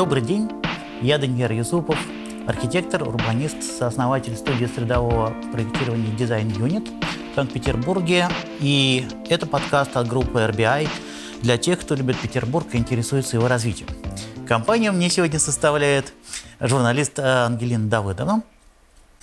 Добрый 0.00 0.22
день, 0.22 0.48
я 1.02 1.18
Даниил 1.18 1.50
Юсупов, 1.50 1.98
архитектор, 2.46 3.06
урбанист, 3.06 3.62
сооснователь 3.62 4.34
студии 4.34 4.64
средового 4.64 5.34
проектирования 5.52 6.08
Design 6.16 6.50
Unit 6.56 6.88
в 7.30 7.34
Санкт-Петербурге. 7.34 8.30
И 8.60 9.06
это 9.28 9.44
подкаст 9.44 9.94
от 9.98 10.08
группы 10.08 10.38
RBI 10.38 10.88
для 11.42 11.58
тех, 11.58 11.78
кто 11.80 11.94
любит 11.94 12.18
Петербург 12.18 12.66
и 12.72 12.78
интересуется 12.78 13.36
его 13.36 13.46
развитием. 13.46 13.90
Компанию 14.48 14.94
мне 14.94 15.10
сегодня 15.10 15.38
составляет 15.38 16.14
журналист 16.60 17.18
Ангелина 17.18 17.86
Давыдовна. 17.86 18.42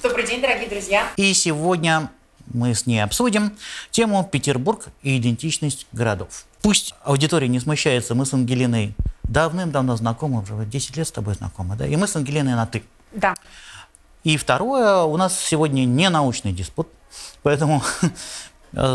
Добрый 0.03 0.27
день, 0.27 0.41
дорогие 0.41 0.69
друзья. 0.69 1.07
И 1.15 1.33
сегодня 1.33 2.11
мы 2.53 2.75
с 2.75 2.85
ней 2.85 2.99
обсудим 2.99 3.57
тему 3.89 4.29
Петербург 4.31 4.89
и 5.01 5.17
идентичность 5.17 5.87
городов. 5.91 6.45
Пусть 6.61 6.93
аудитория 7.03 7.47
не 7.47 7.59
смущается, 7.59 8.13
мы 8.13 8.27
с 8.27 8.33
Ангелиной 8.35 8.93
давным-давно 9.27 9.95
знакомы, 9.95 10.41
уже 10.41 10.65
10 10.65 10.97
лет 10.97 11.07
с 11.07 11.11
тобой 11.11 11.35
знакомы, 11.35 11.75
да? 11.75 11.85
И 11.85 11.95
мы 11.95 12.07
с 12.07 12.15
Ангелиной 12.15 12.55
на 12.55 12.65
«ты». 12.65 12.83
Да. 13.11 13.35
И 14.23 14.37
второе, 14.37 15.03
у 15.03 15.15
нас 15.17 15.39
сегодня 15.39 15.85
не 15.85 16.09
научный 16.09 16.51
диспут, 16.51 16.87
поэтому 17.43 17.81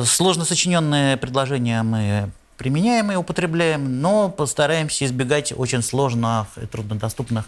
сложно 0.04 0.44
сочиненные 0.44 1.16
предложения 1.16 1.82
мы 1.82 2.30
применяем 2.56 3.10
и 3.10 3.16
употребляем, 3.16 4.00
но 4.00 4.28
постараемся 4.28 5.04
избегать 5.04 5.52
очень 5.56 5.82
сложных 5.82 6.46
и 6.56 6.66
труднодоступных 6.66 7.46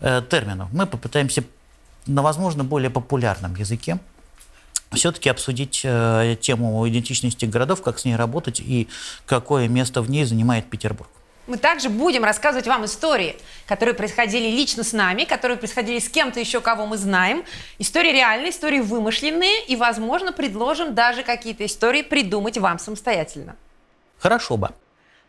э, 0.00 0.22
терминов. 0.30 0.68
Мы 0.72 0.86
попытаемся 0.86 1.42
на, 2.06 2.22
возможно, 2.22 2.62
более 2.62 2.90
популярном 2.90 3.56
языке 3.56 3.98
все-таки 4.92 5.28
обсудить 5.28 5.80
э, 5.84 6.36
тему 6.40 6.88
идентичности 6.88 7.46
городов, 7.46 7.82
как 7.82 7.98
с 7.98 8.04
ней 8.04 8.14
работать 8.14 8.60
и 8.60 8.88
какое 9.26 9.66
место 9.66 10.02
в 10.02 10.10
ней 10.10 10.24
занимает 10.24 10.70
Петербург. 10.70 11.10
Мы 11.46 11.58
также 11.58 11.90
будем 11.90 12.24
рассказывать 12.24 12.66
вам 12.66 12.86
истории, 12.86 13.36
которые 13.66 13.94
происходили 13.94 14.48
лично 14.48 14.82
с 14.82 14.92
нами, 14.92 15.24
которые 15.24 15.58
происходили 15.58 15.98
с 15.98 16.08
кем-то 16.08 16.40
еще, 16.40 16.60
кого 16.60 16.86
мы 16.86 16.96
знаем. 16.96 17.44
Истории 17.78 18.12
реальные, 18.12 18.50
истории 18.50 18.80
вымышленные, 18.80 19.64
и, 19.66 19.76
возможно, 19.76 20.32
предложим 20.32 20.94
даже 20.94 21.22
какие-то 21.22 21.66
истории 21.66 22.02
придумать 22.02 22.56
вам 22.56 22.78
самостоятельно. 22.78 23.56
Хорошо 24.18 24.56
бы. 24.56 24.70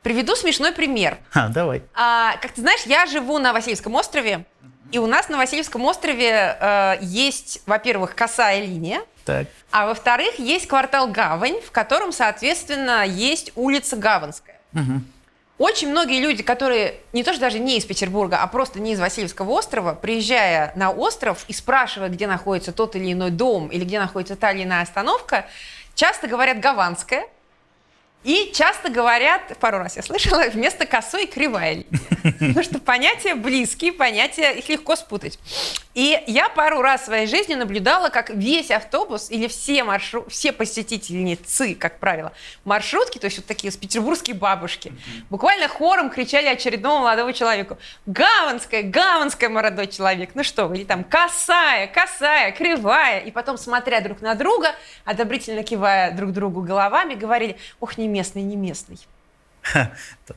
Приведу 0.03 0.35
смешной 0.35 0.71
пример. 0.71 1.17
А, 1.33 1.49
давай. 1.49 1.83
А, 1.93 2.37
как 2.41 2.51
ты 2.53 2.61
знаешь, 2.61 2.83
я 2.85 3.05
живу 3.07 3.39
на 3.39 3.51
Васильевском 3.51 3.95
острове, 3.95 4.45
и 4.91 4.99
у 4.99 5.07
нас 5.07 5.29
на 5.29 5.37
Васильевском 5.37 5.83
острове 5.83 6.57
э, 6.59 6.97
есть, 7.01 7.61
во-первых, 7.65 8.15
косая 8.15 8.61
линия, 8.61 9.01
Так. 9.25 9.47
а 9.71 9.87
во-вторых, 9.87 10.37
есть 10.37 10.67
квартал 10.67 11.07
Гавань, 11.07 11.59
в 11.59 11.71
котором, 11.71 12.11
соответственно, 12.11 13.03
есть 13.05 13.51
улица 13.55 13.95
Гаванская. 13.97 14.59
Мгм. 14.73 15.05
Очень 15.57 15.91
многие 15.91 16.19
люди, 16.19 16.43
которые 16.43 16.95
не 17.13 17.23
то 17.23 17.31
что 17.31 17.39
даже 17.39 17.59
не 17.59 17.77
из 17.77 17.85
Петербурга, 17.85 18.41
а 18.41 18.47
просто 18.47 18.81
не 18.81 18.91
из 18.91 18.99
Васильевского 18.99 19.51
острова, 19.51 19.93
приезжая 19.93 20.73
на 20.75 20.91
остров 20.91 21.45
и 21.47 21.53
спрашивая, 21.53 22.09
где 22.09 22.27
находится 22.27 22.73
тот 22.73 22.97
или 22.97 23.13
иной 23.13 23.31
дом 23.31 23.67
или 23.69 23.85
где 23.85 23.99
находится 23.99 24.35
та 24.35 24.51
или 24.51 24.63
иная 24.63 24.83
остановка, 24.83 25.45
часто 25.93 26.27
говорят 26.27 26.59
«гаванская», 26.59 27.27
и 28.25 28.51
часто 28.55 28.89
говорят, 28.89 29.55
пару 29.59 29.77
раз 29.77 29.97
я 29.97 30.01
слышала, 30.01 30.45
вместо 30.51 30.87
косой 30.87 31.27
кривая 31.27 31.73
линия. 31.73 31.85
Потому 32.23 32.63
что 32.63 32.79
понятия 32.79 33.35
близкие, 33.35 33.93
понятия, 33.93 34.51
их 34.53 34.67
легко 34.67 34.95
спутать. 34.95 35.37
И 35.93 36.19
я 36.25 36.49
пару 36.49 36.81
раз 36.81 37.01
в 37.01 37.05
своей 37.05 37.27
жизни 37.27 37.53
наблюдала, 37.53 38.09
как 38.09 38.31
весь 38.31 38.71
автобус 38.71 39.29
или 39.29 39.47
все, 39.47 39.83
маршру... 39.83 40.25
все 40.27 40.51
посетительницы, 40.51 41.75
как 41.75 41.99
правило, 41.99 42.33
маршрутки, 42.63 43.19
то 43.19 43.25
есть 43.25 43.37
вот 43.37 43.45
такие 43.45 43.71
петербургские 43.71 44.35
бабушки, 44.35 44.91
буквально 45.29 45.67
хором 45.67 46.09
кричали 46.09 46.47
очередному 46.47 46.99
молодому 46.99 47.31
человеку 47.31 47.77
«Гаванская, 48.07 48.81
Гаванская, 48.81 49.49
молодой 49.49 49.85
человек!» 49.85 50.31
Ну 50.33 50.43
что 50.43 50.65
вы, 50.65 50.77
или 50.77 50.83
там 50.83 51.03
«Косая, 51.03 51.85
косая, 51.85 52.51
кривая!» 52.51 53.19
И 53.19 53.29
потом, 53.29 53.59
смотря 53.59 54.01
друг 54.01 54.21
на 54.21 54.33
друга, 54.33 54.73
одобрительно 55.05 55.61
кивая 55.63 56.11
друг 56.11 56.31
другу 56.31 56.61
головами, 56.61 57.13
говорили 57.13 57.57
«Ох, 57.79 57.99
не 57.99 58.14
местный, 58.15 58.43
не 58.43 58.55
местный». 58.55 58.99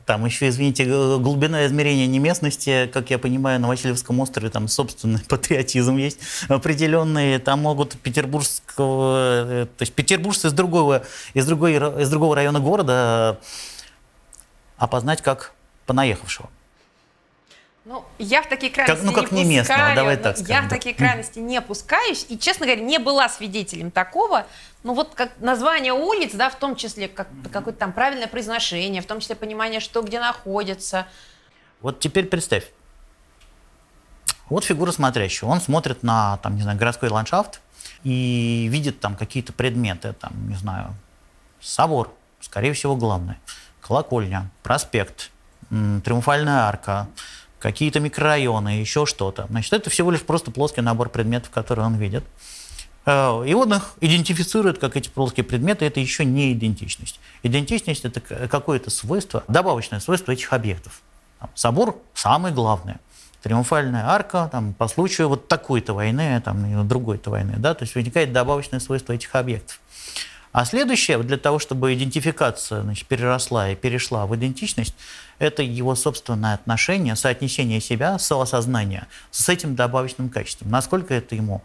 Там 0.05 0.25
еще, 0.25 0.49
извините, 0.49 0.85
глубина 0.85 1.65
измерения 1.65 2.07
неместности, 2.07 2.89
как 2.91 3.09
я 3.09 3.19
понимаю, 3.19 3.59
на 3.59 3.67
Васильевском 3.67 4.19
острове 4.19 4.49
там 4.49 4.67
собственный 4.67 5.19
патриотизм 5.29 5.97
есть 5.97 6.19
определенный. 6.47 7.39
Там 7.39 7.61
могут 7.61 7.99
петербургского, 7.99 9.63
э, 9.63 9.65
то 9.65 9.81
есть 9.81 9.93
петербуржцы 9.93 10.47
из 10.47 10.53
другого, 10.53 11.03
из 11.33 11.45
другой, 11.45 11.75
из 11.75 12.09
другого 12.09 12.35
района 12.35 12.59
города 12.59 13.39
опознать 14.77 15.21
как 15.21 15.53
понаехавшего. 15.85 16.49
Ну, 17.85 18.05
я 18.19 18.43
в 18.43 18.47
такие 18.49 18.71
крайности 18.71 19.03
ну, 19.03 19.13
как 19.13 19.31
не 19.31 19.43
не 19.43 19.55
местного, 19.55 19.79
пускаю. 19.79 19.95
давай 19.95 20.17
так 20.17 20.37
Я 20.37 20.43
скажем, 20.43 20.65
в 20.65 20.69
да. 20.69 20.75
такие 20.75 20.93
крайности 20.93 21.39
не 21.39 21.59
пускаюсь. 21.59 22.25
И, 22.29 22.37
честно 22.37 22.67
говоря, 22.67 22.83
не 22.83 22.99
была 22.99 23.27
свидетелем 23.29 23.89
такого. 23.89 24.45
Ну, 24.83 24.93
вот 24.93 25.13
как 25.13 25.31
название 25.39 25.93
улиц, 25.93 26.33
да, 26.33 26.49
в 26.49 26.57
том 26.57 26.75
числе 26.75 27.09
как, 27.09 27.27
какое-то 27.51 27.79
там 27.79 27.91
правильное 27.91 28.27
произношение, 28.27 29.01
в 29.01 29.05
том 29.05 29.19
числе 29.19 29.35
понимание, 29.35 29.81
что 29.81 30.01
где 30.01 30.19
находится. 30.19 31.07
Вот 31.81 31.99
теперь 31.99 32.27
представь. 32.27 32.65
Вот 34.49 34.63
фигура 34.63 34.91
смотрящего. 34.91 35.49
Он 35.49 35.59
смотрит 35.61 36.01
на, 36.01 36.37
там, 36.37 36.55
не 36.55 36.61
знаю, 36.61 36.77
городской 36.77 37.09
ландшафт 37.09 37.61
и 38.03 38.67
видит 38.71 38.99
там 38.99 39.15
какие-то 39.15 39.53
предметы, 39.53 40.13
там, 40.13 40.31
не 40.49 40.55
знаю, 40.55 40.95
собор, 41.59 42.13
скорее 42.39 42.73
всего, 42.73 42.95
главный, 42.95 43.35
колокольня, 43.81 44.49
проспект, 44.63 45.29
триумфальная 45.69 46.61
арка, 46.61 47.07
какие-то 47.59 47.99
микрорайоны, 47.99 48.69
еще 48.69 49.05
что-то. 49.05 49.45
Значит, 49.49 49.73
это 49.73 49.89
всего 49.89 50.09
лишь 50.09 50.21
просто 50.21 50.51
плоский 50.51 50.81
набор 50.81 51.09
предметов, 51.09 51.49
которые 51.51 51.85
он 51.85 51.97
видит. 51.97 52.23
Э, 53.09 53.43
И 53.47 53.53
он 53.53 53.73
их 53.73 53.93
идентифицирует 54.01 54.77
как 54.77 54.95
эти 54.95 55.09
плоские 55.09 55.43
предметы, 55.43 55.85
это 55.85 55.99
еще 55.99 56.25
не 56.25 56.53
идентичность. 56.53 57.19
Идентичность– 57.41 58.05
это 58.05 58.19
какое-то 58.47 58.91
свойство, 58.91 59.43
добавочное 59.47 59.99
свойство 59.99 60.31
этих 60.31 60.53
объектов. 60.53 61.01
Там, 61.39 61.49
собор– 61.55 61.97
самое 62.13 62.53
главное. 62.53 62.99
Триумфальная 63.41 64.05
арка 64.05 64.49
там, 64.51 64.73
по 64.73 64.87
случаю 64.87 65.29
вот 65.29 65.47
такой-то 65.47 65.93
войны, 65.93 66.39
там, 66.45 66.87
другой-то 66.87 67.31
войны. 67.31 67.55
Да? 67.57 67.73
То 67.73 67.83
есть 67.83 67.95
возникает 67.95 68.31
добавочное 68.31 68.79
свойство 68.79 69.13
этих 69.13 69.33
объектов. 69.33 69.79
А 70.51 70.65
следующее, 70.65 71.17
для 71.19 71.37
того, 71.37 71.57
чтобы 71.57 71.93
идентификация 71.93 72.81
значит, 72.81 73.07
переросла 73.07 73.69
и 73.69 73.75
перешла 73.75 74.25
в 74.25 74.35
идентичность, 74.35 74.95
это 75.37 75.63
его 75.63 75.95
собственное 75.95 76.55
отношение, 76.55 77.15
соотнесение 77.15 77.79
себя, 77.79 78.19
самосознание 78.19 79.07
с 79.31 79.47
этим 79.47 79.75
добавочным 79.75 80.29
качеством. 80.29 80.69
Насколько 80.69 81.13
это 81.13 81.35
ему 81.35 81.63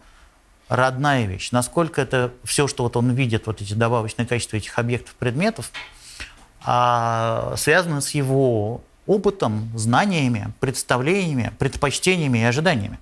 родная 0.67 1.25
вещь, 1.25 1.51
насколько 1.51 2.01
это 2.01 2.33
все, 2.43 2.67
что 2.67 2.83
вот 2.83 2.95
он 2.97 3.11
видит, 3.11 3.47
вот 3.47 3.61
эти 3.61 3.73
добавочные 3.73 4.25
качества 4.25 4.57
этих 4.57 4.77
объектов, 4.79 5.15
предметов, 5.15 5.71
а, 6.63 7.53
связано 7.57 8.01
с 8.01 8.11
его 8.11 8.81
опытом, 9.05 9.69
знаниями, 9.75 10.53
представлениями, 10.59 11.53
предпочтениями 11.59 12.39
и 12.39 12.43
ожиданиями. 12.43 12.99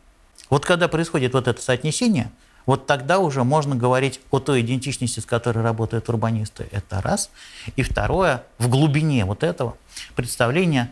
Вот 0.50 0.66
когда 0.66 0.88
происходит 0.88 1.34
вот 1.34 1.48
это 1.48 1.62
соотнесение, 1.62 2.30
вот 2.66 2.86
тогда 2.86 3.20
уже 3.20 3.44
можно 3.44 3.76
говорить 3.76 4.22
о 4.32 4.40
той 4.40 4.62
идентичности, 4.62 5.20
с 5.20 5.26
которой 5.26 5.64
работают 5.64 6.08
урбанисты. 6.10 6.68
Это 6.72 7.02
раз. 7.02 7.30
И 7.76 7.84
второе, 7.84 8.44
в 8.58 8.70
глубине 8.70 9.26
вот 9.26 9.44
этого 9.44 9.78
представления 10.16 10.92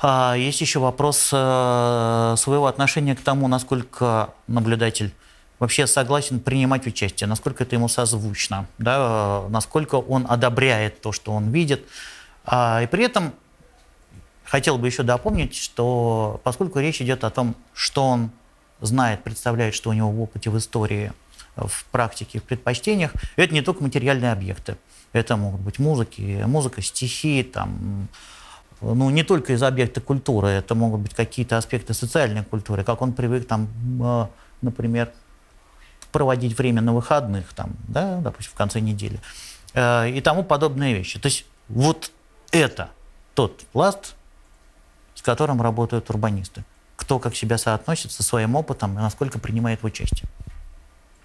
а, 0.00 0.34
есть 0.36 0.60
еще 0.60 0.80
вопрос 0.80 1.30
э, 1.32 2.34
своего 2.36 2.66
отношения 2.66 3.16
к 3.16 3.20
тому, 3.20 3.48
насколько 3.48 4.30
наблюдатель 4.46 5.14
вообще 5.64 5.86
согласен 5.86 6.40
принимать 6.40 6.86
участие, 6.86 7.26
насколько 7.26 7.64
это 7.64 7.74
ему 7.74 7.88
созвучно, 7.88 8.66
да, 8.76 9.44
э, 9.46 9.48
насколько 9.48 9.94
он 9.94 10.26
одобряет 10.28 11.00
то, 11.00 11.10
что 11.10 11.32
он 11.32 11.50
видит. 11.50 11.86
А, 12.44 12.82
и 12.82 12.86
при 12.86 13.04
этом 13.04 13.32
хотел 14.44 14.76
бы 14.76 14.86
еще 14.86 15.02
дополнить, 15.02 15.56
что 15.56 16.38
поскольку 16.44 16.80
речь 16.80 17.00
идет 17.00 17.24
о 17.24 17.30
том, 17.30 17.56
что 17.72 18.06
он 18.06 18.30
знает, 18.82 19.24
представляет, 19.24 19.74
что 19.74 19.88
у 19.88 19.94
него 19.94 20.10
в 20.10 20.20
опыте, 20.20 20.50
в 20.50 20.58
истории, 20.58 21.12
в 21.56 21.86
практике, 21.86 22.40
в 22.40 22.42
предпочтениях, 22.42 23.12
это 23.36 23.54
не 23.54 23.62
только 23.62 23.82
материальные 23.82 24.32
объекты. 24.32 24.76
Это 25.14 25.38
могут 25.38 25.62
быть 25.62 25.78
музыки, 25.78 26.42
музыка, 26.44 26.82
стихи, 26.82 27.42
там, 27.42 28.08
ну, 28.82 29.08
не 29.08 29.22
только 29.22 29.54
из 29.54 29.62
объекта 29.62 30.02
культуры, 30.02 30.48
это 30.48 30.74
могут 30.74 31.00
быть 31.00 31.14
какие-то 31.14 31.56
аспекты 31.56 31.94
социальной 31.94 32.44
культуры, 32.44 32.84
как 32.84 33.00
он 33.00 33.14
привык, 33.14 33.46
там, 33.46 33.68
э, 34.02 34.26
например, 34.60 35.10
проводить 36.14 36.56
время 36.56 36.80
на 36.80 36.92
выходных, 36.94 37.52
там, 37.54 37.72
да, 37.88 38.20
допустим, 38.20 38.52
в 38.52 38.54
конце 38.54 38.78
недели, 38.78 39.18
э, 39.74 40.10
и 40.10 40.20
тому 40.20 40.44
подобные 40.44 40.94
вещи. 40.94 41.18
То 41.18 41.26
есть 41.26 41.44
вот 41.68 42.12
это 42.52 42.90
тот 43.34 43.64
пласт, 43.72 44.14
с 45.16 45.22
которым 45.22 45.60
работают 45.60 46.08
урбанисты. 46.10 46.64
Кто 46.94 47.18
как 47.18 47.34
себя 47.34 47.58
соотносит 47.58 48.12
со 48.12 48.22
своим 48.22 48.54
опытом 48.54 48.92
и 48.96 49.02
насколько 49.02 49.40
принимает 49.40 49.82
в 49.82 49.86
участие. 49.86 50.30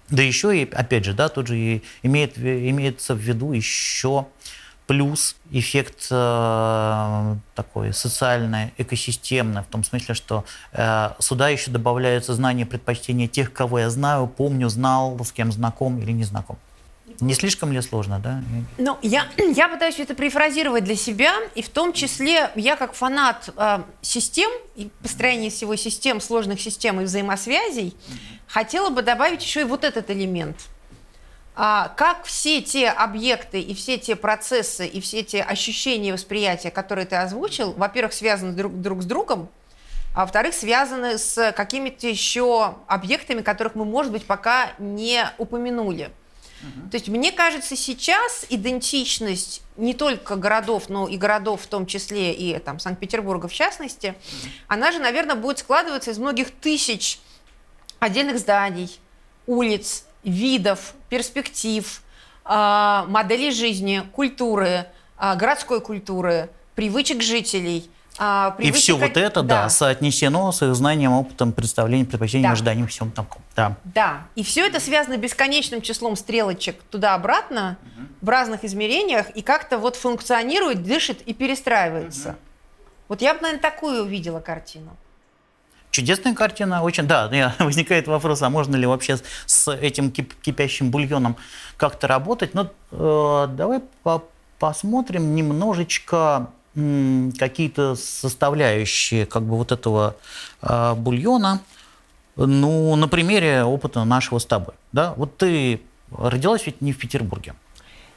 Да 0.09 0.24
еще 0.24 0.59
и, 0.59 0.68
опять 0.68 1.06
же, 1.06 1.13
да, 1.13 1.30
тут 1.30 1.45
же 1.45 1.56
и 1.56 1.83
имеет, 2.01 2.39
имеется 2.39 3.13
в 3.13 3.19
виду 3.19 3.51
еще 3.51 4.25
плюс 4.89 5.36
эффект 5.51 6.07
э, 6.09 7.36
такой 7.53 7.94
социальный, 7.94 8.74
экосистемный, 8.80 9.62
в 9.62 9.68
том 9.68 9.83
смысле, 9.83 10.15
что 10.15 10.45
э, 10.71 11.12
сюда 11.19 11.50
еще 11.50 11.69
добавляются 11.69 12.33
знания 12.33 12.65
предпочтения 12.65 13.27
тех, 13.27 13.53
кого 13.53 13.77
я 13.77 13.91
знаю, 13.91 14.25
помню, 14.25 14.68
знал, 14.68 15.15
с 15.24 15.31
кем 15.31 15.51
знаком 15.51 16.00
или 16.00 16.12
не 16.12 16.24
знаком. 16.24 16.57
Не 17.19 17.36
слишком 17.36 17.71
ли 17.71 17.80
сложно, 17.81 18.18
да? 18.18 18.41
Ну, 18.80 18.97
я, 19.03 19.27
я 19.38 19.68
пытаюсь 19.68 20.00
это 20.00 20.15
перефразировать 20.15 20.86
для 20.86 20.95
себя, 20.95 21.36
и 21.53 21.62
в 21.62 21.69
том 21.69 21.94
числе 21.94 22.50
я 22.56 22.75
как 22.75 22.95
фанат 22.95 23.53
э, 23.56 23.83
систем 24.01 24.50
и 24.75 24.89
построения 25.03 25.51
всего 25.51 25.75
систем, 25.75 26.19
сложных 26.19 26.59
систем 26.59 27.00
и 27.00 27.03
взаимосвязей, 27.03 27.95
хотела 28.47 28.89
бы 28.89 29.03
добавить 29.03 29.44
еще 29.44 29.62
и 29.62 29.65
вот 29.65 29.83
этот 29.83 30.09
элемент. 30.09 30.57
А, 31.56 31.90
как 31.98 32.24
все 32.24 32.62
те 32.62 32.90
объекты 32.90 33.60
и 33.60 33.74
все 33.74 33.98
те 33.98 34.16
процессы 34.16 34.88
и 34.88 35.01
все 35.01 35.24
те 35.24 35.42
ощущения 35.42 36.13
восприятия, 36.13 36.72
которые 36.72 37.06
ты 37.06 37.18
озвучил, 37.18 37.74
во-первых, 37.74 38.13
связаны 38.13 38.54
друг, 38.54 38.80
друг 38.80 39.01
с 39.01 39.06
другом, 39.06 39.50
а 40.16 40.22
во-вторых, 40.22 40.54
связаны 40.54 41.18
с 41.18 41.51
какими-то 41.51 42.07
еще 42.07 42.75
объектами, 42.88 43.42
которых 43.42 43.75
мы, 43.75 43.86
может 43.86 44.12
быть, 44.12 44.25
пока 44.25 44.72
не 44.80 45.30
упомянули. 45.38 46.12
То 46.92 46.98
есть 46.98 47.07
мне 47.07 47.31
кажется, 47.31 47.78
сейчас 47.78 48.46
идентичность 48.50 49.62
не 49.78 49.94
только 49.94 50.36
городов, 50.36 50.90
но 50.90 51.07
и 51.07 51.16
городов 51.16 51.62
в 51.62 51.68
том 51.68 51.86
числе, 51.86 52.34
и 52.34 52.57
там 52.60 52.80
Санкт-Петербурга 52.80 53.48
в 53.48 53.54
частности, 53.54 54.16
она 54.68 54.92
же, 54.92 55.00
наверное, 55.00 55.36
будет 55.36 55.60
складываться 55.60 56.12
из 56.12 56.18
многих 56.18 56.51
тысяч 56.51 57.19
отдельных 58.00 58.40
зданий, 58.40 59.00
улиц, 59.48 60.04
видов, 60.29 60.93
перспектив, 61.09 62.01
а, 62.45 63.05
моделей 63.07 63.51
жизни, 63.51 64.03
культуры, 64.13 64.85
а, 65.17 65.35
городской 65.35 65.81
культуры, 65.81 66.49
привычек 66.75 67.21
жителей– 67.21 67.89
а, 68.21 68.53
и 68.59 68.71
все 68.73 68.97
вот 68.97 69.15
это, 69.15 69.41
да. 69.41 69.63
да, 69.63 69.69
соотнесено 69.69 70.51
с 70.51 70.61
их 70.61 70.75
знанием, 70.75 71.13
опытом, 71.13 71.53
представлением, 71.53 72.05
предпочтением, 72.05 72.49
да. 72.49 72.53
ожиданием, 72.53 72.87
всем 72.87 73.11
таком. 73.11 73.41
Да. 73.55 73.77
да. 73.85 74.27
И 74.35 74.43
все 74.43 74.67
это 74.67 74.81
связано 74.81 75.15
бесконечным 75.15 75.81
числом 75.81 76.17
стрелочек 76.17 76.83
туда-обратно 76.91 77.77
угу. 77.81 78.07
в 78.21 78.29
разных 78.29 78.65
измерениях 78.65 79.29
и 79.29 79.41
как-то 79.41 79.77
вот 79.77 79.95
функционирует, 79.95 80.83
дышит 80.83 81.21
и 81.21 81.33
перестраивается. 81.33 82.29
Угу. 82.29 82.37
Вот 83.07 83.21
я 83.21 83.33
бы, 83.33 83.39
наверное, 83.39 83.61
такую 83.61 84.03
увидела 84.03 84.41
картину. 84.41 84.97
Чудесная 85.91 86.36
картина, 86.36 86.83
очень, 86.83 87.03
да, 87.03 87.30
возникает 87.59 88.07
вопрос, 88.07 88.41
а 88.41 88.50
можно 88.50 88.75
ли 88.75 88.86
вообще 88.86 89.18
с 89.45 89.71
этим 89.71 90.12
кип 90.12 90.33
кипящим 90.41 90.91
бульоном 90.91 91.36
как-то 91.77 92.07
работать? 92.07 92.53
Ну, 92.53 92.69
э, 92.91 93.47
давай 93.50 93.81
по 94.03 94.24
посмотрим 94.59 95.36
немножечко 95.36 96.50
какие-то 97.39 97.95
составляющие 97.95 99.25
как 99.25 99.44
бы 99.44 99.57
вот 99.57 99.71
этого 99.71 100.15
э, 100.62 100.94
бульона, 100.95 101.62
ну, 102.36 102.95
на 102.95 103.07
примере 103.07 103.63
опыта 103.63 104.03
нашего 104.03 104.39
с 104.39 104.45
тобой. 104.45 104.75
Да? 104.91 105.13
Вот 105.18 105.38
ты 105.38 105.81
родилась 106.12 106.65
ведь 106.65 106.81
не 106.81 106.94
в 106.94 106.97
Петербурге. 106.97 107.56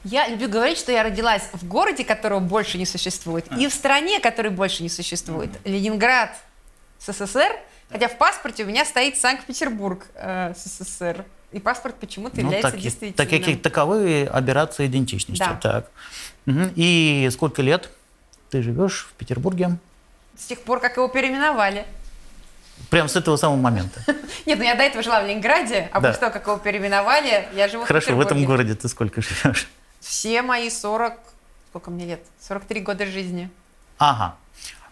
Я 0.05 0.29
люблю 0.29 0.49
говорить, 0.49 0.79
что 0.79 0.93
я 0.93 1.03
родилась 1.03 1.49
в 1.53 1.67
городе, 1.67 2.05
которого 2.05 2.41
больше 2.41 2.77
не 2.77 2.87
существует, 2.87 3.47
и 3.57 3.69
в 3.69 3.73
стране, 3.73 4.21
которой 4.21 4.49
больше 4.49 4.83
не 4.83 4.89
существует. 4.89 5.51
Ленинград, 5.65 6.37
СССР, 7.05 7.53
хотя 7.91 8.09
в 8.09 8.17
паспорте 8.17 8.65
у 8.65 8.67
меня 8.67 8.85
стоит 8.85 9.17
Санкт-Петербург, 9.17 10.07
э, 10.15 10.55
СССР. 10.57 11.25
И 11.53 11.61
паспорт 11.61 11.97
почему-то 11.97 12.37
ну, 12.37 12.45
является 12.45 12.71
так, 12.71 12.81
действительным. 12.81 13.29
Так, 13.29 13.45
как 13.45 13.63
таковые 13.63 14.27
операции 14.27 14.87
идентичности. 14.87 15.45
Да. 15.45 15.59
Так. 15.61 15.91
Угу. 16.47 16.71
И 16.77 17.29
сколько 17.31 17.61
лет? 17.61 17.91
Ты 18.51 18.63
живешь 18.63 19.09
в 19.11 19.15
Петербурге? 19.15 19.77
С 20.37 20.47
тех 20.47 20.61
пор, 20.61 20.81
как 20.81 20.97
его 20.97 21.09
переименовали. 21.09 21.85
Прям 22.91 23.09
с 23.09 23.17
этого 23.17 23.37
самого 23.37 23.59
момента? 23.59 24.03
Нет, 24.47 24.59
ну 24.59 24.65
я 24.65 24.75
до 24.75 24.83
этого 24.83 25.03
жила 25.03 25.23
в 25.23 25.27
Ленинграде, 25.27 25.89
а 25.93 26.01
после 26.01 26.19
того, 26.19 26.33
как 26.33 26.47
его 26.47 26.57
переименовали, 26.57 27.49
я 27.55 27.69
живу 27.69 27.85
Хорошо, 27.85 28.13
в 28.13 28.15
Хорошо, 28.15 28.17
в 28.17 28.21
этом 28.21 28.45
городе 28.45 28.75
ты 28.75 28.89
сколько 28.89 29.21
живешь? 29.23 29.69
Все 30.01 30.43
мои 30.43 30.69
40, 30.69 31.15
сколько 31.71 31.91
мне 31.91 32.07
лет? 32.07 32.21
43 32.41 32.81
года 32.81 33.07
жизни. 33.07 33.51
Ага. 33.99 34.37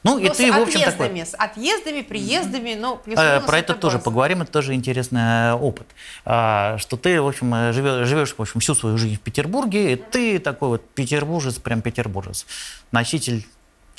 Ну, 0.03 0.19
и 0.19 0.29
ну, 0.29 0.35
ты, 0.35 0.51
в 0.51 0.57
общем, 0.57 0.81
такой... 0.81 1.27
с 1.27 1.35
отъездами, 1.35 2.01
приездами, 2.01 2.75
ну, 2.75 2.97
плюс 2.97 3.19
э, 3.19 3.41
Про 3.41 3.59
это 3.59 3.75
тоже 3.75 3.99
поговорим, 3.99 4.41
это 4.41 4.51
тоже 4.51 4.73
интересный 4.75 5.53
опыт. 5.53 5.87
А, 6.25 6.79
что 6.79 6.97
ты, 6.97 7.21
в 7.21 7.29
общем, 7.29 7.73
живешь, 7.73 8.09
живешь, 8.09 8.35
в 8.35 8.41
общем, 8.41 8.61
всю 8.61 8.75
свою 8.75 8.97
жизнь 8.97 9.17
в 9.17 9.21
Петербурге, 9.21 9.93
и 9.93 9.97
ты 9.97 10.39
такой 10.39 10.69
вот 10.71 10.89
петербуржец, 10.91 11.59
прям 11.59 11.83
петербуржец, 11.83 12.47
носитель 12.93 13.47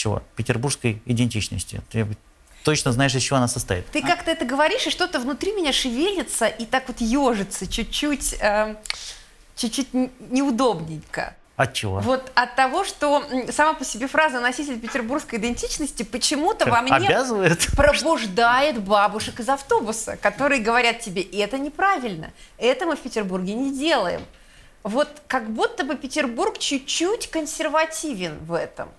чего? 0.02 0.24
Петербургской 0.36 1.00
идентичности. 1.06 1.82
Ты 1.92 2.08
точно 2.64 2.92
знаешь, 2.92 3.14
из 3.14 3.22
чего 3.22 3.38
она 3.38 3.48
состоит. 3.48 3.86
Ты 3.92 4.00
а? 4.00 4.08
как-то 4.08 4.32
это 4.32 4.46
говоришь, 4.46 4.88
и 4.88 4.90
что-то 4.90 5.20
внутри 5.20 5.52
меня 5.54 5.72
шевелится 5.72 6.48
и 6.48 6.66
так 6.66 6.88
вот 6.88 7.00
ежится 7.02 7.68
чуть-чуть, 7.68 8.36
э, 8.40 8.76
чуть-чуть 9.56 9.94
неудобненько. 9.94 11.36
От 11.62 11.74
чего? 11.74 12.00
Вот 12.00 12.32
от 12.34 12.56
того, 12.56 12.84
что 12.84 13.24
сама 13.52 13.74
по 13.74 13.86
себе 13.86 14.08
фраза 14.08 14.40
«носитель 14.40 14.80
петербургской 14.80 15.38
идентичности» 15.38 16.02
почему-то 16.02 16.68
во 16.68 16.82
мне 16.82 16.92
Обязывает? 16.92 17.68
пробуждает 17.76 18.82
бабушек 18.82 19.40
из 19.40 19.48
автобуса, 19.48 20.18
которые 20.18 20.62
говорят 20.62 21.02
тебе 21.02 21.22
«это 21.22 21.60
неправильно, 21.60 22.32
это 22.58 22.88
мы 22.88 22.96
в 22.96 23.00
Петербурге 23.00 23.54
не 23.54 23.78
делаем». 23.78 24.22
Вот 24.82 25.08
как 25.28 25.52
будто 25.52 25.84
бы 25.84 25.96
Петербург 25.96 26.58
чуть-чуть 26.58 27.30
консервативен 27.30 28.40
в 28.40 28.54
этом. 28.54 28.90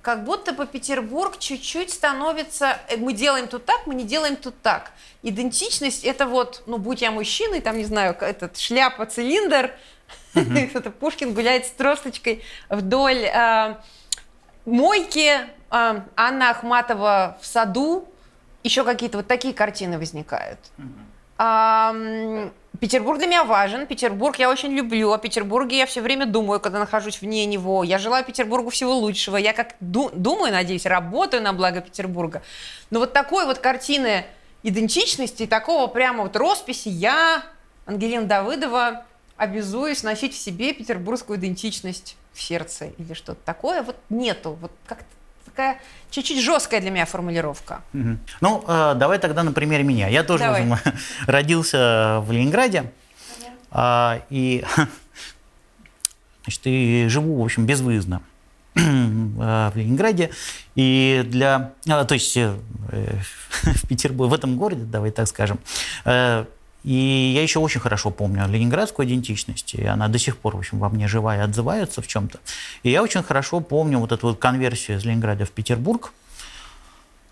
Как 0.00 0.24
будто 0.24 0.52
бы 0.52 0.66
Петербург 0.66 1.38
чуть-чуть 1.38 1.90
становится, 1.90 2.78
э, 2.88 2.96
мы 2.96 3.12
делаем 3.12 3.48
тут 3.48 3.66
так, 3.66 3.86
мы 3.86 3.94
не 3.94 4.04
делаем 4.04 4.36
тут 4.36 4.54
так. 4.62 4.92
Идентичность 5.22 6.04
это 6.04 6.26
вот, 6.26 6.62
ну 6.64 6.78
будь 6.78 7.02
я 7.02 7.10
мужчиной, 7.10 7.60
там 7.60 7.76
не 7.76 7.84
знаю, 7.84 8.16
этот 8.18 8.56
шляпа, 8.56 9.04
цилиндр, 9.04 9.72
это 10.74 10.90
Пушкин 10.90 11.34
гуляет 11.34 11.66
с 11.66 11.70
тросточкой 11.70 12.42
вдоль 12.68 13.24
э, 13.24 13.76
мойки, 14.64 15.32
э, 15.70 16.00
Анна 16.16 16.50
Ахматова 16.50 17.38
в 17.40 17.46
саду, 17.46 18.08
еще 18.62 18.84
какие-то 18.84 19.18
вот 19.18 19.26
такие 19.26 19.54
картины 19.54 19.98
возникают. 19.98 20.58
Петербург 22.80 23.18
для 23.18 23.26
меня 23.26 23.44
важен, 23.44 23.86
Петербург 23.86 24.36
я 24.36 24.50
очень 24.50 24.72
люблю, 24.72 25.12
о 25.12 25.18
Петербурге 25.18 25.78
я 25.78 25.86
все 25.86 26.02
время 26.02 26.26
думаю, 26.26 26.60
когда 26.60 26.78
нахожусь 26.78 27.20
вне 27.22 27.46
него. 27.46 27.84
Я 27.84 27.98
желаю 27.98 28.24
Петербургу 28.24 28.70
всего 28.70 28.94
лучшего, 28.94 29.36
я 29.36 29.52
как 29.54 29.74
ду- 29.80 30.10
думаю, 30.12 30.52
надеюсь, 30.52 30.84
работаю 30.84 31.42
на 31.42 31.52
благо 31.52 31.80
Петербурга. 31.80 32.42
Но 32.90 32.98
вот 32.98 33.12
такой 33.12 33.46
вот 33.46 33.58
картины 33.58 34.26
идентичности, 34.62 35.46
такого 35.46 35.86
прямо 35.86 36.24
вот 36.24 36.36
росписи 36.36 36.88
я, 36.88 37.42
Ангелина 37.86 38.24
Давыдова, 38.24 39.04
обязуюсь 39.36 40.02
носить 40.02 40.34
в 40.34 40.38
себе 40.38 40.72
петербургскую 40.72 41.38
идентичность 41.38 42.16
в 42.32 42.40
сердце 42.40 42.86
или 42.98 43.14
что-то 43.14 43.40
такое. 43.44 43.82
Вот 43.82 43.96
нету. 44.10 44.58
Вот 44.60 44.72
как-то 44.86 45.06
такая 45.44 45.80
чуть-чуть 46.10 46.42
жесткая 46.42 46.80
для 46.80 46.90
меня 46.90 47.06
формулировка. 47.06 47.82
Угу. 47.94 48.18
Ну, 48.40 48.64
э, 48.66 48.94
давай 48.96 49.18
тогда 49.18 49.42
на 49.42 49.52
примере 49.52 49.84
меня. 49.84 50.08
Я 50.08 50.22
тоже 50.22 50.44
давай. 50.44 50.70
общем, 50.70 50.92
родился 51.26 52.20
в 52.24 52.32
Ленинграде. 52.32 52.92
Э, 53.70 54.20
и, 54.30 54.64
значит, 56.44 56.60
и 56.64 57.06
живу, 57.08 57.40
в 57.40 57.44
общем, 57.44 57.66
безвыездно 57.66 58.22
в 58.74 59.72
Ленинграде. 59.74 60.30
И 60.74 61.22
для... 61.26 61.72
А, 61.88 62.04
то 62.04 62.14
есть 62.14 62.36
э, 62.36 62.54
в 63.62 63.88
Петербурге, 63.88 64.30
в 64.30 64.34
этом 64.34 64.56
городе, 64.56 64.84
давай 64.84 65.10
так 65.10 65.26
скажем, 65.26 65.58
э, 66.04 66.44
и 66.86 67.32
я 67.34 67.42
еще 67.42 67.58
очень 67.58 67.80
хорошо 67.80 68.12
помню 68.12 68.46
ленинградскую 68.46 69.08
идентичность, 69.08 69.74
и 69.74 69.84
она 69.84 70.06
до 70.06 70.20
сих 70.20 70.36
пор, 70.38 70.54
в 70.54 70.60
общем, 70.60 70.78
во 70.78 70.88
мне 70.88 71.08
живая 71.08 71.42
отзывается 71.42 72.00
в 72.00 72.06
чем-то. 72.06 72.38
И 72.84 72.90
я 72.90 73.02
очень 73.02 73.24
хорошо 73.24 73.58
помню 73.58 73.98
вот 73.98 74.12
эту 74.12 74.28
вот 74.28 74.38
конверсию 74.38 74.98
из 74.98 75.04
Ленинграда 75.04 75.46
в 75.46 75.50
Петербург. 75.50 76.12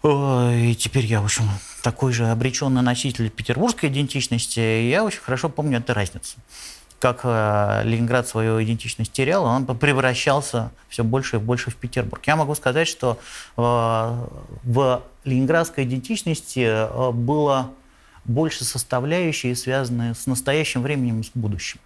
И 0.04 0.76
теперь 0.76 1.06
я, 1.06 1.20
в 1.20 1.26
общем, 1.26 1.44
такой 1.84 2.12
же 2.12 2.26
обреченный 2.26 2.82
носитель 2.82 3.30
петербургской 3.30 3.90
идентичности, 3.90 4.58
и 4.58 4.90
я 4.90 5.04
очень 5.04 5.20
хорошо 5.20 5.48
помню 5.48 5.78
эту 5.78 5.94
разницу. 5.94 6.36
Как 6.98 7.20
э, 7.22 7.82
Ленинград 7.84 8.26
свою 8.26 8.60
идентичность 8.60 9.12
терял, 9.12 9.44
он 9.44 9.66
превращался 9.66 10.72
все 10.88 11.04
больше 11.04 11.36
и 11.36 11.38
больше 11.38 11.70
в 11.70 11.76
Петербург. 11.76 12.20
Я 12.26 12.34
могу 12.34 12.56
сказать, 12.56 12.88
что 12.88 13.20
э, 13.56 13.60
в 14.64 15.02
ленинградской 15.24 15.84
идентичности 15.84 16.66
э, 16.66 17.10
было 17.12 17.70
больше 18.24 18.64
составляющие, 18.64 19.54
связанные 19.54 20.14
с 20.14 20.26
настоящим 20.26 20.82
временем 20.82 21.20
и 21.20 21.24
с 21.24 21.30
будущим. 21.34 21.80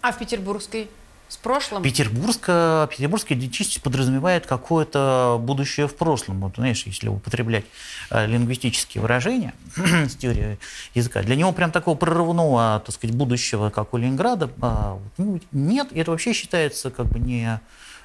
А 0.00 0.12
в 0.12 0.18
петербургской 0.18 0.88
с 1.32 1.36
прошлым. 1.38 1.82
Петербургская, 1.82 2.86
петербургская 2.88 3.38
идентичность 3.38 3.82
подразумевает 3.82 4.46
какое-то 4.46 5.38
будущее 5.40 5.88
в 5.88 5.96
прошлом. 5.96 6.40
Вот, 6.40 6.56
знаешь, 6.56 6.82
если 6.84 7.08
употреблять 7.08 7.64
э, 8.10 8.26
лингвистические 8.26 9.00
выражения 9.00 9.54
с 9.76 10.14
теорией 10.14 10.58
языка, 10.94 11.22
для 11.22 11.34
него 11.34 11.52
прям 11.52 11.72
такого 11.72 11.96
прорывного, 11.96 12.82
так 12.84 12.94
сказать, 12.94 13.16
будущего, 13.16 13.70
как 13.70 13.94
у 13.94 13.96
Ленинграда, 13.96 14.50
э, 14.60 14.98
ну, 15.16 15.40
нет. 15.52 15.88
И 15.92 16.00
это 16.00 16.10
вообще 16.10 16.34
считается 16.34 16.90
как 16.90 17.06
бы 17.06 17.18
не, 17.18 17.58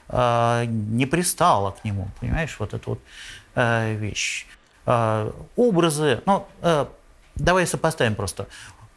э, 0.08 0.65
не 0.65 1.06
пристало 1.06 1.72
к 1.72 1.84
нему, 1.84 2.08
понимаешь, 2.22 2.56
вот 2.60 2.74
эта 2.74 2.89
вот 2.91 3.01
э, 3.56 3.94
вещь. 3.96 4.46
Э, 4.88 5.32
образы, 5.58 6.22
ну, 6.25 6.48
э, 6.62 6.86
давай 7.36 7.67
сопоставим 7.67 8.15
просто. 8.15 8.48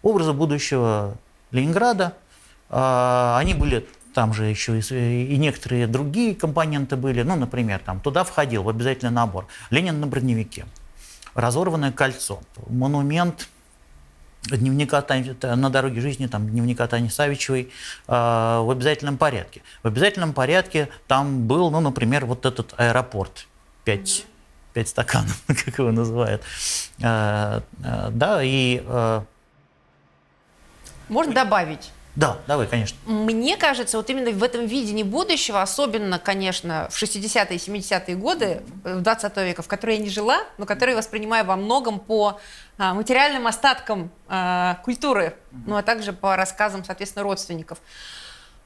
Образы 0.03 0.33
будущего 0.33 1.17
Ленинграда, 1.51 2.15
э, 2.71 3.35
они 3.37 3.55
были 3.55 3.87
там 4.15 4.33
же 4.33 4.45
еще 4.45 4.79
и, 4.79 5.37
некоторые 5.37 5.89
другие 5.89 6.37
компоненты 6.37 6.95
были. 6.95 7.23
Ну, 7.23 7.35
например, 7.35 7.81
там 7.85 7.99
туда 7.99 8.23
входил 8.23 8.63
в 8.63 8.69
обязательный 8.69 9.11
набор 9.11 9.49
Ленин 9.71 10.01
на 10.01 10.07
броневике, 10.07 10.65
разорванное 11.35 11.91
кольцо, 11.91 12.41
монумент 12.69 13.49
дневника 14.45 15.05
на 15.57 15.71
дороге 15.71 16.01
жизни, 16.01 16.29
там, 16.29 16.49
дневника 16.49 16.87
Тани 16.87 17.11
Савичевой 17.11 17.73
э, 18.07 18.13
в 18.13 18.71
обязательном 18.71 19.19
порядке. 19.19 19.63
В 19.83 19.89
обязательном 19.89 20.35
порядке 20.35 20.89
там 21.09 21.49
был, 21.49 21.71
ну, 21.71 21.81
например, 21.81 22.27
вот 22.27 22.47
этот 22.47 22.75
аэропорт, 22.79 23.49
пять, 23.85 24.25
пять 24.73 24.89
стаканов, 24.89 25.43
как 25.47 25.79
его 25.79 25.91
называют. 25.91 26.43
Э, 27.03 27.61
э, 27.85 28.09
да, 28.11 28.43
и... 28.43 28.83
Э, 28.87 29.23
Можно 31.09 31.33
добавить? 31.35 31.91
Да, 32.17 32.39
давай, 32.49 32.67
конечно. 32.67 32.99
Мне 33.07 33.57
кажется, 33.57 33.97
вот 33.97 34.11
именно 34.11 34.31
в 34.33 34.43
этом 34.43 34.67
видении 34.67 35.05
будущего, 35.05 35.63
особенно, 35.63 36.19
конечно, 36.19 36.89
в 36.91 37.01
60-е 37.01 37.57
и 37.57 37.59
70-е 37.59 38.17
годы 38.17 38.63
20 38.85 39.33
э, 39.37 39.47
века, 39.47 39.63
в 39.63 39.69
которой 39.69 39.97
я 39.97 40.03
не 40.03 40.11
жила, 40.11 40.41
но 40.59 40.67
которые 40.67 40.97
воспринимаю 40.97 41.45
во 41.45 41.55
многом 41.57 42.01
по 42.01 42.41
а, 42.79 42.95
материальным 42.95 43.47
остаткам 43.47 44.11
а, 44.27 44.81
культуры, 44.85 45.37
ну 45.67 45.77
а 45.77 45.83
также 45.83 46.13
по 46.13 46.35
рассказам, 46.35 46.85
соответственно, 46.85 47.23
родственников. 47.23 47.79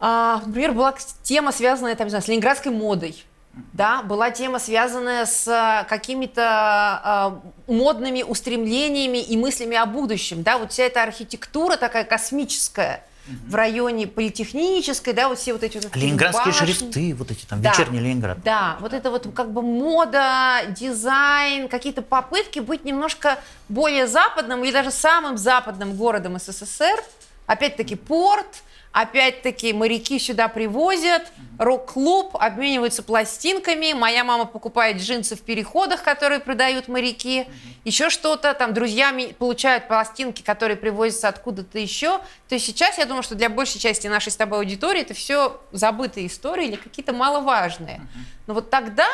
А, 0.00 0.40
например, 0.44 0.72
была 0.72 0.94
тема, 1.22 1.52
связанная 1.52 1.94
там, 1.96 2.06
не 2.06 2.10
знаю, 2.10 2.24
с 2.24 2.28
ленинградской 2.28 2.72
модой. 2.72 3.24
Да, 3.72 4.02
была 4.02 4.30
тема, 4.30 4.58
связанная 4.58 5.26
с 5.26 5.46
а, 5.48 5.84
какими-то 5.84 6.42
а, 6.42 7.40
модными 7.66 8.22
устремлениями 8.22 9.18
и 9.18 9.36
мыслями 9.36 9.76
о 9.76 9.86
будущем. 9.86 10.42
Да, 10.42 10.58
вот 10.58 10.72
вся 10.72 10.84
эта 10.84 11.02
архитектура 11.02 11.76
такая 11.76 12.04
космическая– 12.04 13.04
в 13.26 13.54
районе 13.54 14.06
политехнической, 14.06 15.12
да, 15.14 15.28
вот 15.28 15.38
все 15.38 15.54
вот 15.54 15.62
эти 15.62 15.78
вот 15.78 15.96
Ленинградские 15.96 16.46
башни. 16.46 16.66
шрифты, 16.66 17.14
вот 17.14 17.30
эти 17.30 17.46
там, 17.46 17.62
да, 17.62 17.70
вечерний 17.70 18.00
Ленинград. 18.00 18.42
Да, 18.44 18.76
вот 18.80 18.92
это 18.92 19.10
вот 19.10 19.28
как 19.34 19.50
бы 19.50 19.62
мода, 19.62 20.60
дизайн, 20.68 21.68
какие-то 21.68 22.02
попытки 22.02 22.58
быть 22.58 22.84
немножко 22.84 23.38
более 23.68 24.06
западным 24.06 24.62
или 24.62 24.72
даже 24.72 24.90
самым 24.90 25.38
западным 25.38 25.96
городом 25.96 26.38
СССР. 26.38 27.02
Опять-таки 27.46 27.94
порт, 27.94 28.62
Опять-таки 28.94 29.72
моряки 29.72 30.20
сюда 30.20 30.46
привозят, 30.46 31.24
рок-клуб, 31.58 32.36
обмениваются 32.36 33.02
пластинками. 33.02 33.92
Моя 33.92 34.22
мама 34.22 34.44
покупает 34.44 34.98
джинсы 34.98 35.34
в 35.34 35.40
переходах, 35.40 36.04
которые 36.04 36.38
продают 36.38 36.86
моряки. 36.86 37.48
Еще 37.84 38.08
что-то, 38.08 38.54
там 38.54 38.72
друзья 38.72 39.12
получают 39.36 39.88
пластинки, 39.88 40.42
которые 40.42 40.76
привозятся 40.76 41.26
откуда-то 41.26 41.76
еще. 41.76 42.18
То 42.48 42.54
есть 42.54 42.66
сейчас 42.66 42.96
я 42.96 43.04
думаю, 43.04 43.24
что 43.24 43.34
для 43.34 43.48
большей 43.48 43.80
части 43.80 44.06
нашей 44.06 44.30
с 44.30 44.36
тобой 44.36 44.60
аудитории 44.60 45.00
это 45.00 45.12
все 45.12 45.60
забытые 45.72 46.28
истории 46.28 46.68
или 46.68 46.76
какие-то 46.76 47.12
маловажные. 47.12 48.00
Но 48.46 48.54
вот 48.54 48.70
тогда, 48.70 49.08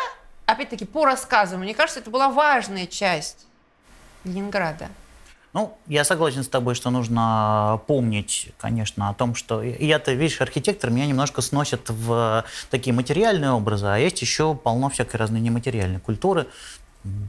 опять-таки 0.44 0.84
по 0.84 1.06
рассказам, 1.06 1.60
мне 1.60 1.72
кажется, 1.72 2.00
это 2.00 2.10
была 2.10 2.28
важная 2.28 2.86
часть 2.86 3.46
Ленинграда. 4.24 4.90
Ну, 5.52 5.76
я 5.88 6.04
согласен 6.04 6.44
с 6.44 6.48
тобой, 6.48 6.76
что 6.76 6.90
нужно 6.90 7.80
помнить, 7.88 8.52
конечно, 8.56 9.08
о 9.08 9.14
том, 9.14 9.34
что 9.34 9.62
я-то, 9.62 10.12
видишь, 10.12 10.40
архитектор 10.40 10.90
меня 10.90 11.06
немножко 11.06 11.40
сносит 11.40 11.90
в 11.90 12.44
такие 12.70 12.94
материальные 12.94 13.50
образы, 13.50 13.86
а 13.86 13.96
есть 13.96 14.22
еще 14.22 14.54
полно 14.54 14.90
всякой 14.90 15.16
разной 15.16 15.40
нематериальной 15.40 15.98
культуры. 15.98 16.46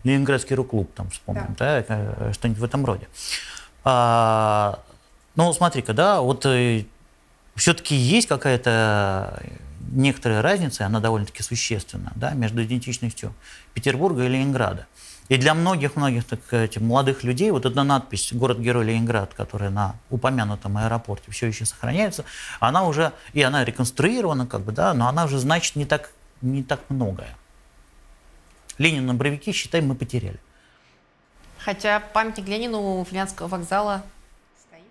Ленинградский 0.04 0.56
рок-клуб, 0.56 0.92
там, 0.94 1.10
вспомним, 1.10 1.56
да. 1.58 1.84
да, 1.88 1.96
э, 1.96 2.34
что-нибудь 2.34 2.60
в 2.60 2.64
этом 2.64 2.86
роде. 2.86 3.08
А, 3.84 4.80
ну, 5.36 5.52
смотри-ка, 5.54 5.94
да, 5.94 6.22
вот 6.22 6.46
э, 6.46 6.86
все-таки 7.56 7.96
есть 7.96 8.28
какая-то 8.28 9.42
некоторая 9.92 10.42
разница, 10.42 10.86
она 10.86 11.00
довольно-таки 11.00 11.42
существенна, 11.42 12.12
да, 12.16 12.32
между 12.32 12.64
идентичностью 12.64 13.34
Петербурга 13.74 14.26
и 14.26 14.28
Ленинграда. 14.28 14.88
И 15.32 15.38
для 15.38 15.54
многих-многих 15.54 16.26
молодых 16.82 17.24
людей 17.24 17.52
вот 17.52 17.66
эта 17.66 17.84
надпись 17.84 18.34
«Город-герой 18.34 18.84
Ленинград», 18.84 19.34
которая 19.34 19.70
на 19.70 19.96
упомянутом 20.10 20.76
аэропорте 20.76 21.32
все 21.32 21.48
еще 21.48 21.64
сохраняется, 21.64 22.26
она 22.60 22.84
уже, 22.84 23.14
и 23.32 23.42
она 23.42 23.64
реконструирована, 23.64 24.46
как 24.46 24.60
бы, 24.60 24.74
да, 24.74 24.94
но 24.94 25.08
она 25.08 25.24
уже 25.24 25.40
значит 25.40 25.78
не 25.78 25.86
так, 25.86 26.12
не 26.42 26.64
так 26.64 26.82
многое. 26.90 27.38
Ленин 28.78 29.06
на 29.06 29.14
бровике, 29.14 29.54
считай, 29.54 29.80
мы 29.80 29.96
потеряли. 29.96 30.38
Хотя 31.60 32.02
памятник 32.02 32.50
Ленину 32.50 33.00
у 33.00 33.06
Финляндского 33.06 33.48
вокзала 33.48 34.04
стоит. 34.60 34.84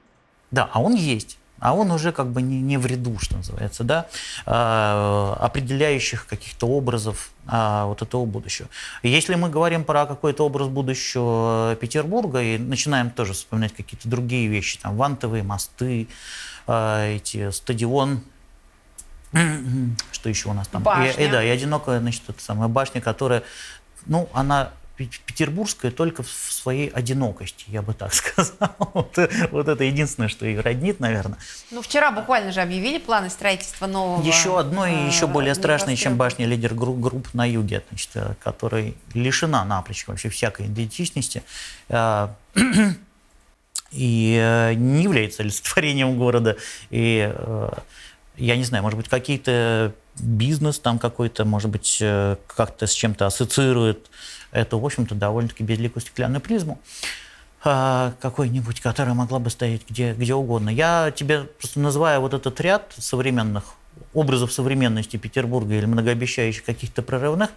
Да, 0.50 0.70
а 0.72 0.80
он 0.80 0.94
есть 0.94 1.36
а 1.60 1.74
он 1.74 1.90
уже 1.90 2.10
как 2.10 2.28
бы 2.28 2.42
не, 2.42 2.60
не 2.60 2.78
в 2.78 2.86
ряду, 2.86 3.18
что 3.18 3.36
называется, 3.36 3.84
да, 3.84 4.06
э, 4.46 5.34
определяющих 5.38 6.26
каких-то 6.26 6.66
образов 6.66 7.30
э, 7.46 7.84
вот 7.84 8.02
этого 8.02 8.24
будущего. 8.24 8.68
Если 9.02 9.34
мы 9.34 9.50
говорим 9.50 9.84
про 9.84 10.06
какой-то 10.06 10.46
образ 10.46 10.68
будущего 10.68 11.76
Петербурга 11.80 12.42
и 12.42 12.58
начинаем 12.58 13.10
тоже 13.10 13.34
вспоминать 13.34 13.74
какие-то 13.74 14.08
другие 14.08 14.48
вещи, 14.48 14.78
там 14.78 14.96
вантовые 14.96 15.42
мосты, 15.42 16.08
э, 16.66 17.16
эти 17.16 17.50
стадион, 17.50 18.22
что 20.12 20.28
еще 20.28 20.48
у 20.48 20.54
нас 20.54 20.66
там? 20.66 20.82
Башня. 20.82 21.22
И, 21.22 21.28
и, 21.28 21.30
да, 21.30 21.44
и 21.44 21.48
одинокая, 21.48 22.00
значит, 22.00 22.22
эта 22.28 22.42
самая 22.42 22.68
башня, 22.68 23.00
которая, 23.00 23.42
ну, 24.06 24.28
она 24.32 24.70
петербургская 25.06 25.90
только 25.90 26.22
в 26.22 26.28
своей 26.28 26.88
одинокости, 26.88 27.64
я 27.68 27.82
бы 27.82 27.94
так 27.94 28.12
сказал. 28.14 28.70
вот, 28.78 29.18
вот 29.50 29.68
это 29.68 29.84
единственное, 29.84 30.28
что 30.28 30.46
их 30.46 30.62
роднит, 30.62 31.00
наверное. 31.00 31.38
Ну, 31.70 31.82
вчера 31.82 32.10
буквально 32.10 32.52
же 32.52 32.60
объявили 32.60 32.98
планы 32.98 33.30
строительства 33.30 33.86
нового... 33.86 34.22
Еще 34.22 34.58
одно 34.58 34.86
и 34.86 35.06
еще 35.06 35.26
более 35.26 35.54
страшное, 35.54 35.96
чем 35.96 36.16
башня 36.16 36.46
лидер 36.46 36.74
групп 36.74 37.32
на 37.34 37.46
юге, 37.46 37.82
значит, 37.88 38.10
э, 38.14 38.34
которая 38.42 38.94
лишена 39.14 39.64
напрочь 39.64 40.06
вообще 40.06 40.28
всякой 40.28 40.66
идентичности 40.66 41.42
э, 41.88 42.28
и 43.92 44.38
э, 44.40 44.74
не 44.74 45.02
является 45.02 45.42
олицетворением 45.42 46.18
города. 46.18 46.56
И 46.90 47.32
я 48.36 48.56
не 48.56 48.64
знаю, 48.64 48.82
может 48.82 48.96
быть, 48.96 49.08
какие-то 49.08 49.94
бизнес 50.16 50.78
там 50.78 50.98
какой-то, 50.98 51.44
может 51.44 51.70
быть, 51.70 51.98
как-то 51.98 52.86
с 52.86 52.92
чем-то 52.92 53.26
ассоциирует 53.26 54.10
эту, 54.52 54.78
в 54.78 54.84
общем-то, 54.84 55.14
довольно-таки 55.14 55.62
безликую 55.62 56.02
стеклянную 56.02 56.40
призму 56.40 56.80
а, 57.62 58.14
какой-нибудь, 58.20 58.80
которая 58.80 59.14
могла 59.14 59.38
бы 59.38 59.50
стоять 59.50 59.82
где, 59.88 60.12
где 60.14 60.34
угодно. 60.34 60.70
Я 60.70 61.12
тебе 61.14 61.42
просто 61.42 61.80
называю 61.80 62.20
вот 62.20 62.34
этот 62.34 62.60
ряд 62.60 62.94
современных 62.96 63.74
образов 64.14 64.52
современности 64.52 65.16
Петербурга 65.16 65.74
или 65.74 65.86
многообещающих 65.86 66.64
каких-то 66.64 67.02
прорывных, 67.02 67.50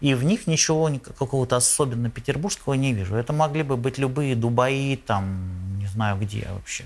и 0.00 0.14
в 0.14 0.24
них 0.24 0.46
ничего 0.46 0.90
какого-то 1.18 1.56
особенно 1.56 2.10
петербургского 2.10 2.74
не 2.74 2.92
вижу. 2.92 3.16
Это 3.16 3.32
могли 3.32 3.62
бы 3.62 3.76
быть 3.76 3.98
любые 3.98 4.36
Дубаи, 4.36 4.96
там, 4.96 5.78
не 5.78 5.86
знаю 5.86 6.18
где 6.18 6.46
вообще. 6.52 6.84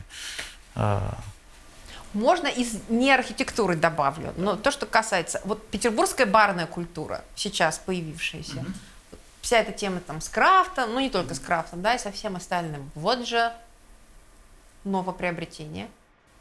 А. 0.76 1.18
Можно 2.14 2.46
из 2.46 2.78
не 2.88 3.12
архитектуры 3.12 3.76
добавлю, 3.76 4.32
но 4.36 4.56
то, 4.56 4.70
что 4.70 4.86
касается, 4.86 5.40
вот 5.44 5.66
петербургская 5.68 6.26
барная 6.26 6.66
культура, 6.66 7.22
сейчас 7.34 7.78
появившаяся, 7.78 8.58
mm-hmm 8.58 8.89
вся 9.40 9.58
эта 9.58 9.72
тема 9.72 10.00
там 10.00 10.20
с 10.20 10.28
крафтом, 10.28 10.94
ну 10.94 11.00
не 11.00 11.10
только 11.10 11.34
с 11.34 11.38
крафтом, 11.38 11.82
да, 11.82 11.94
и 11.94 11.98
со 11.98 12.12
всем 12.12 12.36
остальным. 12.36 12.90
Вот 12.94 13.26
же 13.26 13.52
новоприобретение. 14.84 15.88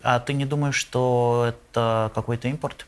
А 0.02 0.20
ты 0.20 0.34
не 0.34 0.46
думаешь, 0.46 0.76
что 0.76 1.46
это 1.50 2.12
какой-то 2.16 2.48
импорт? 2.48 2.86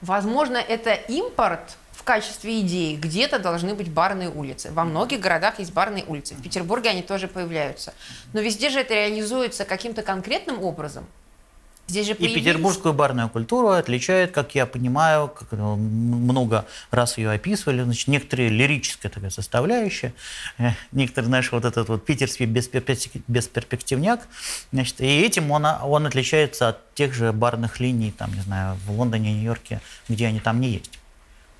Возможно, 0.00 0.56
это 0.58 0.92
импорт 0.92 1.76
в 1.92 2.02
качестве 2.04 2.60
идеи. 2.60 2.96
Где-то 2.96 3.38
должны 3.38 3.74
быть 3.74 3.90
барные 3.90 4.28
улицы. 4.28 4.70
Во 4.70 4.84
многих 4.84 5.20
городах 5.20 5.58
есть 5.58 5.72
барные 5.72 6.04
улицы. 6.04 6.34
В 6.34 6.42
Петербурге 6.42 6.90
они 6.90 7.02
тоже 7.02 7.26
появляются. 7.26 7.94
Но 8.32 8.40
везде 8.40 8.70
же 8.70 8.80
это 8.80 8.94
реализуется 8.94 9.64
каким-то 9.64 10.02
конкретным 10.02 10.62
образом. 10.62 11.06
Здесь 11.88 12.06
же 12.06 12.12
И 12.12 12.16
появились- 12.16 12.42
петербургскую 12.42 12.92
барную 12.94 13.28
культуру 13.28 13.68
отличает, 13.68 14.32
как 14.32 14.56
я 14.56 14.66
понимаю, 14.66 15.28
как 15.28 15.52
м- 15.52 15.78
много 15.78 16.64
раз 16.90 17.16
ее 17.16 17.30
описывали, 17.30 17.82
значит, 17.82 18.08
некоторые 18.08 18.48
лирическая 18.48 19.10
такая 19.10 19.30
составляющая, 19.30 20.12
э, 20.58 20.70
некоторые, 20.90 21.28
знаешь, 21.28 21.52
вот 21.52 21.64
этот 21.64 21.88
вот 21.88 22.04
питерский 22.04 22.46
бесперспективняк, 22.46 24.26
значит, 24.72 25.00
и 25.00 25.06
этим 25.22 25.50
он, 25.50 25.64
он 25.64 26.06
отличается 26.06 26.68
от 26.70 26.94
тех 26.94 27.14
же 27.14 27.32
барных 27.32 27.78
линий, 27.80 28.10
там, 28.10 28.34
не 28.34 28.40
знаю, 28.40 28.76
в 28.86 28.90
Лондоне, 28.90 29.32
Нью-Йорке, 29.34 29.80
где 30.08 30.26
они 30.26 30.40
там 30.40 30.60
не 30.60 30.70
есть. 30.70 30.90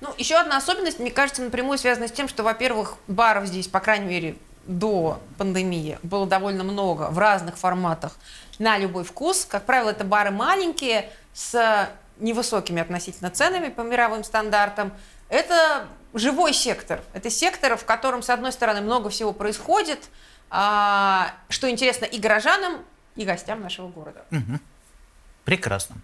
Ну, 0.01 0.09
еще 0.17 0.35
одна 0.35 0.57
особенность, 0.57 0.99
мне 0.99 1.09
кажется, 1.09 1.41
напрямую 1.41 1.77
связана 1.77 2.07
с 2.07 2.11
тем, 2.11 2.27
что, 2.27 2.43
во-первых, 2.43 2.97
баров 3.07 3.47
здесь, 3.47 3.67
по 3.67 3.79
крайней 3.79 4.05
мере, 4.07 4.35
до 4.67 5.21
пандемии 5.37 5.97
было 6.03 6.27
довольно 6.27 6.63
много 6.63 7.09
в 7.09 7.17
разных 7.17 7.57
форматах 7.57 8.15
на 8.59 8.77
любой 8.77 9.03
вкус. 9.03 9.45
Как 9.45 9.65
правило, 9.65 9.89
это 9.89 10.03
бары 10.03 10.31
маленькие 10.31 11.09
с 11.33 11.89
невысокими 12.19 12.81
относительно 12.81 13.29
ценами 13.29 13.69
по 13.69 13.81
мировым 13.81 14.23
стандартам. 14.23 14.91
Это 15.29 15.87
живой 16.13 16.53
сектор. 16.53 17.01
Это 17.13 17.29
сектор, 17.29 17.77
в 17.77 17.85
котором, 17.85 18.21
с 18.21 18.29
одной 18.29 18.51
стороны, 18.51 18.81
много 18.81 19.09
всего 19.09 19.33
происходит, 19.33 20.09
а, 20.49 21.31
что 21.49 21.69
интересно 21.69 22.05
и 22.05 22.19
горожанам, 22.19 22.83
и 23.15 23.25
гостям 23.25 23.61
нашего 23.61 23.87
города. 23.87 24.23
Прекрасно. 25.43 25.95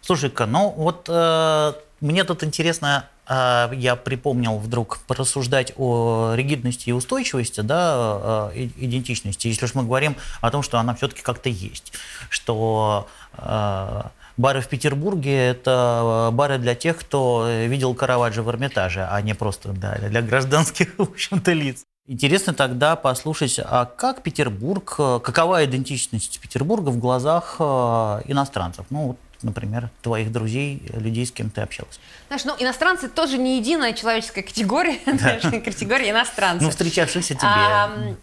Слушай-ка, 0.00 0.46
ну 0.46 0.70
вот 0.70 1.08
э, 1.08 1.72
мне 2.00 2.24
тут 2.24 2.42
интересно, 2.44 3.06
э, 3.28 3.70
я 3.74 3.96
припомнил 3.96 4.58
вдруг 4.58 4.98
порассуждать 5.06 5.72
о 5.76 6.32
ригидности 6.34 6.88
и 6.88 6.92
устойчивости, 6.92 7.60
да, 7.60 8.50
и- 8.54 8.70
идентичности, 8.76 9.48
если 9.48 9.66
уж 9.66 9.74
мы 9.74 9.82
говорим 9.84 10.16
о 10.40 10.50
том, 10.50 10.62
что 10.62 10.78
она 10.78 10.94
все-таки 10.94 11.22
как-то 11.22 11.48
есть, 11.48 11.92
что 12.28 13.06
э, 13.36 14.02
бары 14.36 14.60
в 14.62 14.68
Петербурге– 14.68 15.48
это 15.50 16.30
бары 16.32 16.58
для 16.58 16.74
тех, 16.74 16.98
кто 16.98 17.46
видел 17.48 17.94
Караваджо 17.94 18.42
в 18.42 18.48
Эрмитаже, 18.48 19.06
а 19.10 19.20
не 19.20 19.34
просто 19.34 19.72
да, 19.72 19.96
для 19.96 20.22
гражданских, 20.22 20.94
в 20.98 21.02
общем-то, 21.02 21.52
лиц. 21.52 21.84
Интересно 22.06 22.54
тогда 22.54 22.96
послушать, 22.96 23.60
а 23.62 23.84
как 23.84 24.22
Петербург, 24.22 24.96
какова 24.96 25.64
идентичность 25.64 26.40
Петербурга 26.40 26.88
в 26.88 26.98
глазах 26.98 27.60
иностранцев? 27.60 28.86
Ну, 28.90 29.08
вот, 29.08 29.16
например, 29.42 29.90
твоих 30.02 30.32
друзей, 30.32 30.82
людей, 30.92 31.26
с 31.26 31.32
кем 31.32 31.50
ты 31.50 31.60
общался. 31.60 32.00
Знаешь, 32.28 32.44
ну, 32.44 32.54
иностранцы 32.58 33.08
тоже 33.08 33.38
не 33.38 33.58
единая 33.58 33.92
человеческая 33.92 34.42
категория, 34.42 34.98
знаешь, 35.06 35.42
категория 35.64 36.10
иностранцев. 36.10 36.62
Ну, 36.62 36.70
встречавшихся 36.70 37.34
тебе. 37.34 37.46
Ам, 37.46 38.16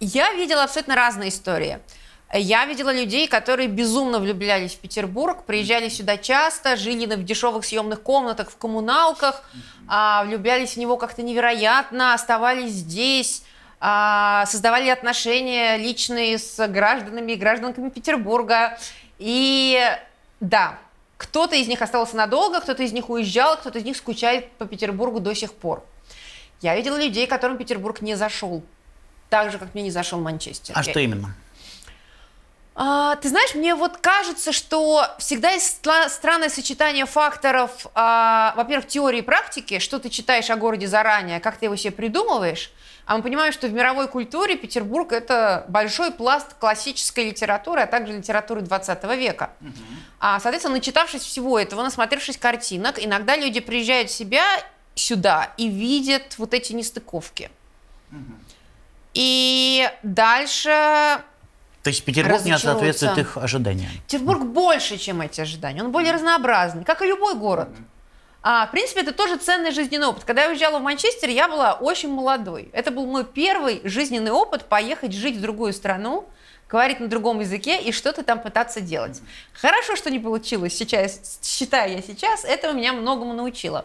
Я 0.00 0.32
видела 0.34 0.64
абсолютно 0.64 0.94
разные 0.94 1.28
истории. 1.30 1.78
Я 2.34 2.64
видела 2.64 2.94
людей, 2.94 3.28
которые 3.28 3.68
безумно 3.68 4.18
влюблялись 4.18 4.72
в 4.72 4.78
Петербург, 4.78 5.44
приезжали 5.44 5.90
сюда 5.90 6.16
часто, 6.16 6.76
жили 6.76 7.04
в 7.14 7.24
дешевых 7.24 7.62
съемных 7.64 8.00
комнатах, 8.02 8.50
в 8.50 8.56
коммуналках, 8.56 9.44
а, 9.86 10.24
влюблялись 10.24 10.72
в 10.72 10.76
него 10.78 10.96
как-то 10.96 11.20
невероятно, 11.22 12.14
оставались 12.14 12.70
здесь, 12.72 13.42
а, 13.80 14.46
создавали 14.46 14.88
отношения 14.88 15.76
личные 15.76 16.38
с 16.38 16.66
гражданами 16.68 17.32
и 17.32 17.36
гражданками 17.36 17.90
Петербурга. 17.90 18.78
И 19.18 19.78
да, 20.42 20.76
кто-то 21.16 21.54
из 21.54 21.68
них 21.68 21.80
остался 21.80 22.16
надолго, 22.16 22.60
кто-то 22.60 22.82
из 22.82 22.92
них 22.92 23.08
уезжал, 23.08 23.56
кто-то 23.56 23.78
из 23.78 23.84
них 23.84 23.96
скучает 23.96 24.50
по 24.52 24.66
Петербургу 24.66 25.20
до 25.20 25.34
сих 25.34 25.52
пор. 25.52 25.84
Я 26.60 26.74
видела 26.76 27.00
людей, 27.00 27.28
которым 27.28 27.56
Петербург 27.56 28.02
не 28.02 28.16
зашел. 28.16 28.62
Так 29.30 29.52
же, 29.52 29.58
как 29.58 29.72
мне 29.72 29.84
не 29.84 29.92
зашел 29.92 30.20
Манчестер. 30.20 30.74
А 30.76 30.82
что 30.82 30.98
именно? 30.98 31.36
А, 32.74 33.16
ты 33.16 33.28
знаешь, 33.28 33.54
мне 33.54 33.74
вот 33.74 33.98
кажется, 33.98 34.52
что 34.52 35.04
всегда 35.18 35.50
есть 35.50 35.84
странное 36.08 36.48
сочетание 36.48 37.04
факторов, 37.04 37.86
а, 37.94 38.54
во-первых, 38.56 38.86
теории 38.86 39.18
и 39.18 39.22
практики, 39.22 39.78
что 39.78 39.98
ты 39.98 40.08
читаешь 40.08 40.48
о 40.48 40.56
городе 40.56 40.86
заранее, 40.86 41.38
как 41.40 41.58
ты 41.58 41.66
его 41.66 41.76
себе 41.76 41.92
придумываешь, 41.92 42.72
а 43.04 43.16
мы 43.16 43.22
понимаем, 43.22 43.52
что 43.52 43.66
в 43.66 43.72
мировой 43.72 44.08
культуре 44.08 44.56
Петербург– 44.56 45.12
это 45.12 45.66
большой 45.68 46.12
пласт 46.12 46.54
классической 46.54 47.26
литературы, 47.26 47.82
а 47.82 47.86
также 47.86 48.16
литературы 48.16 48.62
20 48.62 49.04
века. 49.18 49.50
А, 50.20 50.40
соответственно, 50.40 50.76
начитавшись 50.76 51.22
всего 51.22 51.58
этого, 51.58 51.82
насмотревшись 51.82 52.38
картинок, 52.38 53.04
иногда 53.04 53.36
люди 53.36 53.60
приезжают 53.60 54.08
в 54.08 54.14
себя 54.14 54.44
сюда 54.94 55.52
и 55.56 55.68
видят 55.68 56.38
вот 56.38 56.54
эти 56.54 56.72
нестыковки. 56.72 57.50
И 59.14 59.90
дальше 60.02 61.22
То 61.82 61.90
есть 61.90 62.04
Петербург 62.04 62.44
не 62.44 62.56
соответствует 62.58 63.18
их 63.18 63.36
ожиданиям. 63.36 63.90
Петербург 64.06 64.42
больше, 64.44 64.98
чем 64.98 65.20
эти 65.20 65.40
ожидания. 65.40 65.82
Он 65.82 65.90
более 65.90 66.12
разнообразный, 66.12 66.84
как 66.84 67.02
и 67.02 67.06
любой 67.06 67.34
город. 67.34 67.68
А, 68.44 68.66
в 68.66 68.72
принципе, 68.72 69.02
это 69.02 69.12
тоже 69.12 69.36
ценный 69.36 69.70
жизненный 69.70 70.06
опыт. 70.06 70.24
Когда 70.24 70.44
я 70.44 70.50
уезжала 70.50 70.78
в 70.78 70.82
Манчестер, 70.82 71.28
я 71.28 71.48
была 71.48 71.74
очень 71.74 72.12
молодой. 72.12 72.70
Это 72.72 72.90
был 72.90 73.06
мой 73.06 73.24
первый 73.24 73.80
жизненный 73.84 74.32
опыт 74.32 74.64
поехать 74.64 75.12
жить 75.12 75.36
в 75.36 75.40
другую 75.40 75.72
страну, 75.72 76.28
говорить 76.68 76.98
на 76.98 77.06
другом 77.06 77.40
языке 77.40 77.80
и 77.80 77.92
что-то 77.92 78.24
там 78.24 78.40
пытаться 78.40 78.80
делать. 78.80 79.20
Хорошо, 79.52 79.94
что 79.94 80.10
не 80.10 80.18
получилось 80.18 80.74
сейчас, 80.74 81.38
считаю 81.42 81.92
я 81.92 82.02
сейчас, 82.02 82.44
это 82.44 82.72
меня 82.72 82.92
многому 82.92 83.32
научило. 83.32 83.84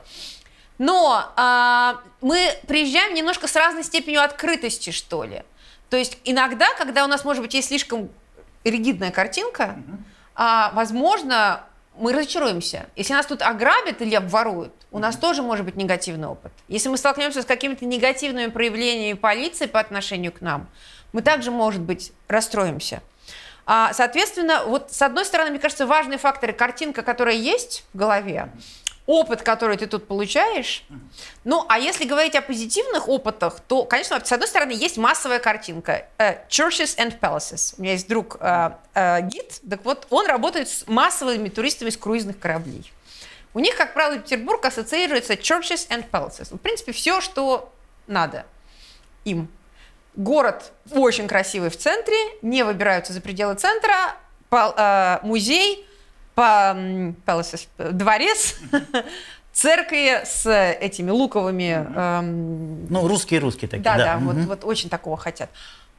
Но 0.79 1.23
а, 1.35 2.01
мы 2.21 2.51
приезжаем 2.67 3.13
немножко 3.13 3.47
с 3.47 3.55
разной 3.55 3.83
степенью 3.83 4.23
открытости, 4.23 4.91
что 4.91 5.23
ли. 5.23 5.43
То 5.89 5.97
есть 5.97 6.17
иногда, 6.23 6.67
когда 6.77 7.05
у 7.05 7.07
нас, 7.07 7.23
может 7.23 7.41
быть, 7.41 7.53
есть 7.53 7.69
слишком 7.69 8.09
ригидная 8.63 9.11
картинка, 9.11 9.77
а, 10.35 10.71
возможно, 10.73 11.63
мы 11.97 12.13
разочаруемся. 12.13 12.87
Если 12.95 13.13
нас 13.13 13.25
тут 13.25 13.41
ограбят 13.41 14.01
или 14.01 14.15
обворуют, 14.15 14.73
у 14.91 14.99
нас 14.99 15.15
тоже 15.15 15.41
может 15.41 15.65
быть 15.65 15.75
негативный 15.75 16.27
опыт. 16.27 16.51
Если 16.67 16.89
мы 16.89 16.97
столкнемся 16.97 17.41
с 17.41 17.45
какими-то 17.45 17.85
негативными 17.85 18.49
проявлениями 18.51 19.17
полиции 19.17 19.65
по 19.65 19.79
отношению 19.79 20.31
к 20.31 20.41
нам, 20.41 20.67
мы 21.13 21.21
также, 21.21 21.51
может 21.51 21.81
быть, 21.81 22.11
расстроимся. 22.27 23.01
А, 23.65 23.91
соответственно, 23.93 24.63
вот 24.65 24.91
с 24.91 25.01
одной 25.01 25.25
стороны, 25.25 25.51
мне 25.51 25.59
кажется, 25.59 25.85
важные 25.85 26.17
факторы 26.17 26.53
картинка, 26.53 27.01
которая 27.01 27.35
есть 27.35 27.83
в 27.93 27.97
голове, 27.97 28.49
опыт, 29.07 29.41
который 29.41 29.77
ты 29.77 29.87
тут 29.87 30.05
получаешь. 30.07 30.83
Ну, 31.45 31.65
а 31.69 31.79
если 31.79 32.05
говорить 32.05 32.35
о 32.35 32.41
позитивных 32.41 33.07
опытах, 33.07 33.61
то, 33.61 33.85
конечно, 33.85 34.23
с 34.23 34.31
одной 34.31 34.47
стороны, 34.47 34.71
есть 34.71 34.97
массовая 34.97 35.39
картинка. 35.39 36.07
э, 36.19 36.45
Churches 36.49 36.97
and 36.97 37.17
Palaces. 37.19 37.73
У 37.77 37.81
меня 37.81 37.93
есть 37.93 38.07
друг 38.07 38.37
э, 38.39 38.71
э, 38.93 39.21
гид, 39.21 39.61
так 39.67 39.83
вот, 39.85 40.05
он 40.09 40.27
работает 40.27 40.69
с 40.69 40.85
массовыми 40.87 41.47
туристами 41.49 41.89
с 41.89 41.97
круизных 41.97 42.37
кораблей. 42.37 42.91
У 43.53 43.59
них, 43.59 43.75
как 43.77 43.93
правило, 43.93 44.19
Петербург 44.19 44.63
ассоциируется 44.65 45.33
Churches 45.33 45.87
and 45.89 46.07
Palaces. 46.11 46.53
В 46.53 46.59
принципе, 46.59 46.91
все, 46.91 47.21
что 47.21 47.73
надо 48.05 48.45
им. 49.23 49.47
Город 50.15 50.73
очень 50.91 51.27
красивый 51.27 51.69
в 51.69 51.77
центре, 51.77 52.17
не 52.41 52.63
выбираются 52.63 53.13
за 53.13 53.21
пределы 53.21 53.55
центра, 53.55 54.15
э, 54.51 55.19
музей, 55.23 55.86
дворец, 57.77 58.55
церкви 59.51 60.23
с 60.23 60.45
этими 60.79 61.09
луковыми... 61.09 61.85
эм, 61.95 62.85
Ну, 62.87 63.07
русские-русские 63.07 63.67
такие, 63.67 63.83
да, 63.83 63.97
да. 63.97 64.03
да, 64.03 64.17
вот, 64.19 64.35
мгм. 64.35 64.45
вот 64.45 64.63
очень 64.63 64.89
такого 64.89 65.17
хотят. 65.17 65.49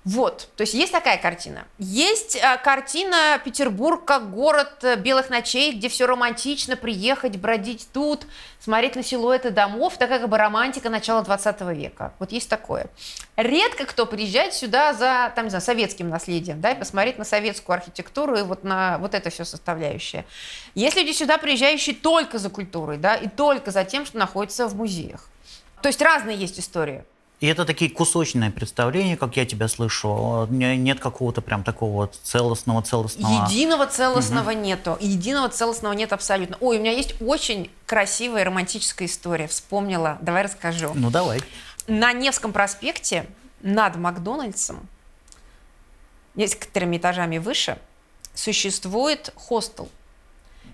Вот, 0.08 0.48
то 0.56 0.62
есть 0.62 0.72
есть 0.72 0.90
такая 0.90 1.18
картина. 1.18 1.66
Есть 1.76 2.34
э, 2.34 2.58
картина 2.64 3.38
Петербург 3.44 4.06
как 4.06 4.30
город 4.30 4.82
э, 4.82 4.96
белых 4.96 5.28
ночей, 5.28 5.74
где 5.74 5.90
все 5.90 6.06
романтично, 6.06 6.76
приехать, 6.76 7.36
бродить 7.36 7.88
тут, 7.92 8.26
смотреть 8.58 8.96
на 8.96 9.02
силуэты 9.02 9.50
домов, 9.50 9.98
такая 9.98 10.18
как 10.18 10.30
бы 10.30 10.38
романтика 10.38 10.88
начала 10.88 11.20
20 11.20 11.60
века. 11.76 12.14
Вот 12.20 12.32
есть 12.32 12.48
такое. 12.48 12.86
Редко 13.36 13.84
кто 13.84 14.06
приезжает 14.06 14.54
сюда 14.54 14.94
за, 14.94 15.30
там, 15.36 15.44
не 15.44 15.50
знаю, 15.50 15.60
советским 15.60 16.08
наследием, 16.08 16.62
да, 16.62 16.70
и 16.70 16.78
посмотреть 16.78 17.18
на 17.18 17.24
советскую 17.24 17.74
архитектуру 17.74 18.38
и 18.38 18.42
вот 18.42 18.64
на 18.64 18.96
вот 19.00 19.12
это 19.12 19.28
все 19.28 19.44
составляющее. 19.44 20.24
Есть 20.74 20.96
люди 20.96 21.12
сюда, 21.12 21.36
приезжающие 21.36 21.94
только 21.94 22.38
за 22.38 22.48
культурой, 22.48 22.96
да, 22.96 23.14
и 23.14 23.28
только 23.28 23.72
за 23.72 23.84
тем, 23.84 24.06
что 24.06 24.16
находится 24.16 24.68
в 24.68 24.74
музеях. 24.74 25.28
То 25.82 25.88
есть 25.88 26.00
разные 26.00 26.38
есть 26.38 26.58
истории. 26.58 27.04
И 27.40 27.46
это 27.46 27.64
такие 27.64 27.88
кусочные 27.88 28.50
представления, 28.50 29.16
как 29.16 29.36
я 29.36 29.46
тебя 29.46 29.68
слышу. 29.68 30.46
Не- 30.50 30.76
Нет 30.76 30.98
какого-то 30.98 31.40
прям 31.40 31.62
такого 31.62 32.10
целостного, 32.24 32.82
целостного... 32.82 33.46
Единого 33.48 33.86
целостного 33.86 34.50
нету. 34.50 34.96
Единого 35.00 35.48
целостного 35.48 35.92
нет 35.92 36.12
абсолютно. 36.12 36.56
Ой, 36.60 36.78
у 36.78 36.80
меня 36.80 36.90
есть 36.90 37.14
очень 37.22 37.70
красивая 37.86 38.44
романтическая 38.44 39.06
история. 39.06 39.46
Вспомнила. 39.46 40.18
Давай 40.20 40.42
расскажу. 40.42 40.90
Ну, 40.94 41.10
давай. 41.10 41.40
На 41.86 42.12
Невском 42.12 42.52
проспекте 42.52 43.26
над 43.62 43.94
Макдональдсом, 43.96 44.80
несколькими 46.34 46.96
этажами 46.96 47.38
выше, 47.38 47.78
существует 48.34 49.32
хостел. 49.36 49.88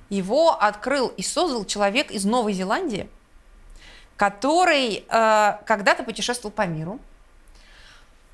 Его 0.09 0.53
открыл 0.53 1.09
и 1.09 1.22
создал 1.22 1.64
человек 1.66 2.11
из 2.11 2.24
Новой 2.24 2.53
Зеландии, 2.53 3.09
который 4.16 5.05
э, 5.09 5.53
когда-то 5.66 6.05
путешествовал 6.05 6.53
по 6.53 6.66
миру, 6.66 6.98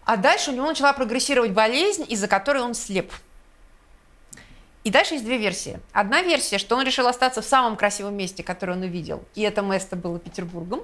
а 0.04 0.16
дальше 0.16 0.50
у 0.50 0.54
него 0.54 0.66
начала 0.66 0.92
прогрессировать 0.92 1.52
болезнь, 1.52 2.04
из-за 2.08 2.28
которой 2.28 2.62
он 2.62 2.74
слеп. 2.74 3.12
И 4.82 4.90
дальше 4.90 5.14
есть 5.14 5.24
две 5.24 5.36
версии. 5.36 5.78
Одна 5.92 6.22
версия, 6.22 6.58
что 6.58 6.76
он 6.76 6.84
решил 6.84 7.06
остаться 7.06 7.42
в 7.42 7.44
самом 7.44 7.76
красивом 7.76 8.16
месте, 8.16 8.42
которое 8.42 8.72
он 8.72 8.82
увидел, 8.82 9.22
и 9.34 9.42
это 9.42 9.62
место 9.62 9.96
было 9.96 10.18
Петербургом. 10.18 10.80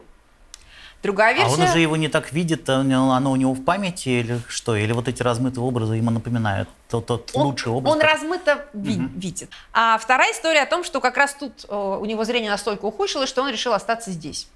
Другая 1.03 1.35
версия... 1.35 1.51
А 1.51 1.55
он 1.55 1.63
уже 1.63 1.79
его 1.79 1.97
не 1.97 2.09
так 2.09 2.33
видит, 2.33 2.69
а 2.69 2.81
оно 2.81 3.31
у 3.31 3.37
него 3.37 3.53
в 3.53 3.63
памяти 3.63 4.09
или 4.09 4.41
что? 4.49 4.75
Или 4.77 4.93
вот 4.93 5.09
эти 5.09 5.23
размытые 5.23 5.63
образы 5.63 5.95
ему 5.95 6.11
напоминают 6.11 6.69
тот, 6.89 7.07
тот 7.07 7.31
он, 7.35 7.47
лучший 7.47 7.71
образ? 7.71 7.95
Он 7.95 8.01
размыто 8.01 8.67
ви- 8.73 8.97
угу. 8.97 9.11
видит. 9.15 9.51
А 9.73 9.99
вторая 9.99 10.33
история 10.33 10.63
о 10.63 10.67
том, 10.67 10.85
что 10.85 11.01
как 11.01 11.17
раз 11.17 11.35
тут 11.35 11.65
э, 11.69 11.99
у 12.01 12.05
него 12.07 12.25
зрение 12.25 12.51
настолько 12.51 12.87
ухудшилось, 12.87 13.29
что 13.29 13.43
он 13.43 13.51
решил 13.51 13.73
остаться 13.73 14.11
здесь. 14.11 14.49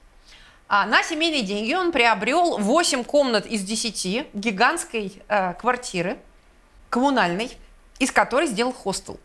А 0.73 0.87
на 0.87 1.03
семейные 1.03 1.43
деньги 1.43 1.75
он 1.75 1.91
приобрел 1.91 2.57
8 2.57 3.03
комнат 3.03 3.45
из 3.45 3.63
10 3.63 4.29
гигантской 4.33 5.21
э, 5.27 5.55
квартиры, 5.55 6.17
коммунальной, 6.91 7.51
из 7.99 8.13
которой 8.13 8.47
сделал 8.47 8.73
хостел. 8.73 9.19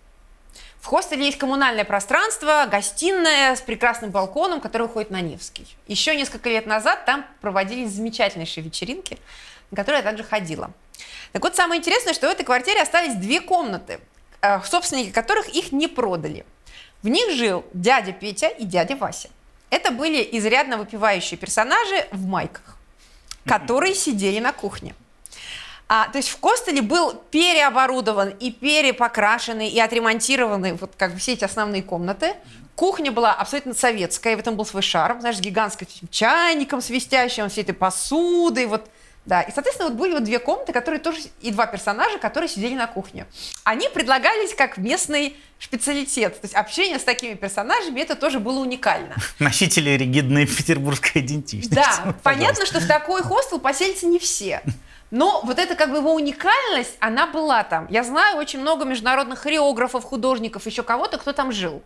В 0.82 0.88
хостеле 0.88 1.28
есть 1.28 1.38
коммунальное 1.38 1.86
пространство, 1.86 2.68
гостиная 2.68 3.56
с 3.56 3.62
прекрасным 3.62 4.10
балконом, 4.10 4.60
который 4.60 4.88
уходит 4.88 5.12
на 5.12 5.22
Невский. 5.22 5.68
Еще 5.86 6.16
несколько 6.16 6.50
лет 6.50 6.66
назад 6.66 7.06
там 7.06 7.24
проводились 7.42 7.92
замечательнейшие 7.92 8.64
вечеринки, 8.64 9.20
на 9.70 9.78
которые 9.78 10.02
я 10.02 10.04
также 10.04 10.24
ходила. 10.24 10.72
Так 11.32 11.44
вот, 11.44 11.56
самое 11.56 11.80
интересное, 11.80 12.16
что 12.16 12.28
в 12.28 12.32
этой 12.32 12.44
квартире 12.44 12.82
остались 12.82 13.14
две 13.14 13.40
комнаты, 13.40 14.00
э, 14.42 14.62
собственники 14.64 15.12
которых 15.12 15.50
их 15.50 15.72
не 15.72 15.88
продали. 15.88 16.44
В 17.04 17.08
них 17.08 17.36
жил 17.36 17.64
дядя 17.72 18.14
Петя 18.14 18.48
и 18.48 18.66
дядя 18.66 18.96
Вася. 18.96 19.30
Это 19.69 19.91
были 19.91 20.28
изрядно 20.32 20.78
выпивающие 20.78 21.38
персонажи 21.38 22.08
в 22.12 22.25
майках, 22.25 22.78
которые 23.45 23.93
сидели 23.95 24.39
на 24.39 24.51
кухне. 24.51 24.95
А, 25.88 26.08
то 26.10 26.17
есть 26.17 26.30
в 26.30 26.39
Костеле 26.39 26.82
был 26.82 27.13
переоборудован 27.32 28.30
и 28.30 28.51
перепокрашенный, 28.51 29.69
и 29.69 29.80
отремонтированный 29.80 30.73
вот 30.73 30.93
как 30.97 31.13
бы 31.13 31.19
все 31.19 31.34
эти 31.34 31.43
основные 31.43 31.84
комнаты. 31.84 32.36
Кухня 32.75 33.12
была 33.12 33.34
абсолютно 33.34 33.73
советская, 33.73 34.34
и 34.34 34.36
в 34.36 34.39
этом 34.39 34.56
был 34.56 34.65
свой 34.65 34.82
шарм, 34.82 35.21
знаешь, 35.21 35.38
с 35.38 35.41
гигантским 35.41 35.88
чайником 36.10 36.82
свистящим, 36.82 37.49
всей 37.49 37.62
этой 37.62 37.73
посудой, 37.73 38.65
вот 38.65 38.89
да, 39.25 39.41
и, 39.41 39.51
соответственно, 39.51 39.89
вот 39.89 39.97
были 39.97 40.13
вот 40.13 40.23
две 40.23 40.38
комнаты, 40.38 40.71
которые 40.71 40.99
тоже, 40.99 41.19
и 41.41 41.51
два 41.51 41.65
персонажа, 41.65 42.19
которые 42.19 42.47
сидели 42.47 42.75
на 42.75 42.86
кухне. 42.86 43.25
Они 43.63 43.89
предлагались 43.89 44.54
как 44.54 44.78
местный 44.78 45.36
специалитет. 45.60 46.34
То 46.34 46.46
есть 46.46 46.56
общение 46.56 47.00
с 47.00 47.04
такими 47.04 47.34
персонажами, 47.34 48.00
это 48.02 48.15
тоже 48.15 48.39
было 48.39 48.60
уникально. 48.60 49.15
Носители 49.39 49.91
ригидной 49.91 50.46
петербургской 50.46 51.22
идентичности. 51.22 51.74
Да, 51.76 52.15
понятно, 52.24 52.65
что 52.65 52.80
в 52.80 52.88
такой 52.88 53.24
хостел 53.24 53.60
поселятся 53.60 54.06
не 54.06 54.20
все. 54.20 54.62
Но 55.12 55.41
вот 55.44 55.60
эта 55.60 55.76
как 55.76 55.91
бы 55.91 55.98
его 55.98 56.13
уникальность, 56.13 56.96
она 57.00 57.28
была 57.28 57.63
там. 57.63 57.88
Я 57.89 58.04
знаю 58.04 58.38
очень 58.38 58.60
много 58.60 58.86
международных 58.86 59.39
хореографов, 59.39 60.04
художников, 60.04 60.65
еще 60.65 60.84
кого-то, 60.84 61.18
кто 61.18 61.32
там 61.32 61.52
жил. 61.52 61.82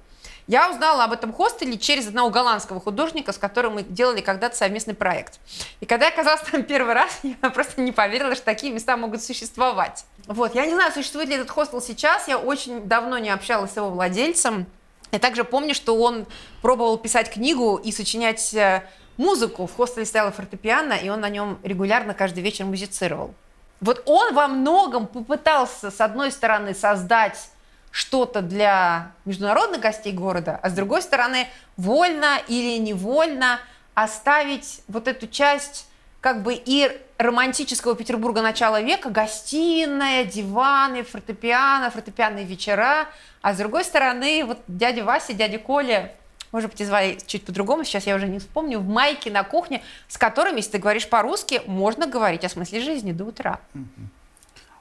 Я 0.50 0.72
узнала 0.72 1.04
об 1.04 1.12
этом 1.12 1.32
хостеле 1.32 1.78
через 1.78 2.08
одного 2.08 2.32
голландского 2.32 2.82
художника, 2.82 3.34
с 3.34 3.38
которым 3.38 3.76
мы 3.76 3.84
делали 3.84 4.20
когда-то 4.20 4.58
совместный 4.58 4.96
проект. 4.96 5.40
И 5.80 5.86
когда 5.86 6.08
я 6.08 6.12
оказалась 6.12 6.42
там 6.42 6.64
первый 6.64 6.96
раз, 6.96 7.20
я 7.24 7.50
просто 7.52 7.80
не 7.82 7.92
поверила, 7.92 8.34
что 8.34 8.46
такие 8.46 8.74
места 8.74 8.98
могут 8.98 9.22
существовать. 9.22 10.06
Вот, 10.26 10.56
я 10.56 10.66
не 10.66 10.74
знаю, 10.74 10.92
существует 10.92 11.30
ли 11.30 11.36
этот 11.36 11.52
хостел 11.52 11.84
сейчас, 11.84 12.28
я 12.28 12.40
очень 12.40 12.82
давно 12.88 13.20
не 13.20 13.30
общалась 13.30 13.74
с 13.74 13.78
его 13.78 13.92
владельцем. 13.92 14.66
Я 15.12 15.20
также 15.20 15.44
помню, 15.44 15.76
что 15.76 15.96
он 15.96 16.26
пробовал 16.64 16.98
писать 16.98 17.30
книгу 17.30 17.76
и 17.76 17.92
сочинять 17.92 18.52
э, 18.56 18.82
музыку. 19.18 19.68
В 19.68 19.76
хостеле 19.76 20.08
стояла 20.08 20.32
фортепиано, 20.32 20.94
и 20.94 21.10
он 21.10 21.22
на 21.22 21.30
нем 21.30 21.60
регулярно 21.62 22.16
каждый 22.16 22.42
вечер 22.42 22.66
музицировал. 22.66 23.36
Вот 23.82 24.02
он 24.08 24.34
во 24.34 24.48
многом 24.48 25.06
попытался, 25.06 25.92
с 25.92 26.02
одной 26.02 26.32
стороны, 26.32 26.74
создать 26.74 27.52
что-то 27.92 28.42
для 28.42 29.12
международных 29.26 29.82
гостей 29.82 30.14
города, 30.14 30.60
а 30.62 30.70
с 30.70 30.74
другой 30.74 31.02
стороны, 31.02 31.48
вольно 31.78 32.38
или 32.48 32.78
невольно 32.78 33.60
оставить 33.94 34.82
вот 34.88 35.08
эту 35.08 35.28
часть 35.28 35.88
как 36.22 36.44
бы 36.44 36.54
и 36.54 36.92
романтического 37.18 37.96
Петербурга 37.96 38.42
начала 38.42 38.82
века, 38.82 39.10
гостиная, 39.10 40.26
диваны, 40.26 41.04
фортепиано, 41.04 41.90
фортепианные 41.92 42.46
вечера, 42.46 43.08
а 43.42 43.54
с 43.54 43.58
другой 43.58 43.84
стороны, 43.84 44.44
вот 44.46 44.60
дядя 44.68 45.04
Вася, 45.04 45.34
дядя 45.34 45.60
Коля, 45.60 46.14
может 46.52 46.72
быть, 46.72 46.86
звали 46.86 47.18
чуть 47.26 47.46
по-другому, 47.46 47.84
сейчас 47.84 48.08
я 48.08 48.16
уже 48.16 48.28
не 48.28 48.40
вспомню, 48.40 48.80
в 48.80 48.88
майке 48.88 49.32
на 49.32 49.44
кухне, 49.44 49.84
с 50.08 50.18
которыми, 50.18 50.58
если 50.58 50.72
ты 50.72 50.78
говоришь 50.80 51.08
по-русски, 51.08 51.62
можно 51.68 52.08
говорить 52.08 52.44
о 52.44 52.50
смысле 52.50 52.82
жизни 52.82 53.12
до 53.12 53.26
утра. 53.26 53.60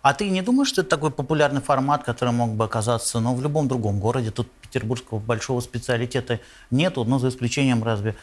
А 0.08 0.14
ты 0.14 0.30
не 0.30 0.40
думаешь, 0.40 0.68
что 0.68 0.80
это 0.80 0.88
такой 0.88 1.10
популярный 1.10 1.60
формат, 1.60 2.02
который 2.02 2.32
мог 2.32 2.52
бы 2.52 2.64
оказаться 2.64 3.20
ну, 3.20 3.34
в 3.34 3.42
любом 3.42 3.68
другом 3.68 4.00
городе? 4.00 4.30
Тут 4.30 4.50
петербургского 4.50 5.18
большого 5.18 5.60
специалитета 5.60 6.40
нету, 6.70 7.04
но 7.04 7.18
за 7.18 7.28
исключением 7.28 7.84
разве 7.84 8.16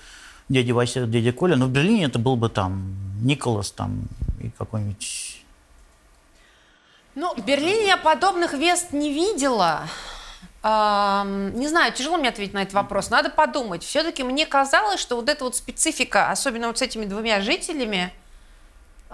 дяди 0.50 0.72
Вася, 0.72 1.06
дядя 1.06 1.32
Коля. 1.32 1.56
Но 1.56 1.68
в 1.68 1.70
Берлине 1.70 2.06
это 2.06 2.18
был 2.18 2.38
бы 2.38 2.50
там 2.50 2.96
Николас 3.22 3.70
там 3.70 4.02
и 4.42 4.50
какой-нибудь... 4.50 5.44
Ну, 7.14 7.36
в 7.36 7.46
Берлине 7.46 7.86
я 7.86 7.98
подобных 7.98 8.54
вест 8.54 8.92
не 8.92 9.14
видела. 9.14 9.84
Не 10.64 11.68
знаю, 11.68 11.94
тяжело 11.94 12.18
мне 12.18 12.30
ответить 12.30 12.56
на 12.56 12.64
этот 12.64 12.74
вопрос. 12.74 13.12
Надо 13.12 13.30
подумать. 13.30 13.84
Все-таки 13.84 14.24
мне 14.24 14.48
казалось, 14.48 15.00
что 15.00 15.18
вот 15.18 15.30
эта 15.30 15.44
вот 15.44 15.56
специфика, 15.56 16.32
особенно 16.32 16.66
вот 16.66 16.80
с 16.80 16.82
этими 16.82 17.06
двумя 17.06 17.42
жителями, 17.42 18.12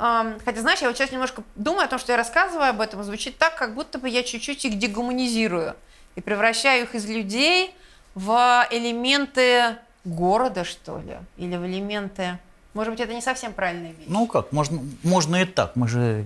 Хотя, 0.02 0.62
знаешь, 0.62 0.80
я 0.82 0.88
вот 0.88 0.98
сейчас 0.98 1.12
немножко 1.12 1.44
думаю 1.56 1.86
о 1.86 1.88
том, 1.88 2.00
что 2.00 2.12
я 2.12 2.18
рассказываю 2.18 2.72
об 2.72 2.82
этом, 2.82 3.04
звучит 3.04 3.38
так, 3.38 3.56
как 3.56 3.76
будто 3.76 4.00
бы 4.00 4.10
я 4.10 4.24
чуть-чуть 4.24 4.66
их 4.66 4.80
дегуманизирую 4.80 5.76
и 6.16 6.22
превращаю 6.22 6.86
их 6.86 6.96
из 6.96 7.06
людей 7.06 7.76
в 8.16 8.68
элементы 8.72 9.78
города, 10.04 10.64
что 10.64 10.98
ли, 10.98 11.18
или 11.38 11.56
в 11.56 11.68
элементы... 11.68 12.40
Может 12.74 12.94
быть, 12.94 13.00
это 13.02 13.14
не 13.14 13.22
совсем 13.22 13.54
правильная 13.54 13.92
вещь. 13.92 14.08
Ну 14.08 14.26
как, 14.26 14.52
можно, 14.52 14.82
можно 15.04 15.36
и 15.36 15.46
так, 15.46 15.76
мы 15.76 15.88
же 15.88 16.26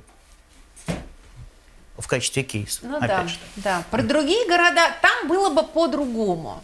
в 1.98 2.08
качестве 2.08 2.44
кейса. 2.44 2.80
Ну 2.84 3.02
да, 3.02 3.28
же. 3.28 3.38
да. 3.58 3.84
Про 3.92 4.04
другие 4.04 4.48
города, 4.48 4.96
там 5.02 5.28
было 5.28 5.50
бы 5.50 5.64
по-другому. 5.64 6.64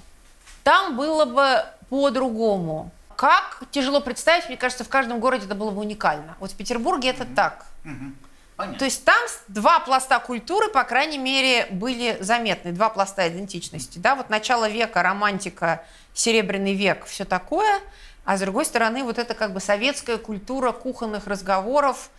Там 0.63 0.95
было 0.95 1.25
бы 1.25 1.65
по-другому. 1.89 2.89
Как 3.21 3.61
тяжело 3.69 4.01
представить, 4.01 4.47
мне 4.47 4.57
кажется, 4.57 4.83
в 4.83 4.89
каждом 4.89 5.19
городе 5.19 5.45
это 5.45 5.53
было 5.53 5.69
бы 5.69 5.81
уникально. 5.81 6.35
Вот 6.39 6.53
в 6.53 6.55
Петербурге 6.55 7.09
это 7.09 7.21
mm-hmm. 7.21 7.35
так. 7.35 7.67
Mm-hmm. 7.83 8.77
То 8.79 8.85
есть 8.85 9.05
там 9.05 9.21
два 9.47 9.79
пласта 9.79 10.17
культуры, 10.19 10.69
по 10.69 10.83
крайней 10.83 11.19
мере, 11.19 11.67
были 11.69 12.17
заметны, 12.19 12.71
два 12.71 12.89
пласта 12.89 13.27
идентичности. 13.27 13.99
Да? 13.99 14.15
Вот 14.15 14.31
начало 14.31 14.67
века, 14.67 15.03
романтика, 15.03 15.85
серебряный 16.15 16.73
век, 16.73 17.05
все 17.05 17.23
такое. 17.23 17.81
А 18.25 18.37
с 18.37 18.39
другой 18.39 18.65
стороны, 18.65 19.03
вот 19.03 19.19
это 19.19 19.35
как 19.35 19.53
бы 19.53 19.59
советская 19.59 20.17
культура 20.17 20.71
кухонных 20.71 21.27
разговоров 21.27 22.09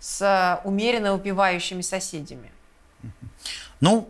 с 0.00 0.60
умеренно 0.64 1.14
упивающими 1.14 1.82
соседями. 1.82 2.50
Ну, 3.78 4.08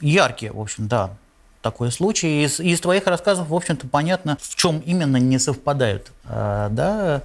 яркие, 0.00 0.52
в 0.52 0.60
общем, 0.60 0.86
да, 0.86 1.10
такой 1.62 1.92
случай. 1.92 2.44
Из, 2.44 2.60
из 2.60 2.80
твоих 2.80 3.06
рассказов, 3.06 3.48
в 3.48 3.54
общем-то, 3.54 3.86
понятно, 3.88 4.38
в 4.40 4.54
чем 4.56 4.80
именно 4.80 5.16
не 5.16 5.38
совпадают 5.38 6.10
э, 6.24 6.68
да, 6.70 7.22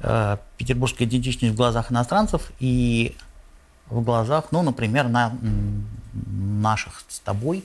э, 0.00 0.36
петербургская 0.56 1.06
идентичность 1.06 1.54
в 1.54 1.56
глазах 1.56 1.90
иностранцев 1.90 2.52
и 2.60 3.16
в 3.88 4.02
глазах, 4.02 4.46
ну, 4.50 4.62
например, 4.62 5.08
на 5.08 5.32
наших 6.12 7.02
с 7.08 7.20
тобой, 7.20 7.64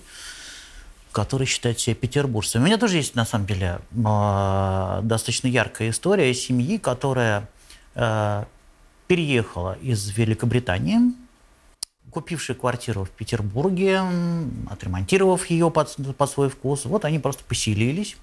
которые 1.12 1.47
считают 1.47 1.80
себя 1.80 1.95
петербуржцами. 1.95 2.63
У 2.63 2.65
меня 2.65 2.78
тоже 2.78 2.97
есть, 2.97 3.15
на 3.15 3.25
самом 3.25 3.47
деле, 3.47 3.80
э, 3.91 4.99
достаточно 5.04 5.47
яркая 5.47 5.89
история 5.89 6.34
семьи, 6.34 6.78
которая 6.78 7.47
э, 7.95 8.43
переехала 9.08 9.78
из 9.82 10.10
Великобритании 10.10 11.13
купившие 12.15 12.56
квартиру 12.56 13.04
в 13.04 13.10
Петербурге, 13.10 14.01
отремонтировав 14.69 15.45
ее 15.47 15.69
под, 15.69 15.93
под 16.15 16.30
свой 16.32 16.49
вкус, 16.49 16.86
вот 16.86 17.04
они 17.04 17.19
просто 17.19 17.43
поселились. 17.43 18.15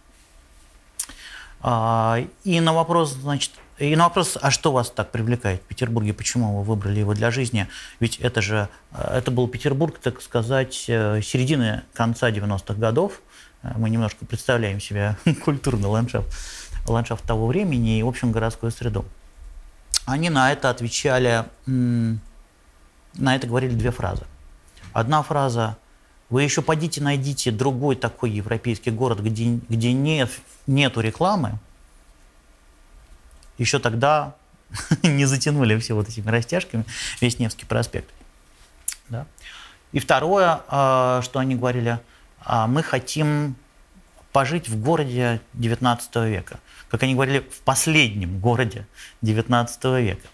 А, 1.61 2.25
и 2.43 2.61
на 2.61 2.73
вопрос, 2.73 3.13
значит, 3.13 3.51
и 3.77 3.95
на 3.95 4.05
вопрос, 4.05 4.39
а 4.41 4.51
что 4.51 4.73
вас 4.73 4.91
так 4.91 5.11
привлекает 5.11 5.61
в 5.61 5.65
Петербурге, 5.65 6.15
почему 6.15 6.57
вы 6.57 6.65
выбрали 6.65 7.01
его 7.01 7.13
для 7.13 7.31
жизни? 7.31 7.69
Ведь 8.01 8.17
это 8.17 8.41
же, 8.41 8.71
э, 8.93 9.19
это 9.19 9.31
был 9.31 9.47
Петербург, 9.47 9.99
так 9.99 10.23
сказать, 10.23 10.87
э, 10.89 11.21
середины, 11.23 11.83
конца 11.93 12.31
90-х 12.31 12.81
годов. 12.81 13.21
Э, 13.63 13.75
мы 13.77 13.91
немножко 13.91 14.25
представляем 14.25 14.81
себе 14.81 15.17
культурный 15.45 15.89
ландшафт, 15.89 16.29
ландшафт 16.89 17.25
того 17.25 17.47
времени 17.47 17.99
и, 17.99 18.03
в 18.03 18.09
общем, 18.09 18.33
городскую 18.33 18.73
среду. 18.73 19.05
Они 20.07 20.31
на 20.31 20.51
это 20.51 20.71
отвечали 20.71 21.45
на 23.15 23.37
это 23.37 23.47
говорили 23.47 23.75
две 23.75 23.91
фразы. 23.91 24.25
Одна 24.93 25.23
фраза 25.23 25.77
вы 26.31 26.43
еще 26.43 26.63
пойдите, 26.63 27.03
найдите 27.03 27.51
другой 27.51 27.95
такой 27.95 28.31
европейский 28.31 28.91
город, 28.91 29.21
где, 29.21 29.61
где 29.69 29.93
нет, 29.93 30.31
нету 30.67 31.01
рекламы. 31.01 31.59
Еще 33.59 33.79
тогда 33.79 34.35
не 35.03 35.27
затянули 35.27 35.79
все 35.79 35.95
вот 35.95 36.09
этими 36.09 36.31
растяжками 36.31 36.85
весь 37.21 37.39
Невский 37.39 37.67
проспект. 37.67 38.09
Да? 39.09 39.27
И 39.93 39.99
второе, 39.99 40.63
э, 40.71 41.21
что 41.23 41.39
они 41.39 41.55
говорили, 41.55 42.01
э, 42.47 42.67
мы 42.67 42.83
хотим 42.83 43.55
пожить 44.33 44.69
в 44.69 44.81
городе 44.81 45.41
XIX 45.55 46.29
века. 46.29 46.61
Как 46.89 47.03
они 47.03 47.15
говорили, 47.15 47.41
в 47.41 47.61
последнем 47.61 48.41
городе 48.41 48.87
XIX 49.23 50.03
века. 50.03 50.29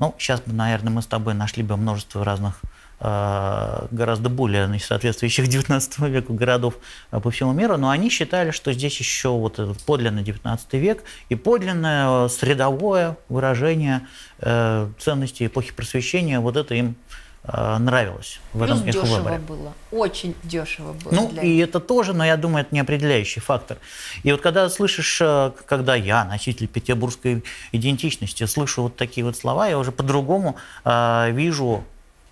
Ну, 0.00 0.14
сейчас 0.18 0.42
наверное, 0.46 0.92
мы 0.92 1.02
с 1.02 1.06
тобой 1.06 1.34
нашли 1.34 1.62
бы 1.62 1.76
множество 1.76 2.24
разных 2.24 2.60
Э, 3.02 3.86
гораздо 3.90 4.28
более 4.28 4.66
значит, 4.66 4.86
соответствующих 4.86 5.48
19 5.48 5.98
веку 6.00 6.34
городов 6.34 6.74
э, 7.10 7.18
по 7.18 7.30
всему 7.30 7.52
миру, 7.52 7.78
но 7.78 7.88
они 7.88 8.10
считали, 8.10 8.50
что 8.50 8.74
здесь 8.74 8.98
еще 8.98 9.30
вот 9.30 9.58
этот 9.58 9.78
подлинный 9.84 10.22
19 10.22 10.74
век 10.74 11.02
и 11.30 11.34
подлинное 11.34 12.28
средовое 12.28 13.16
выражение 13.30 14.06
э, 14.38 14.86
ценностей 14.98 15.46
эпохи 15.46 15.72
просвещения, 15.72 16.40
вот 16.40 16.58
это 16.58 16.74
им 16.74 16.94
нравилось 17.42 18.38
в 18.52 18.62
Плюс 18.62 18.80
этом 18.80 18.84
дешево 18.84 19.16
выборе. 19.16 19.38
было, 19.38 19.72
очень 19.90 20.34
дешево 20.42 20.92
было. 20.92 21.12
Ну, 21.12 21.30
и 21.40 21.56
это 21.58 21.80
тоже, 21.80 22.12
но 22.12 22.24
я 22.24 22.36
думаю, 22.36 22.62
это 22.66 22.74
не 22.74 22.80
определяющий 22.80 23.40
фактор. 23.40 23.78
И 24.22 24.30
вот 24.30 24.42
когда 24.42 24.68
слышишь, 24.68 25.22
когда 25.66 25.94
я, 25.94 26.24
носитель 26.24 26.68
петербургской 26.68 27.42
идентичности, 27.72 28.44
слышу 28.44 28.82
вот 28.82 28.96
такие 28.96 29.24
вот 29.24 29.36
слова, 29.36 29.68
я 29.68 29.78
уже 29.78 29.90
по-другому 29.90 30.56
э, 30.84 31.30
вижу 31.32 31.84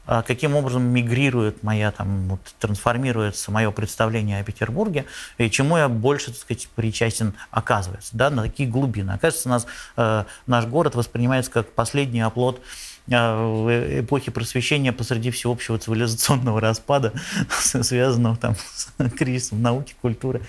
а 0.09 0.23
каким 0.23 0.57
образом 0.57 0.85
мигрирует 0.85 1.63
моя, 1.63 1.91
там, 1.91 2.29
вот, 2.29 2.41
трансформируется 2.59 3.53
мое 3.53 3.71
представление 3.71 4.41
о 4.41 4.43
Петербурге, 4.43 5.05
и 5.37 5.51
чему 5.51 5.77
я 5.77 5.91
больше, 5.91 6.29
так 6.29 6.37
сказать, 6.37 6.67
причастен 6.75 7.35
оказывается, 7.51 8.17
да, 8.17 8.31
на 8.31 8.45
такие 8.45 8.67
глубины. 8.67 9.11
Оказывается, 9.11 9.51
нас, 9.51 9.67
э, 9.99 10.25
наш 10.47 10.65
город 10.65 10.95
воспринимается 10.95 11.51
как 11.51 11.71
последний 11.73 12.23
оплот 12.23 12.59
э, 12.59 12.63
эпохи 13.09 14.31
просвещения 14.31 14.93
посреди 14.93 15.31
всеобщего 15.31 15.79
цивилизационного 15.79 16.61
распада, 16.61 17.13
связанного 17.51 18.37
там 18.37 18.55
с 18.57 18.93
кризисом 19.19 19.63
науки, 19.63 19.95
культуры 20.01 20.43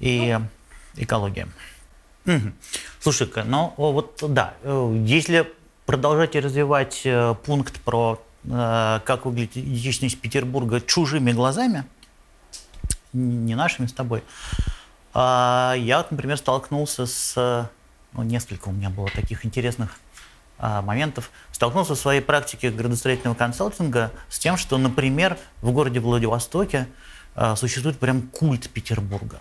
и 0.00 0.38
экологии. 0.96 1.46
Угу. 2.26 2.52
Слушай-ка, 3.00 3.44
ну 3.44 3.74
вот 3.76 4.22
да, 4.28 4.54
э, 4.62 5.02
если 5.06 5.50
продолжать 5.86 6.36
развивать 6.36 7.02
э, 7.04 7.34
пункт 7.44 7.80
про 7.80 8.20
Э, 8.44 9.00
как 9.04 9.24
выглядит 9.24 9.56
идентичность 9.56 10.20
Петербурга 10.20 10.80
чужими 10.80 11.32
глазами, 11.32 11.84
не 13.12 13.54
нашими 13.54 13.86
с 13.86 13.92
тобой. 13.92 14.22
А 15.14 15.74
я, 15.76 16.04
например, 16.10 16.36
столкнулся 16.36 17.06
с... 17.06 17.70
Ну, 18.14 18.22
несколько 18.22 18.68
у 18.68 18.72
меня 18.72 18.90
было 18.90 19.08
таких 19.08 19.46
интересных 19.46 19.90
а, 19.90 20.11
моментов. 20.58 21.30
Столкнулся 21.50 21.94
в 21.94 21.98
своей 21.98 22.20
практике 22.20 22.70
градостроительного 22.70 23.34
консалтинга 23.34 24.12
с 24.28 24.38
тем, 24.38 24.56
что, 24.56 24.78
например, 24.78 25.36
в 25.60 25.72
городе 25.72 26.00
Владивостоке 26.00 26.86
а, 27.34 27.56
существует 27.56 27.98
прям 27.98 28.22
культ 28.22 28.68
Петербурга. 28.68 29.40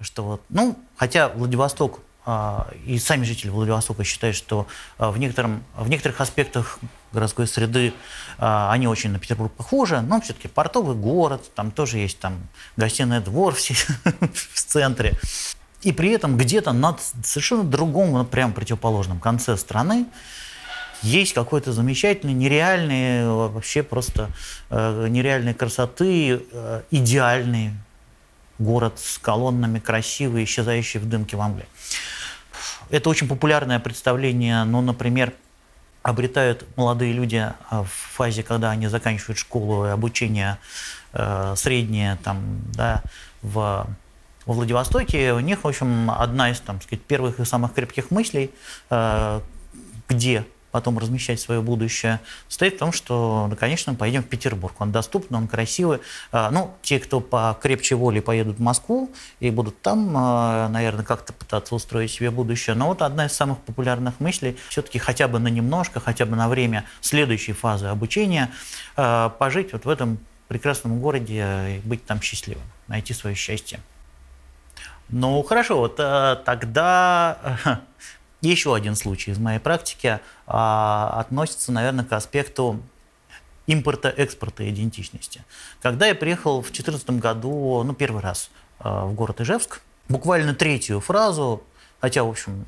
Что 0.00 0.24
вот, 0.24 0.42
ну, 0.48 0.78
хотя 0.96 1.28
Владивосток 1.28 2.00
а, 2.26 2.68
и 2.86 2.98
сами 2.98 3.24
жители 3.24 3.50
Владивостока 3.50 4.04
считают, 4.04 4.36
что 4.36 4.66
а, 4.98 5.10
в, 5.10 5.18
некотором, 5.18 5.62
в 5.76 5.88
некоторых 5.88 6.20
аспектах 6.20 6.78
городской 7.12 7.46
среды 7.46 7.92
а, 8.38 8.72
они 8.72 8.86
очень 8.86 9.10
на 9.10 9.18
Петербург 9.18 9.52
похожи, 9.52 10.00
но 10.00 10.20
все-таки 10.20 10.48
портовый 10.48 10.96
город, 10.96 11.50
там 11.54 11.70
тоже 11.70 11.98
есть 11.98 12.18
там 12.20 12.38
гостиный 12.76 13.20
двор 13.20 13.54
все 13.54 13.74
в 13.74 14.62
центре. 14.62 15.18
И 15.84 15.92
при 15.92 16.10
этом 16.10 16.36
где-то 16.36 16.72
на 16.72 16.96
совершенно 17.22 17.62
другом, 17.62 18.26
прям 18.26 18.52
противоположном 18.52 19.20
конце 19.20 19.56
страны 19.56 20.06
есть 21.02 21.34
какой-то 21.34 21.72
замечательный, 21.72 22.32
нереальный, 22.32 23.28
вообще 23.28 23.82
просто 23.82 24.30
э, 24.70 25.06
нереальной 25.10 25.52
красоты, 25.52 26.42
э, 26.50 26.82
идеальный 26.90 27.72
город 28.58 28.98
с 28.98 29.18
колоннами, 29.18 29.78
красивый, 29.78 30.44
исчезающий 30.44 31.00
в 31.00 31.06
дымке 31.06 31.36
во 31.36 31.48
мгле. 31.48 31.66
Это 32.88 33.10
очень 33.10 33.28
популярное 33.28 33.78
представление, 33.78 34.64
ну, 34.64 34.80
например, 34.80 35.34
обретают 36.02 36.64
молодые 36.76 37.12
люди 37.12 37.52
а, 37.70 37.82
в 37.82 37.88
фазе, 37.88 38.42
когда 38.42 38.70
они 38.70 38.86
заканчивают 38.86 39.38
школу 39.38 39.86
и 39.86 39.90
обучение 39.90 40.58
э, 41.12 41.54
среднее 41.56 42.18
там, 42.22 42.62
да, 42.74 43.02
в, 43.42 43.86
во 44.46 44.54
Владивостоке. 44.54 45.32
У 45.32 45.40
них, 45.40 45.64
в 45.64 45.68
общем, 45.68 46.10
одна 46.10 46.50
из 46.50 46.60
там, 46.60 46.80
сказать, 46.80 47.02
первых 47.02 47.40
и 47.40 47.44
самых 47.44 47.74
крепких 47.74 48.10
мыслей, 48.10 48.50
э, 48.90 49.40
где 50.08 50.44
потом 50.74 50.98
размещать 50.98 51.40
свое 51.40 51.62
будущее, 51.62 52.18
стоит 52.48 52.74
в 52.74 52.78
том, 52.78 52.90
что, 52.90 53.46
ну, 53.48 53.54
конечно, 53.54 53.94
поедем 53.94 54.24
в 54.24 54.26
Петербург. 54.26 54.74
Он 54.80 54.90
доступный, 54.90 55.38
он 55.38 55.46
красивый. 55.46 56.00
А, 56.32 56.50
ну, 56.50 56.74
те, 56.82 56.98
кто 56.98 57.20
по 57.20 57.56
крепче 57.62 57.94
воли 57.94 58.18
поедут 58.18 58.56
в 58.56 58.60
Москву 58.60 59.08
и 59.38 59.50
будут 59.50 59.80
там, 59.82 60.12
а, 60.16 60.68
наверное, 60.68 61.04
как-то 61.04 61.32
пытаться 61.32 61.76
устроить 61.76 62.10
себе 62.10 62.32
будущее. 62.32 62.74
Но 62.74 62.88
вот 62.88 63.02
одна 63.02 63.26
из 63.26 63.32
самых 63.34 63.60
популярных 63.60 64.18
мыслей 64.18 64.56
все-таки 64.68 64.98
хотя 64.98 65.28
бы 65.28 65.38
на 65.38 65.46
немножко, 65.46 66.00
хотя 66.00 66.26
бы 66.26 66.34
на 66.34 66.48
время 66.48 66.84
следующей 67.00 67.52
фазы 67.52 67.86
обучения 67.86 68.50
пожить 68.96 69.72
вот 69.72 69.84
в 69.84 69.88
этом 69.88 70.18
прекрасном 70.48 70.98
городе 70.98 71.76
и 71.76 71.88
быть 71.88 72.04
там 72.04 72.20
счастливым, 72.20 72.64
найти 72.88 73.14
свое 73.14 73.36
счастье. 73.36 73.78
Ну, 75.08 75.42
хорошо, 75.42 75.78
вот 75.78 75.96
тогда 75.96 77.58
еще 78.40 78.74
один 78.74 78.94
случай 78.94 79.30
из 79.30 79.38
моей 79.38 79.58
практики 79.58 80.20
а, 80.46 81.14
относится, 81.18 81.72
наверное, 81.72 82.04
к 82.04 82.12
аспекту 82.12 82.80
импорта, 83.66 84.08
экспорта 84.08 84.68
идентичности. 84.68 85.44
Когда 85.80 86.06
я 86.06 86.14
приехал 86.14 86.60
в 86.60 86.66
2014 86.70 87.10
году, 87.10 87.82
ну, 87.84 87.94
первый 87.94 88.22
раз 88.22 88.50
а, 88.78 89.06
в 89.06 89.14
город 89.14 89.40
Ижевск, 89.40 89.80
буквально 90.08 90.54
третью 90.54 91.00
фразу, 91.00 91.62
хотя, 92.00 92.24
в 92.24 92.28
общем, 92.28 92.66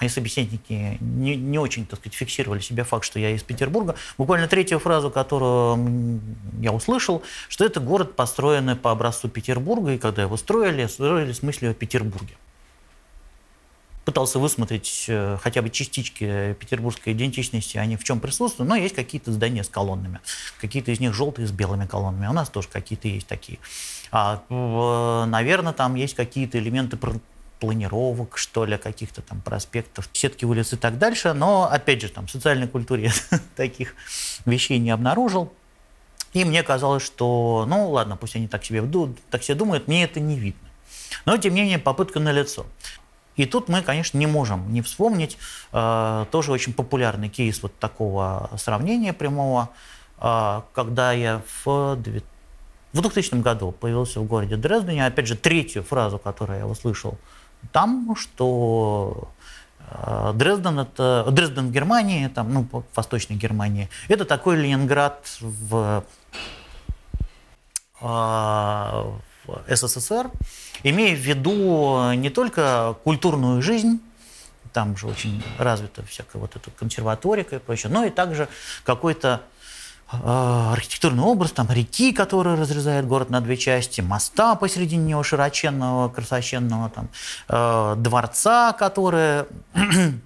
мои 0.00 0.08
собеседники 0.08 0.98
не, 1.00 1.36
не 1.36 1.58
очень, 1.58 1.86
так 1.86 1.98
сказать, 2.00 2.14
фиксировали 2.14 2.60
себе 2.60 2.84
факт, 2.84 3.04
что 3.04 3.18
я 3.18 3.30
из 3.30 3.42
Петербурга. 3.42 3.94
Буквально 4.16 4.48
третью 4.48 4.78
фразу, 4.78 5.10
которую 5.10 6.20
я 6.60 6.72
услышал, 6.72 7.22
что 7.48 7.64
это 7.64 7.80
город, 7.80 8.16
построенный 8.16 8.76
по 8.76 8.90
образцу 8.90 9.28
Петербурга, 9.28 9.92
и 9.92 9.98
когда 9.98 10.22
его 10.22 10.36
строили, 10.36 10.86
строили 10.86 11.32
с 11.32 11.42
мыслью 11.42 11.70
о 11.70 11.74
Петербурге 11.74 12.36
пытался 14.08 14.38
высмотреть 14.38 15.04
э, 15.08 15.36
хотя 15.38 15.60
бы 15.60 15.68
частички 15.68 16.54
петербургской 16.54 17.12
идентичности, 17.12 17.76
они 17.76 17.98
в 17.98 18.04
чем 18.04 18.20
присутствуют, 18.20 18.66
но 18.66 18.74
есть 18.74 18.94
какие-то 18.94 19.30
здания 19.32 19.62
с 19.62 19.68
колоннами. 19.68 20.20
Какие-то 20.62 20.92
из 20.92 20.98
них 20.98 21.12
желтые 21.12 21.46
с 21.46 21.50
белыми 21.50 21.84
колоннами. 21.84 22.26
У 22.26 22.32
нас 22.32 22.48
тоже 22.48 22.68
какие-то 22.68 23.06
есть 23.06 23.26
такие. 23.26 23.58
А, 24.10 24.42
наверное, 25.26 25.74
там 25.74 25.94
есть 25.94 26.14
какие-то 26.14 26.58
элементы 26.58 26.96
планировок, 27.58 28.38
что 28.38 28.64
ли, 28.64 28.76
каких-то 28.76 29.22
там 29.22 29.40
проспектов, 29.40 30.08
сетки 30.12 30.44
улиц 30.44 30.72
и 30.72 30.76
так 30.76 30.98
дальше. 30.98 31.32
Но, 31.32 31.68
опять 31.70 32.00
же, 32.00 32.08
там, 32.08 32.26
в 32.26 32.30
социальной 32.30 32.68
культуре 32.68 33.12
таких 33.56 33.94
вещей 34.44 34.78
не 34.78 34.90
обнаружил. 34.90 35.52
И 36.32 36.44
мне 36.44 36.62
казалось, 36.62 37.02
что, 37.02 37.64
ну 37.68 37.90
ладно, 37.90 38.16
пусть 38.16 38.36
они 38.36 38.48
так 38.48 38.64
себе, 38.64 38.82
так 39.30 39.42
себе 39.42 39.54
думают, 39.54 39.88
мне 39.88 40.04
это 40.04 40.20
не 40.20 40.38
видно. 40.38 40.68
Но, 41.24 41.36
тем 41.36 41.54
не 41.54 41.62
менее, 41.62 41.78
попытка 41.78 42.20
на 42.20 42.32
лицо. 42.32 42.66
И 43.36 43.46
тут 43.46 43.68
мы, 43.68 43.82
конечно, 43.82 44.18
не 44.18 44.26
можем 44.26 44.72
не 44.72 44.82
вспомнить 44.82 45.38
э, 45.72 46.26
тоже 46.30 46.50
очень 46.50 46.74
популярный 46.74 47.28
кейс 47.28 47.62
вот 47.62 47.72
такого 47.78 48.50
сравнения 48.56 49.12
прямого, 49.12 49.70
э, 50.20 50.62
когда 50.74 51.12
я 51.12 51.42
в, 51.64 51.96
в 52.92 53.00
2000 53.00 53.36
году 53.36 53.70
появился 53.70 54.20
в 54.20 54.24
городе 54.24 54.56
Дрездене, 54.56 55.06
опять 55.06 55.28
же, 55.28 55.36
третью 55.36 55.84
фразу, 55.84 56.18
которую 56.18 56.58
я 56.58 56.66
услышал 56.66 57.16
там, 57.72 58.14
что 58.16 59.30
э, 59.90 60.32
Дрезден, 60.34 60.80
это, 60.80 61.26
Дрезден 61.30 61.68
в 61.68 61.72
Германии, 61.72 62.28
там, 62.28 62.52
ну, 62.52 62.68
в 62.70 62.84
Восточной 62.94 63.36
Германии, 63.36 63.88
это 64.08 64.24
такой 64.24 64.56
Ленинград 64.56 65.26
в, 65.40 66.04
э, 68.00 68.04
в 68.04 69.62
СССР, 69.68 70.30
имея 70.82 71.16
в 71.16 71.20
виду 71.20 72.12
не 72.12 72.30
только 72.30 72.96
культурную 73.04 73.62
жизнь, 73.62 74.00
там 74.72 74.96
же 74.96 75.06
очень 75.06 75.42
развита 75.58 76.04
всякая 76.04 76.38
вот 76.38 76.54
эта 76.54 76.70
консерваторика 76.70 77.56
и 77.56 77.58
прочее, 77.58 77.90
но 77.92 78.04
и 78.04 78.10
также 78.10 78.48
какой-то 78.84 79.42
архитектурный 80.10 81.22
образ, 81.22 81.52
там 81.52 81.68
реки, 81.70 82.12
которые 82.12 82.56
разрезают 82.56 83.06
город 83.06 83.30
на 83.30 83.40
две 83.40 83.56
части, 83.56 84.00
моста 84.00 84.54
посередине 84.54 85.04
него 85.04 85.22
широченного, 85.22 86.08
красоченного, 86.08 86.90
там, 86.90 87.08
э, 87.48 87.94
дворца, 87.98 88.72
которые 88.72 89.46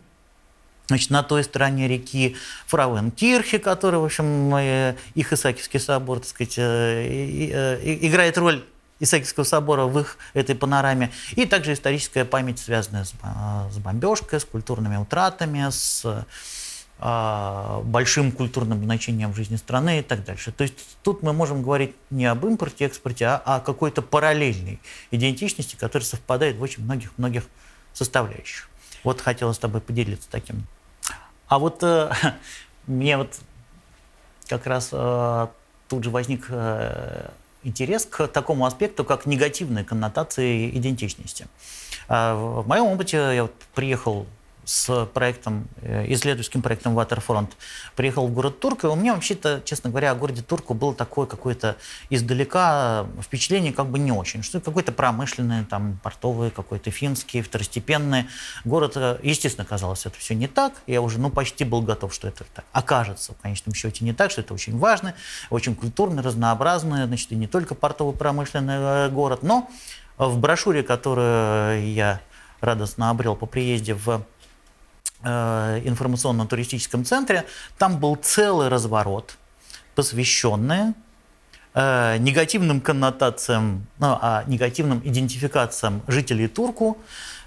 Значит, 0.88 1.10
на 1.10 1.22
той 1.22 1.42
стороне 1.42 1.88
реки 1.88 2.36
Фрауенкирхе, 2.66 3.58
который, 3.58 3.98
в 3.98 4.04
общем, 4.04 4.54
э, 4.56 4.96
их 5.14 5.32
Исаакиевский 5.32 5.80
собор, 5.80 6.18
так 6.18 6.28
сказать, 6.28 6.58
играет 6.58 8.36
роль 8.36 8.62
Исаакиевского 9.02 9.44
собора 9.44 9.84
в 9.84 9.98
их 9.98 10.16
этой 10.32 10.54
панораме. 10.54 11.10
И 11.32 11.44
также 11.44 11.72
историческая 11.72 12.24
память, 12.24 12.58
связанная 12.58 13.04
с, 13.04 13.78
бомбежкой, 13.78 14.38
с 14.38 14.44
культурными 14.44 14.96
утратами, 14.96 15.70
с 15.70 16.02
а, 16.04 16.24
большим 17.84 18.30
культурным 18.30 18.84
значением 18.84 19.32
в 19.32 19.36
жизни 19.36 19.56
страны 19.56 19.98
и 19.98 20.02
так 20.02 20.24
дальше. 20.24 20.52
То 20.52 20.62
есть 20.62 20.74
тут 21.02 21.22
мы 21.22 21.32
можем 21.32 21.62
говорить 21.62 21.94
не 22.10 22.26
об 22.26 22.44
импорте, 22.46 22.84
экспорте, 22.84 23.26
а 23.26 23.42
о 23.44 23.60
какой-то 23.60 24.02
параллельной 24.02 24.78
идентичности, 25.10 25.74
которая 25.74 26.06
совпадает 26.06 26.56
в 26.56 26.62
очень 26.62 26.84
многих-многих 26.84 27.44
составляющих. 27.92 28.68
Вот 29.04 29.20
хотела 29.20 29.52
с 29.52 29.58
тобой 29.58 29.80
поделиться 29.80 30.28
таким. 30.30 30.66
А 31.48 31.58
вот 31.58 31.82
э, 31.82 32.12
мне 32.86 33.16
вот 33.16 33.40
как 34.48 34.66
раз 34.66 34.90
э, 34.92 35.46
тут 35.88 36.04
же 36.04 36.10
возник 36.10 36.46
э, 36.48 37.30
интерес 37.64 38.06
к 38.06 38.28
такому 38.28 38.66
аспекту, 38.66 39.04
как 39.04 39.26
негативные 39.26 39.84
коннотации 39.84 40.70
идентичности. 40.70 41.46
Э, 42.08 42.34
в 42.34 42.66
моем 42.66 42.86
опыте 42.86 43.16
я 43.16 43.42
вот 43.42 43.54
приехал 43.74 44.26
с 44.72 45.04
проектом, 45.12 45.68
э, 45.82 46.06
исследовательским 46.14 46.62
проектом 46.62 46.98
Waterfront, 46.98 47.50
приехал 47.94 48.26
в 48.26 48.32
город 48.32 48.58
Турк, 48.58 48.85
и 48.85 48.87
у 48.87 48.94
меня 48.94 49.12
вообще-то, 49.12 49.61
честно 49.66 49.90
говоря, 49.90 50.12
о 50.12 50.14
городе 50.14 50.40
Турку 50.40 50.72
было 50.72 50.94
такое 50.94 51.26
какое-то 51.26 51.76
издалека 52.08 53.06
впечатление 53.20 53.74
как 53.74 53.88
бы 53.88 53.98
не 53.98 54.12
очень, 54.12 54.42
что 54.42 54.61
какой-то 54.61 54.92
промышленный, 54.92 55.66
там, 55.66 56.00
портовый, 56.02 56.50
какой-то 56.50 56.90
финский, 56.90 57.42
второстепенный 57.42 58.28
город. 58.64 58.96
Э, 58.96 59.18
естественно, 59.22 59.66
казалось, 59.66 60.06
это 60.06 60.16
все 60.18 60.35
не 60.35 60.46
так, 60.46 60.72
я 60.87 61.02
уже, 61.02 61.20
ну, 61.20 61.28
почти 61.28 61.64
был 61.64 61.82
готов, 61.82 62.14
что 62.14 62.28
это 62.28 62.44
так 62.54 62.64
окажется, 62.72 63.35
в 63.35 63.42
конечном 63.42 63.74
счете, 63.74 64.06
не 64.06 64.14
так, 64.14 64.30
что 64.30 64.40
это 64.40 64.54
очень 64.54 64.78
важный, 64.78 65.12
очень 65.50 65.74
культурный, 65.74 66.22
разнообразный, 66.22 67.04
значит, 67.04 67.30
и 67.32 67.35
не 67.35 67.46
только 67.46 67.74
портовый 67.74 68.14
промышленный 68.14 68.76
э, 68.78 69.08
город, 69.11 69.42
но 69.42 69.68
в 70.16 70.38
брошюре, 70.38 70.82
которую 70.82 71.92
я 71.92 72.22
радостно 72.62 73.11
обрел 73.11 73.37
по 73.37 73.44
приезде 73.44 73.92
в 73.92 74.08
Э, 74.08 74.31
информационно-туристическом 75.24 77.04
центре, 77.04 77.44
там 77.78 77.98
был 77.98 78.16
целый 78.16 78.68
разворот, 78.68 79.36
посвященный 79.94 80.94
э, 81.74 82.16
негативным 82.18 82.80
коннотациям, 82.80 83.86
ну, 83.98 84.18
а 84.20 84.44
негативным 84.46 85.00
идентификациям 85.04 86.02
жителей 86.06 86.48
Турку, 86.48 86.98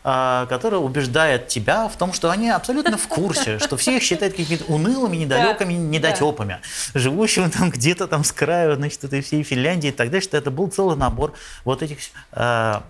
э, 0.04 0.46
который 0.50 0.80
убеждает 0.80 1.48
тебя 1.48 1.88
в 1.88 1.98
том, 1.98 2.14
что 2.14 2.30
они 2.32 2.50
абсолютно 2.50 2.98
в 2.98 3.08
курсе, 3.08 3.60
что 3.64 3.78
все 3.78 3.98
их 3.98 4.04
считают 4.04 4.36
какими-то 4.36 4.66
унылыми, 4.66 5.18
недалекими, 5.18 5.74
недотепами, 5.74 6.60
живущими 6.94 7.50
там 7.50 7.70
где-то 7.70 8.08
там 8.08 8.24
с 8.24 8.32
краю, 8.32 8.76
значит, 8.76 9.04
этой 9.04 9.22
всей 9.22 9.44
Финляндии 9.44 9.90
и 9.90 9.94
так 9.94 10.08
далее, 10.08 10.22
что 10.22 10.38
это 10.38 10.52
был 10.52 10.68
целый 10.68 10.98
набор 10.98 11.34
вот 11.64 11.82
этих 11.82 11.98
э, 12.32 12.82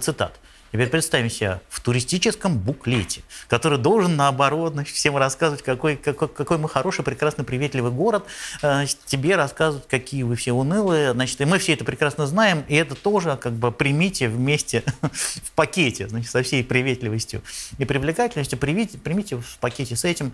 цитат. 0.00 0.38
Теперь 0.72 0.88
представим 0.88 1.30
себе 1.30 1.60
в 1.68 1.80
туристическом 1.80 2.58
буклете, 2.58 3.22
который 3.48 3.78
должен, 3.78 4.16
наоборот, 4.16 4.74
значит, 4.74 4.94
всем 4.94 5.16
рассказывать, 5.16 5.62
какой, 5.62 5.96
какой, 5.96 6.28
какой 6.28 6.58
мы 6.58 6.68
хороший, 6.68 7.04
прекрасный, 7.04 7.44
приветливый 7.44 7.90
город. 7.90 8.24
Э, 8.62 8.84
тебе 9.06 9.36
рассказывают, 9.36 9.86
какие 9.86 10.22
вы 10.22 10.36
все 10.36 10.52
унылые. 10.52 11.12
Значит, 11.12 11.40
и 11.40 11.44
мы 11.44 11.58
все 11.58 11.74
это 11.74 11.84
прекрасно 11.84 12.26
знаем, 12.26 12.64
и 12.68 12.74
это 12.74 12.94
тоже 12.94 13.38
как 13.40 13.52
бы 13.52 13.72
примите 13.72 14.28
вместе 14.28 14.82
в 15.02 15.52
пакете, 15.52 16.08
значит, 16.08 16.30
со 16.30 16.42
всей 16.42 16.64
приветливостью 16.64 17.42
и 17.78 17.84
привлекательностью, 17.84 18.58
примите, 18.58 18.98
примите 18.98 19.36
в 19.36 19.58
пакете 19.58 19.96
с 19.96 20.04
этим 20.04 20.32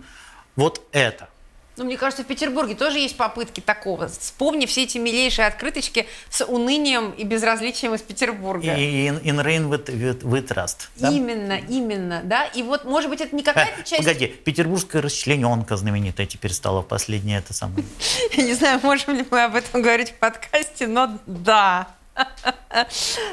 вот 0.55 0.81
это. 0.91 1.29
Ну, 1.75 1.85
мне 1.85 1.97
кажется, 1.97 2.23
в 2.23 2.27
Петербурге 2.27 2.75
тоже 2.75 2.99
есть 2.99 3.17
попытки 3.17 3.59
такого. 3.59 4.07
Вспомни 4.07 4.67
все 4.67 4.83
эти 4.83 4.99
милейшие 4.99 5.47
открыточки 5.47 6.05
с 6.29 6.45
унынием 6.45 7.11
и 7.11 7.23
безразличием 7.23 7.95
из 7.95 8.01
Петербурга. 8.01 8.75
И 8.75 9.07
in, 9.07 9.23
in 9.23 9.43
rain 9.43 9.69
with, 9.69 9.85
with, 9.87 10.21
with 10.21 10.47
trust. 10.47 10.89
Да? 10.97 11.09
Именно, 11.09 11.59
именно, 11.67 12.21
да. 12.23 12.45
И 12.45 12.61
вот, 12.61 12.85
может 12.85 13.09
быть, 13.09 13.21
это 13.21 13.35
не 13.35 13.41
какая-то 13.41 13.81
а, 13.81 13.83
часть... 13.83 14.03
Погоди, 14.03 14.27
петербургская 14.27 15.01
расчлененка 15.01 15.75
знаменитая 15.75 16.27
теперь 16.27 16.53
стала 16.53 16.81
в 16.81 16.87
последнее 16.87 17.39
это 17.39 17.53
самое. 17.53 17.83
Я 18.33 18.43
не 18.43 18.53
знаю, 18.53 18.79
можем 18.83 19.15
ли 19.15 19.25
мы 19.31 19.43
об 19.43 19.55
этом 19.55 19.81
говорить 19.81 20.11
в 20.11 20.15
подкасте, 20.15 20.85
но 20.85 21.17
да. 21.25 21.87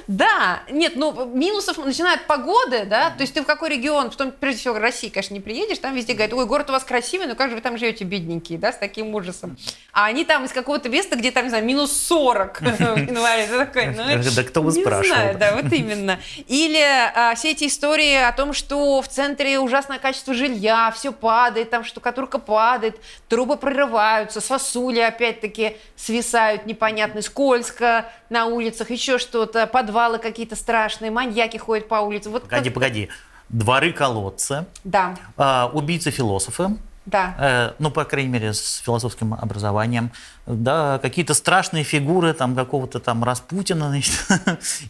Да, 0.07 0.63
нет, 0.71 0.97
ну 0.97 1.25
минусов 1.25 1.79
начиная 1.79 2.17
от 2.17 2.27
погоды, 2.27 2.85
да, 2.85 3.11
то 3.11 3.23
есть 3.23 3.33
ты 3.35 3.43
в 3.43 3.47
какой 3.47 3.71
регион, 3.71 4.11
в 4.11 4.17
том, 4.17 4.33
прежде 4.33 4.61
всего, 4.61 4.75
в 4.75 4.79
России, 4.79 5.09
конечно, 5.09 5.35
не 5.35 5.41
приедешь, 5.41 5.79
там 5.79 5.95
везде 5.95 6.13
говорят, 6.13 6.35
ой, 6.35 6.47
город 6.47 6.69
у 6.71 6.73
вас 6.73 6.85
красивый, 6.85 7.27
но 7.27 7.35
как 7.35 7.51
же 7.51 7.57
вы 7.57 7.63
там 7.63 7.79
живете, 7.79 8.05
бедненькие, 8.05 8.59
да, 8.59 8.73
с 8.73 8.77
таким 8.77 9.15
ужасом. 9.15 9.57
А 9.93 10.07
они 10.07 10.25
там 10.25 10.45
из 10.45 10.53
какого-то 10.53 10.89
места, 10.89 11.17
где 11.17 11.31
там, 11.31 11.45
не 11.45 11.51
знаю, 11.51 11.65
минус 11.65 11.93
40 11.93 12.61
в 12.61 12.65
январе, 12.65 13.47
ты 13.47 13.59
такой, 13.59 13.87
ну, 13.87 14.03
да 14.35 14.45
кто 14.45 14.63
бы 14.63 14.73
спрашивал. 14.73 15.39
да, 15.39 15.57
вот 15.57 15.73
именно. 15.73 16.21
Или 16.47 16.83
а, 17.15 17.35
все 17.35 17.53
эти 17.53 17.67
истории 17.67 18.17
о 18.17 18.33
том, 18.33 18.53
что 18.53 19.01
в 19.01 19.09
центре 19.09 19.59
ужасное 19.59 19.99
качество 19.99 20.35
жилья, 20.35 20.93
все 20.95 21.13
падает, 21.13 21.71
там 21.71 21.85
штукатурка 21.85 22.39
падает, 22.39 23.01
трубы 23.29 23.57
прорываются, 23.57 24.41
сосули 24.41 25.01
опять-таки 25.01 25.77
свисают 25.97 26.67
непонятно, 26.67 27.23
скользко 27.23 28.11
на 28.29 28.47
улицах, 28.71 28.91
еще 28.91 29.19
что 29.19 29.31
что-то, 29.31 29.67
подвалы 29.67 30.19
какие-то 30.19 30.57
страшные, 30.57 31.11
маньяки 31.11 31.57
ходят 31.57 31.89
по 31.89 31.97
улице. 31.97 32.31
Вот 32.31 32.45
погоди, 32.45 32.69
как... 32.69 32.75
погоди. 32.75 33.09
Дворы 33.49 33.93
колодцы. 33.93 34.67
Да. 34.85 35.17
А, 35.37 35.71
убийцы-философы. 35.73 36.77
Да. 37.07 37.35
Э, 37.39 37.73
ну, 37.79 37.91
по 37.91 38.05
крайней 38.05 38.29
мере, 38.29 38.53
с 38.53 38.77
философским 38.85 39.35
образованием. 39.35 40.11
Да, 40.47 40.99
какие-то 40.99 41.35
страшные 41.35 41.83
фигуры 41.83 42.35
там 42.35 42.55
какого-то 42.55 43.01
там 43.01 43.25
Распутина 43.25 43.89
значит, 43.89 44.15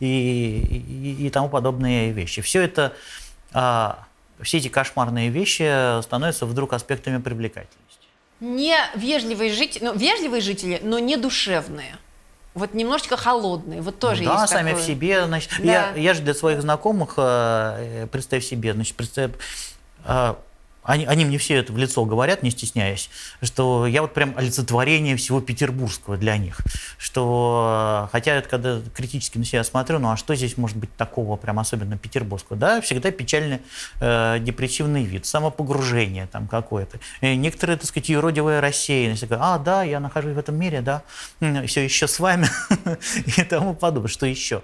и, 0.01 1.17
и, 1.19 1.27
и 1.27 1.31
тому 1.31 1.49
подобные 1.49 2.13
вещи. 2.13 2.43
Все 2.43 2.63
это, 2.63 2.93
а, 3.53 4.05
все 4.43 4.59
эти 4.59 4.69
кошмарные 4.69 5.31
вещи 5.31 6.03
становятся 6.03 6.45
вдруг 6.45 6.73
аспектами 6.73 7.19
привлекательности. 7.19 7.79
Не 8.41 8.77
вежливые 8.97 9.53
жители, 9.53 9.85
ну, 9.85 9.95
вежливые 9.95 10.41
жители, 10.41 10.81
но 10.83 10.99
не 10.99 11.17
душевные 11.17 11.97
вот 12.55 12.75
немножечко 12.75 13.17
холодные, 13.17 13.81
вот 13.81 13.99
тоже 13.99 14.25
да, 14.25 14.41
есть 14.41 14.53
сами 14.53 14.71
такое. 14.71 14.83
в 14.83 14.87
себе, 14.87 15.25
значит, 15.27 15.53
да. 15.59 15.65
я, 15.65 15.93
я 15.95 16.15
же 16.15 16.23
для 16.23 16.35
своих 16.35 16.61
знакомых, 16.63 17.15
э, 17.17 18.09
представь 18.11 18.45
себе, 18.45 18.73
значит, 18.73 18.97
представь, 18.97 19.33
э, 20.05 20.35
они, 20.83 21.05
они 21.05 21.25
мне 21.25 21.39
все 21.39 21.57
это 21.57 21.73
в 21.73 21.79
лицо 21.79 22.05
говорят, 22.05 22.43
не 22.43 22.51
стесняясь, 22.51 23.11
что 23.43 23.87
я 23.87 24.03
вот 24.03 24.15
прям 24.15 24.35
олицетворение 24.37 25.17
всего 25.17 25.41
петербургского 25.41 26.17
для 26.17 26.37
них. 26.37 26.59
Что, 26.99 28.09
хотя 28.13 28.35
это 28.35 28.49
когда 28.49 28.81
критически 28.95 29.39
на 29.39 29.45
себя 29.45 29.63
смотрю, 29.63 29.99
ну 29.99 30.11
а 30.11 30.17
что 30.17 30.35
здесь 30.35 30.57
может 30.57 30.77
быть 30.77 30.95
такого 30.97 31.37
прям 31.37 31.59
особенно 31.59 31.99
петербургского? 31.99 32.59
Да, 32.59 32.81
всегда 32.81 33.11
печальный 33.11 33.61
э, 34.01 34.39
депрессивный 34.41 35.05
вид, 35.05 35.27
самопогружение 35.27 36.27
там 36.27 36.49
какое-то. 36.49 36.99
И 37.21 37.37
некоторые, 37.37 37.77
так 37.77 37.87
сказать, 37.87 38.09
юродивая 38.09 38.61
рассеянность. 38.61 39.25
А, 39.31 39.59
да, 39.59 39.83
я 39.83 40.01
нахожусь 40.01 40.35
в 40.35 40.39
этом 40.39 40.57
мире, 40.57 40.81
да, 40.81 41.03
все 41.67 41.85
еще 41.85 42.09
с 42.09 42.19
вами 42.19 42.49
и 43.37 43.43
тому 43.43 43.75
подобное. 43.75 44.09
Что 44.09 44.27
еще? 44.27 44.63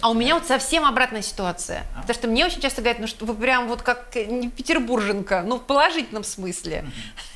А 0.00 0.10
у 0.10 0.14
меня 0.14 0.34
вот 0.34 0.46
совсем 0.46 0.84
обратная 0.84 1.22
ситуация. 1.22 1.84
А? 1.96 2.00
Потому 2.00 2.14
что 2.18 2.28
мне 2.28 2.46
очень 2.46 2.60
часто 2.60 2.82
говорят, 2.82 3.00
ну 3.00 3.06
что 3.06 3.24
вы 3.24 3.34
прям 3.34 3.68
вот 3.68 3.82
как 3.82 4.14
не 4.14 4.50
петербурженка, 4.50 5.42
ну 5.46 5.56
в 5.56 5.62
положительном 5.62 6.24
смысле. 6.24 6.84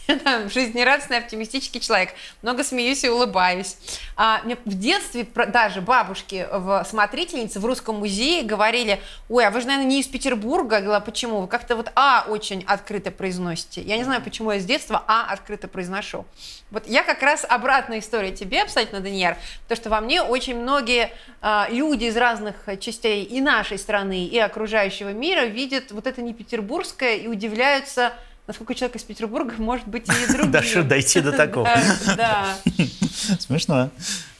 там, 0.24 0.48
жизнерадостный, 0.48 1.18
оптимистический 1.18 1.80
человек. 1.80 2.10
Много 2.42 2.64
смеюсь 2.64 3.04
и 3.04 3.08
улыбаюсь. 3.08 3.76
А, 4.16 4.40
мне 4.44 4.56
в 4.64 4.78
детстве 4.78 5.26
даже 5.48 5.80
бабушки 5.80 6.46
в 6.50 6.84
смотрительнице 6.88 7.60
в 7.60 7.64
Русском 7.64 7.96
музее 7.96 8.42
говорили, 8.42 9.00
ой, 9.28 9.46
а 9.46 9.50
вы 9.50 9.60
же, 9.60 9.66
наверное, 9.66 9.88
не 9.88 10.00
из 10.00 10.06
Петербурга. 10.06 10.76
Я 10.76 10.82
говорила, 10.82 11.00
почему? 11.00 11.40
Вы 11.40 11.48
как-то 11.48 11.76
вот 11.76 11.90
А 11.94 12.24
очень 12.28 12.64
открыто 12.66 13.10
произносите. 13.10 13.82
Я 13.82 13.96
не 13.96 14.04
знаю, 14.04 14.22
почему 14.22 14.52
я 14.52 14.60
с 14.60 14.64
детства 14.64 15.02
А 15.06 15.26
открыто 15.32 15.68
произношу. 15.68 16.24
Вот 16.70 16.86
я 16.86 17.02
как 17.02 17.22
раз 17.22 17.44
обратная 17.48 18.00
история 18.00 18.32
тебе 18.32 18.62
абсолютно, 18.62 19.00
Даниэр, 19.00 19.36
потому 19.62 19.76
что 19.76 19.90
во 19.90 20.00
мне 20.00 20.22
очень 20.22 20.56
многие 20.56 21.10
а, 21.40 21.68
люди 21.70 22.04
из 22.04 22.16
разных 22.16 22.56
частей 22.80 23.24
и 23.24 23.40
нашей 23.40 23.78
страны, 23.78 24.26
и 24.26 24.38
окружающего 24.38 25.10
мира 25.10 25.44
видят 25.44 25.92
вот 25.92 26.06
это 26.06 26.22
не 26.22 26.34
петербургское 26.34 27.16
и 27.16 27.28
удивляются, 27.28 28.12
насколько 28.46 28.74
человек 28.74 28.96
из 28.96 29.02
Петербурга 29.02 29.54
может 29.58 29.86
быть 29.88 30.08
и 30.08 30.26
другим. 30.32 30.50
Даже 30.50 30.82
дойти 30.82 31.20
до 31.20 31.32
такого. 31.32 31.68
Да. 32.16 32.56
Смешно. 33.38 33.90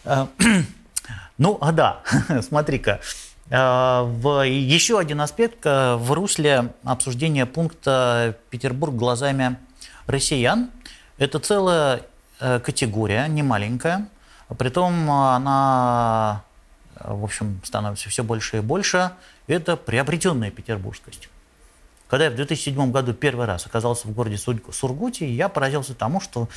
А, 0.04 0.28
ну, 1.38 1.58
а 1.60 1.72
да, 1.72 2.02
смотри-ка. 2.42 3.00
А, 3.50 4.02
в 4.04 4.46
еще 4.46 4.98
один 4.98 5.20
аспект 5.20 5.64
в 5.64 6.06
русле 6.10 6.72
обсуждения 6.84 7.46
пункта 7.46 8.36
«Петербург 8.50 8.94
глазами 8.94 9.56
россиян» 10.06 10.70
это 11.18 11.38
целая 11.38 12.02
э, 12.40 12.60
категория, 12.60 13.26
не 13.26 13.42
маленькая. 13.42 14.08
Притом 14.58 15.10
она, 15.10 16.44
в 17.00 17.24
общем, 17.24 17.60
становится 17.64 18.10
все 18.10 18.22
больше 18.22 18.58
и 18.58 18.60
больше. 18.60 19.12
Это 19.46 19.76
приобретенная 19.76 20.50
петербургскость. 20.50 21.28
Когда 22.08 22.26
я 22.26 22.30
в 22.30 22.36
2007 22.36 22.92
году 22.92 23.12
первый 23.12 23.46
раз 23.46 23.66
оказался 23.66 24.06
в 24.06 24.12
городе 24.12 24.38
Сургуте, 24.38 25.28
я 25.28 25.48
поразился 25.48 25.94
тому, 25.94 26.20
что 26.20 26.48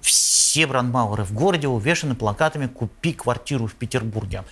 все 0.00 0.66
брандмауэры 0.66 1.24
в 1.24 1.32
городе 1.32 1.68
увешаны 1.68 2.14
плакатами 2.14 2.66
«Купи 2.66 3.12
квартиру 3.12 3.66
в 3.66 3.74
Петербурге». 3.74 4.44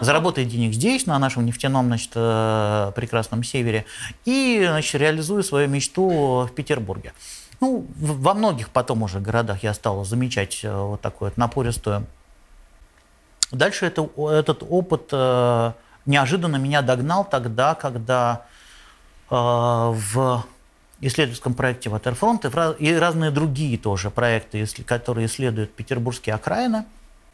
Заработай 0.00 0.46
денег 0.46 0.72
здесь, 0.72 1.06
на 1.06 1.18
нашем 1.18 1.44
нефтяном 1.44 1.86
значит, 1.86 2.12
э, 2.14 2.92
прекрасном 2.94 3.44
севере, 3.44 3.84
и 4.24 4.64
значит, 4.66 4.94
реализуй 4.94 5.44
свою 5.44 5.68
мечту 5.68 6.48
в 6.50 6.54
Петербурге. 6.54 7.12
Ну, 7.60 7.86
во 7.96 8.32
многих 8.32 8.70
потом 8.70 9.02
уже 9.02 9.20
городах 9.20 9.62
я 9.62 9.74
стал 9.74 10.04
замечать 10.04 10.60
э, 10.62 10.74
вот 10.74 11.00
такую 11.02 11.30
вот 11.30 11.36
напористую. 11.36 12.06
Дальше 13.50 13.84
это, 13.84 14.08
этот 14.30 14.62
опыт 14.68 15.10
э, 15.12 15.72
неожиданно 16.06 16.56
меня 16.56 16.80
догнал 16.80 17.24
тогда, 17.24 17.74
когда 17.74 18.46
в 19.36 20.44
исследовательском 21.00 21.54
проекте 21.54 21.90
Waterfront 21.90 22.76
и, 22.78 22.94
разные 22.94 23.30
другие 23.30 23.76
тоже 23.76 24.10
проекты, 24.10 24.66
которые 24.86 25.26
исследуют 25.26 25.74
петербургские 25.74 26.34
окраины. 26.34 26.84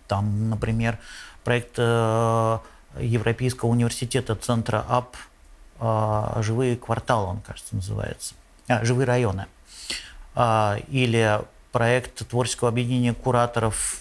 Там, 0.07 0.49
например, 0.49 0.99
проект 1.45 1.75
э, 1.77 2.59
Европейского 2.99 3.69
университета 3.69 4.35
Центра 4.37 4.85
АП 4.89 5.17
э, 5.81 6.43
«Живые 6.43 6.77
кварталы», 6.77 7.27
он, 7.27 7.41
кажется, 7.41 7.77
называется. 7.77 8.35
А, 8.69 8.85
«Живые 8.85 9.07
районы». 9.07 9.47
А, 10.35 10.79
или 10.89 11.41
проект 11.73 12.27
творческого 12.27 12.71
объединения 12.71 13.13
кураторов, 13.13 13.99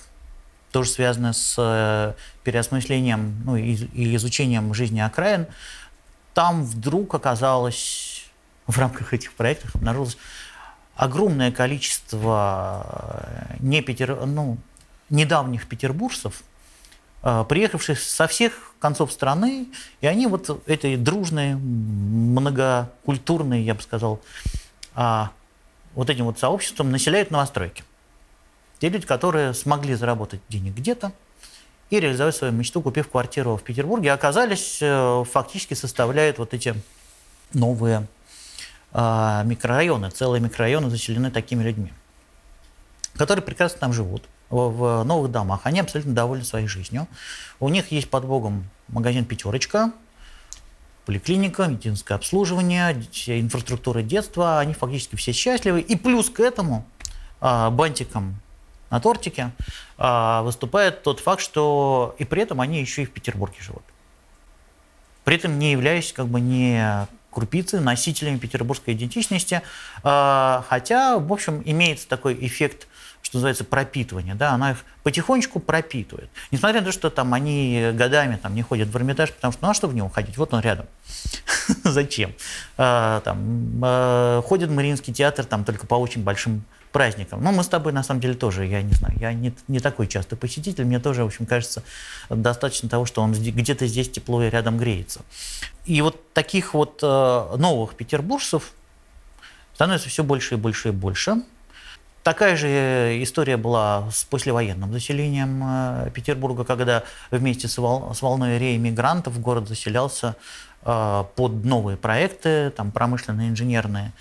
тоже 0.71 0.91
связанный 0.91 1.33
с 1.33 1.55
э, 1.57 2.13
переосмыслением 2.43 3.41
ну, 3.43 3.57
и 3.57 4.15
изучением 4.15 4.73
жизни 4.73 5.01
окраин. 5.01 5.47
Там 6.37 6.63
вдруг 6.63 7.15
оказалось, 7.15 8.23
в 8.67 8.77
рамках 8.77 9.11
этих 9.11 9.33
проектов 9.33 9.75
обнаружилось 9.75 10.19
огромное 10.95 11.51
количество 11.51 13.49
э, 13.49 13.55
не 13.57 13.81
Петер, 13.81 14.23
ну, 14.27 14.59
недавних 15.09 15.67
петербуржцев, 15.67 16.43
э, 17.23 17.43
приехавших 17.49 17.99
со 17.99 18.27
всех 18.27 18.75
концов 18.77 19.11
страны, 19.11 19.65
и 19.99 20.05
они 20.05 20.27
вот 20.27 20.61
этой 20.67 20.95
дружной, 20.95 21.55
многокультурной, 21.55 23.63
я 23.63 23.73
бы 23.73 23.81
сказал, 23.81 24.21
а, 24.93 25.31
вот 25.95 26.11
этим 26.11 26.25
вот 26.25 26.37
сообществом 26.37 26.91
населяют 26.91 27.31
новостройки. 27.31 27.83
Те 28.77 28.89
люди, 28.89 29.07
которые 29.07 29.55
смогли 29.55 29.95
заработать 29.95 30.41
денег 30.49 30.75
где-то 30.75 31.13
и 31.89 31.99
реализовать 31.99 32.35
свою 32.35 32.53
мечту, 32.53 32.81
купив 32.81 33.09
квартиру 33.09 33.55
в 33.55 33.63
Петербурге, 33.63 34.11
оказались, 34.11 34.79
э, 34.81 35.23
фактически 35.31 35.73
составляют 35.73 36.37
вот 36.37 36.53
эти 36.53 36.75
новые 37.53 38.07
э, 38.93 39.41
микрорайоны. 39.45 40.09
Целые 40.09 40.41
микрорайоны 40.41 40.89
заселены 40.89 41.31
такими 41.31 41.63
людьми, 41.63 41.93
которые 43.15 43.43
прекрасно 43.43 43.79
там 43.79 43.93
живут 43.93 44.23
в, 44.49 44.69
в 44.69 45.03
новых 45.03 45.31
домах. 45.31 45.61
Они 45.63 45.79
абсолютно 45.79 46.13
довольны 46.13 46.43
своей 46.43 46.67
жизнью. 46.67 47.07
У 47.59 47.69
них 47.69 47.91
есть 47.91 48.09
под 48.09 48.25
Богом 48.25 48.69
магазин 48.87 49.25
«Пятерочка», 49.25 49.91
поликлиника, 51.05 51.67
медицинское 51.67 52.15
обслуживание, 52.15 52.93
инфраструктура 53.27 54.01
детства, 54.01 54.59
они 54.59 54.73
фактически 54.73 55.15
все 55.15 55.31
счастливы. 55.31 55.79
И 55.79 55.95
плюс 55.95 56.29
к 56.29 56.41
этому 56.41 56.85
а, 57.39 57.69
бантиком 57.69 58.41
на 58.89 58.99
тортике 58.99 59.51
а, 59.97 60.41
выступает 60.43 61.03
тот 61.03 61.19
факт, 61.19 61.41
что 61.41 62.15
и 62.17 62.25
при 62.25 62.41
этом 62.43 62.61
они 62.61 62.79
еще 62.79 63.03
и 63.03 63.05
в 63.05 63.11
Петербурге 63.11 63.57
живут. 63.59 63.83
При 65.23 65.35
этом 65.35 65.59
не 65.59 65.71
являясь 65.71 66.13
как 66.13 66.27
бы 66.27 66.39
не 66.39 67.07
крупицы, 67.31 67.79
носителями 67.79 68.37
петербургской 68.37 68.93
идентичности, 68.93 69.61
а, 70.03 70.63
хотя, 70.69 71.19
в 71.19 71.31
общем, 71.31 71.61
имеется 71.65 72.07
такой 72.07 72.37
эффект 72.45 72.87
что 73.27 73.37
называется, 73.39 73.65
пропитывание, 73.65 74.35
да, 74.35 74.51
она 74.51 74.71
их 74.71 74.77
потихонечку 75.03 75.59
пропитывает. 75.59 76.29
Несмотря 76.49 76.79
на 76.79 76.85
то, 76.85 76.93
что 76.93 77.09
там 77.09 77.33
они 77.33 77.89
годами 77.93 78.39
там, 78.41 78.55
не 78.55 78.61
ходят 78.61 78.87
в 78.87 78.95
Эрмитаж, 78.95 79.33
потому 79.33 79.51
что, 79.51 79.65
ну 79.65 79.71
а 79.71 79.73
что 79.73 79.87
в 79.89 79.93
него 79.93 80.07
ходить, 80.07 80.37
вот 80.37 80.53
он 80.53 80.61
рядом. 80.61 80.85
Зачем? 81.83 82.33
А, 82.77 83.19
там, 83.21 84.43
ходит 84.43 84.69
Мариинский 84.69 85.13
театр 85.13 85.43
там 85.43 85.65
только 85.65 85.85
по 85.85 85.95
очень 85.95 86.23
большим 86.23 86.63
праздникам. 86.91 87.43
Но 87.43 87.51
мы 87.51 87.63
с 87.63 87.67
тобой, 87.67 87.93
на 87.93 88.03
самом 88.03 88.21
деле, 88.21 88.33
тоже, 88.33 88.65
я 88.65 88.81
не 88.81 88.93
знаю, 88.93 89.15
я 89.19 89.33
не, 89.33 89.53
не 89.67 89.79
такой 89.79 90.07
частый 90.07 90.37
посетитель, 90.37 90.85
мне 90.85 90.99
тоже, 90.99 91.23
в 91.23 91.27
общем, 91.27 91.45
кажется, 91.45 91.83
достаточно 92.29 92.89
того, 92.89 93.05
что 93.05 93.21
он 93.21 93.33
где-то 93.33 93.87
здесь 93.87 94.09
тепло 94.09 94.43
и 94.43 94.49
рядом 94.49 94.77
греется. 94.77 95.21
И 95.85 96.01
вот 96.01 96.33
таких 96.33 96.73
вот 96.73 96.99
э, 97.01 97.55
новых 97.57 97.95
петербуржцев 97.95 98.73
становится 99.73 100.09
все 100.09 100.23
больше 100.23 100.55
и 100.55 100.57
больше 100.57 100.89
и 100.89 100.91
больше. 100.91 101.43
Такая 102.23 102.57
же 102.57 102.67
э, 102.67 103.23
история 103.23 103.57
была 103.57 104.09
с 104.11 104.23
послевоенным 104.25 104.91
заселением 104.91 105.63
э, 105.63 106.11
Петербурга, 106.13 106.63
когда 106.63 107.03
вместе 107.31 107.67
с, 107.67 107.77
вол 107.77 108.13
с 108.13 108.21
волной 108.21 108.57
реэмигрантов 108.57 109.39
город 109.39 109.67
заселялся 109.67 110.35
под 110.83 111.65
новые 111.65 111.97
проекты, 111.97 112.69
там 112.69 112.91
промышленные, 112.91 113.49
инженерные 113.49 114.13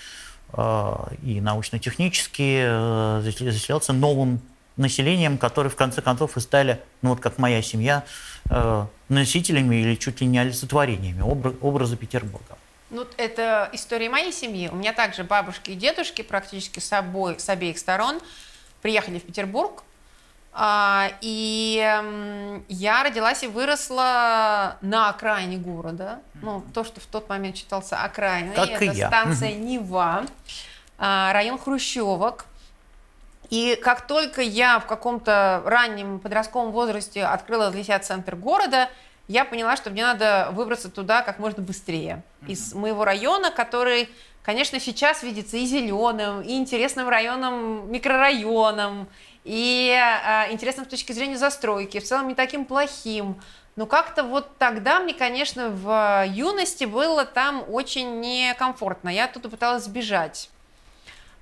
и 0.52 1.40
научно-технические, 1.40 3.20
заселялся 3.22 3.92
новым 3.92 4.40
населением, 4.76 5.38
которые 5.38 5.70
в 5.70 5.76
конце 5.76 6.02
концов 6.02 6.36
и 6.36 6.40
стали, 6.40 6.80
ну 7.02 7.10
вот 7.10 7.20
как 7.20 7.38
моя 7.38 7.62
семья, 7.62 8.04
носителями 9.08 9.76
или 9.76 9.94
чуть 9.94 10.20
ли 10.20 10.26
не 10.26 10.38
олицетворениями 10.38 11.22
образа 11.22 11.96
Петербурга. 11.96 12.58
Ну, 12.90 13.04
это 13.16 13.68
история 13.72 14.08
моей 14.08 14.32
семьи. 14.32 14.68
У 14.68 14.76
меня 14.76 14.92
также 14.92 15.24
бабушки 15.24 15.72
и 15.72 15.74
дедушки 15.74 16.22
практически 16.22 16.78
с, 16.78 16.92
обоих, 16.92 17.40
с 17.40 17.48
обеих 17.48 17.78
сторон 17.78 18.20
приехали 18.80 19.18
в 19.18 19.24
Петербург. 19.24 19.82
А, 20.58 21.10
и 21.20 21.84
я 22.68 23.02
родилась 23.02 23.42
и 23.42 23.46
выросла 23.46 24.78
на 24.80 25.10
окраине 25.10 25.58
города. 25.58 26.20
Ну, 26.40 26.64
то, 26.72 26.82
что 26.82 26.98
в 27.00 27.06
тот 27.06 27.28
момент 27.28 27.56
считался 27.56 28.02
окраиной. 28.02 28.54
Как 28.54 28.70
это 28.70 28.84
и 28.86 28.88
я. 28.88 29.08
станция 29.08 29.52
Нева, 29.52 30.24
а, 30.98 31.32
район 31.34 31.58
Хрущевок. 31.58 32.46
И 33.50 33.78
как 33.82 34.06
только 34.06 34.40
я 34.40 34.80
в 34.80 34.86
каком-то 34.86 35.62
раннем 35.66 36.18
подростковом 36.20 36.72
возрасте 36.72 37.24
открыла 37.24 37.70
для 37.70 37.84
себя 37.84 37.98
центр 37.98 38.34
города– 38.34 38.88
я 39.28 39.44
поняла, 39.44 39.76
что 39.76 39.90
мне 39.90 40.04
надо 40.04 40.50
выбраться 40.52 40.90
туда 40.90 41.22
как 41.22 41.38
можно 41.38 41.62
быстрее. 41.62 42.22
Mm-hmm. 42.42 42.50
Из 42.50 42.74
моего 42.74 43.04
района, 43.04 43.50
который, 43.50 44.08
конечно, 44.42 44.78
сейчас 44.78 45.22
видится 45.22 45.56
и 45.56 45.66
зеленым, 45.66 46.42
и 46.42 46.52
интересным 46.56 47.08
районом, 47.08 47.90
микрорайоном, 47.90 49.08
и 49.46 49.96
э, 49.96 50.52
интересным 50.52 50.86
с 50.86 50.88
точки 50.88 51.12
зрения 51.12 51.38
застройки, 51.38 52.00
в 52.00 52.04
целом 52.04 52.26
не 52.26 52.34
таким 52.34 52.64
плохим. 52.64 53.40
Но 53.76 53.86
как-то 53.86 54.24
вот 54.24 54.58
тогда 54.58 54.98
мне, 54.98 55.14
конечно, 55.14 55.68
в 55.68 56.24
юности 56.26 56.84
было 56.84 57.24
там 57.24 57.64
очень 57.68 58.20
некомфортно. 58.20 59.08
Я 59.08 59.26
оттуда 59.26 59.48
пыталась 59.48 59.84
сбежать. 59.84 60.50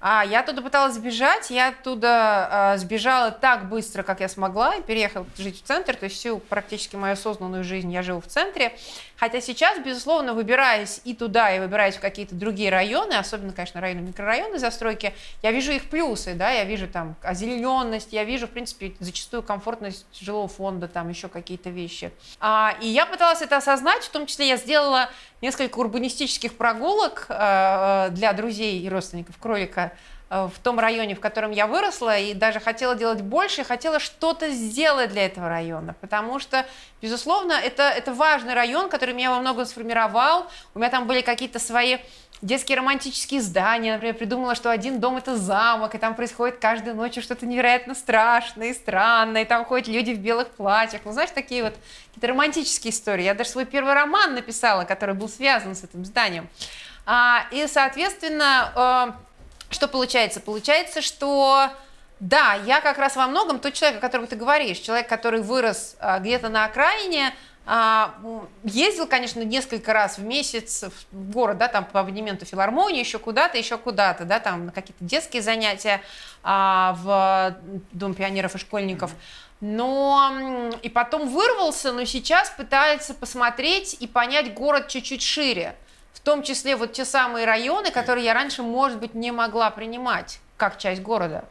А 0.06 0.22
я 0.22 0.40
оттуда 0.40 0.60
пыталась 0.60 0.96
сбежать, 0.96 1.48
я 1.48 1.68
оттуда 1.68 2.74
э, 2.74 2.76
сбежала 2.76 3.30
так 3.30 3.70
быстро, 3.70 4.02
как 4.02 4.20
я 4.20 4.28
смогла, 4.28 4.74
и 4.74 4.82
переехала 4.82 5.24
жить 5.38 5.62
в 5.62 5.66
центр, 5.66 5.96
то 5.96 6.04
есть 6.04 6.16
всю 6.16 6.40
практически 6.40 6.94
мою 6.94 7.14
осознанную 7.14 7.64
жизнь 7.64 7.90
я 7.90 8.02
живу 8.02 8.20
в 8.20 8.26
центре. 8.26 8.76
Хотя 9.16 9.40
сейчас, 9.40 9.78
безусловно, 9.78 10.34
выбираясь 10.34 11.00
и 11.04 11.14
туда, 11.14 11.56
и 11.56 11.58
выбираясь 11.58 11.96
в 11.96 12.00
какие-то 12.00 12.34
другие 12.34 12.68
районы, 12.68 13.14
особенно, 13.14 13.54
конечно, 13.54 13.80
районы, 13.80 14.02
микрорайоны 14.02 14.58
застройки, 14.58 15.14
я 15.42 15.52
вижу 15.52 15.72
их 15.72 15.88
плюсы, 15.88 16.34
да, 16.34 16.50
я 16.50 16.64
вижу 16.64 16.86
там 16.86 17.16
озелененность, 17.22 18.12
я 18.12 18.24
вижу, 18.24 18.46
в 18.46 18.50
принципе, 18.50 18.92
зачастую 19.00 19.42
комфортность 19.42 20.04
жилого 20.20 20.48
фонда, 20.48 20.86
там 20.86 21.08
еще 21.08 21.28
какие-то 21.28 21.70
вещи. 21.70 22.12
А, 22.40 22.76
и 22.82 22.88
я 22.88 23.06
пыталась 23.06 23.40
это 23.40 23.56
осознать, 23.56 24.02
в 24.02 24.10
том 24.10 24.26
числе 24.26 24.48
я 24.48 24.58
сделала 24.58 25.08
несколько 25.44 25.78
урбанистических 25.78 26.54
прогулок 26.54 27.26
э, 27.28 28.08
для 28.12 28.32
друзей 28.32 28.80
и 28.80 28.88
родственников 28.88 29.36
кролика 29.36 29.92
э, 30.30 30.48
в 30.50 30.58
том 30.60 30.78
районе, 30.80 31.14
в 31.14 31.20
котором 31.20 31.50
я 31.50 31.66
выросла, 31.66 32.18
и 32.18 32.32
даже 32.32 32.60
хотела 32.60 32.94
делать 32.94 33.20
больше, 33.20 33.62
хотела 33.62 33.98
что-то 33.98 34.48
сделать 34.48 35.10
для 35.10 35.26
этого 35.26 35.50
района, 35.50 35.94
потому 36.00 36.38
что, 36.38 36.64
безусловно, 37.02 37.52
это, 37.52 37.82
это 37.82 38.14
важный 38.14 38.54
район, 38.54 38.88
который 38.88 39.14
меня 39.14 39.32
во 39.32 39.38
многом 39.38 39.66
сформировал, 39.66 40.46
у 40.74 40.78
меня 40.78 40.88
там 40.88 41.06
были 41.06 41.20
какие-то 41.20 41.58
свои 41.58 41.98
детские 42.42 42.78
романтические 42.78 43.40
здания, 43.40 43.92
например, 43.92 44.14
придумала, 44.14 44.54
что 44.54 44.70
один 44.70 45.00
дом 45.00 45.16
это 45.16 45.36
замок, 45.36 45.94
и 45.94 45.98
там 45.98 46.14
происходит 46.14 46.58
каждую 46.58 46.94
ночь 46.96 47.18
что-то 47.22 47.46
невероятно 47.46 47.94
страшное 47.94 48.68
и 48.68 48.74
странное, 48.74 49.42
и 49.42 49.44
там 49.44 49.64
ходят 49.64 49.88
люди 49.88 50.12
в 50.12 50.18
белых 50.18 50.48
платьях. 50.48 51.02
Ну, 51.04 51.12
знаешь, 51.12 51.30
такие 51.30 51.62
вот 51.62 51.74
какие-то 52.08 52.28
романтические 52.28 52.92
истории. 52.92 53.24
Я 53.24 53.34
даже 53.34 53.50
свой 53.50 53.64
первый 53.64 53.94
роман 53.94 54.34
написала, 54.34 54.84
который 54.84 55.14
был 55.14 55.28
связан 55.28 55.74
с 55.74 55.84
этим 55.84 56.04
зданием. 56.04 56.48
А, 57.06 57.46
и, 57.50 57.66
соответственно, 57.66 59.16
э, 59.18 59.24
что 59.70 59.88
получается? 59.88 60.40
Получается, 60.40 61.02
что 61.02 61.70
да, 62.20 62.54
я 62.66 62.80
как 62.80 62.98
раз 62.98 63.16
во 63.16 63.26
многом 63.26 63.58
тот 63.58 63.74
человек, 63.74 63.98
о 63.98 64.00
котором 64.00 64.26
ты 64.26 64.36
говоришь, 64.36 64.78
человек, 64.78 65.08
который 65.08 65.42
вырос 65.42 65.96
э, 66.00 66.18
где-то 66.20 66.48
на 66.48 66.64
окраине, 66.64 67.34
а, 67.66 68.14
ездил, 68.62 69.06
конечно, 69.06 69.40
несколько 69.42 69.92
раз 69.92 70.18
в 70.18 70.24
месяц 70.24 70.84
в 71.10 71.30
город, 71.30 71.58
да, 71.58 71.68
там 71.68 71.86
по 71.86 72.00
абонементу 72.00 72.44
филармонии, 72.44 73.00
еще 73.00 73.18
куда-то, 73.18 73.56
еще 73.56 73.78
куда-то, 73.78 74.24
да, 74.24 74.38
там 74.38 74.66
на 74.66 74.72
какие-то 74.72 75.02
детские 75.02 75.40
занятия 75.42 76.02
а, 76.42 76.94
в 77.02 77.56
Дом 77.92 78.14
пионеров 78.14 78.54
и 78.54 78.58
школьников. 78.58 79.12
Но 79.60 80.70
и 80.82 80.90
потом 80.90 81.28
вырвался, 81.28 81.92
но 81.92 82.04
сейчас 82.04 82.50
пытается 82.50 83.14
посмотреть 83.14 83.96
и 83.98 84.06
понять 84.06 84.52
город 84.52 84.88
чуть-чуть 84.88 85.22
шире. 85.22 85.74
В 86.12 86.20
том 86.20 86.42
числе 86.42 86.76
вот 86.76 86.92
те 86.92 87.06
самые 87.06 87.46
районы, 87.46 87.90
которые 87.90 88.26
я 88.26 88.34
раньше, 88.34 88.62
может 88.62 89.00
быть, 89.00 89.14
не 89.14 89.32
могла 89.32 89.70
принимать 89.70 90.38
как 90.58 90.78
часть 90.78 91.00
города. 91.00 91.46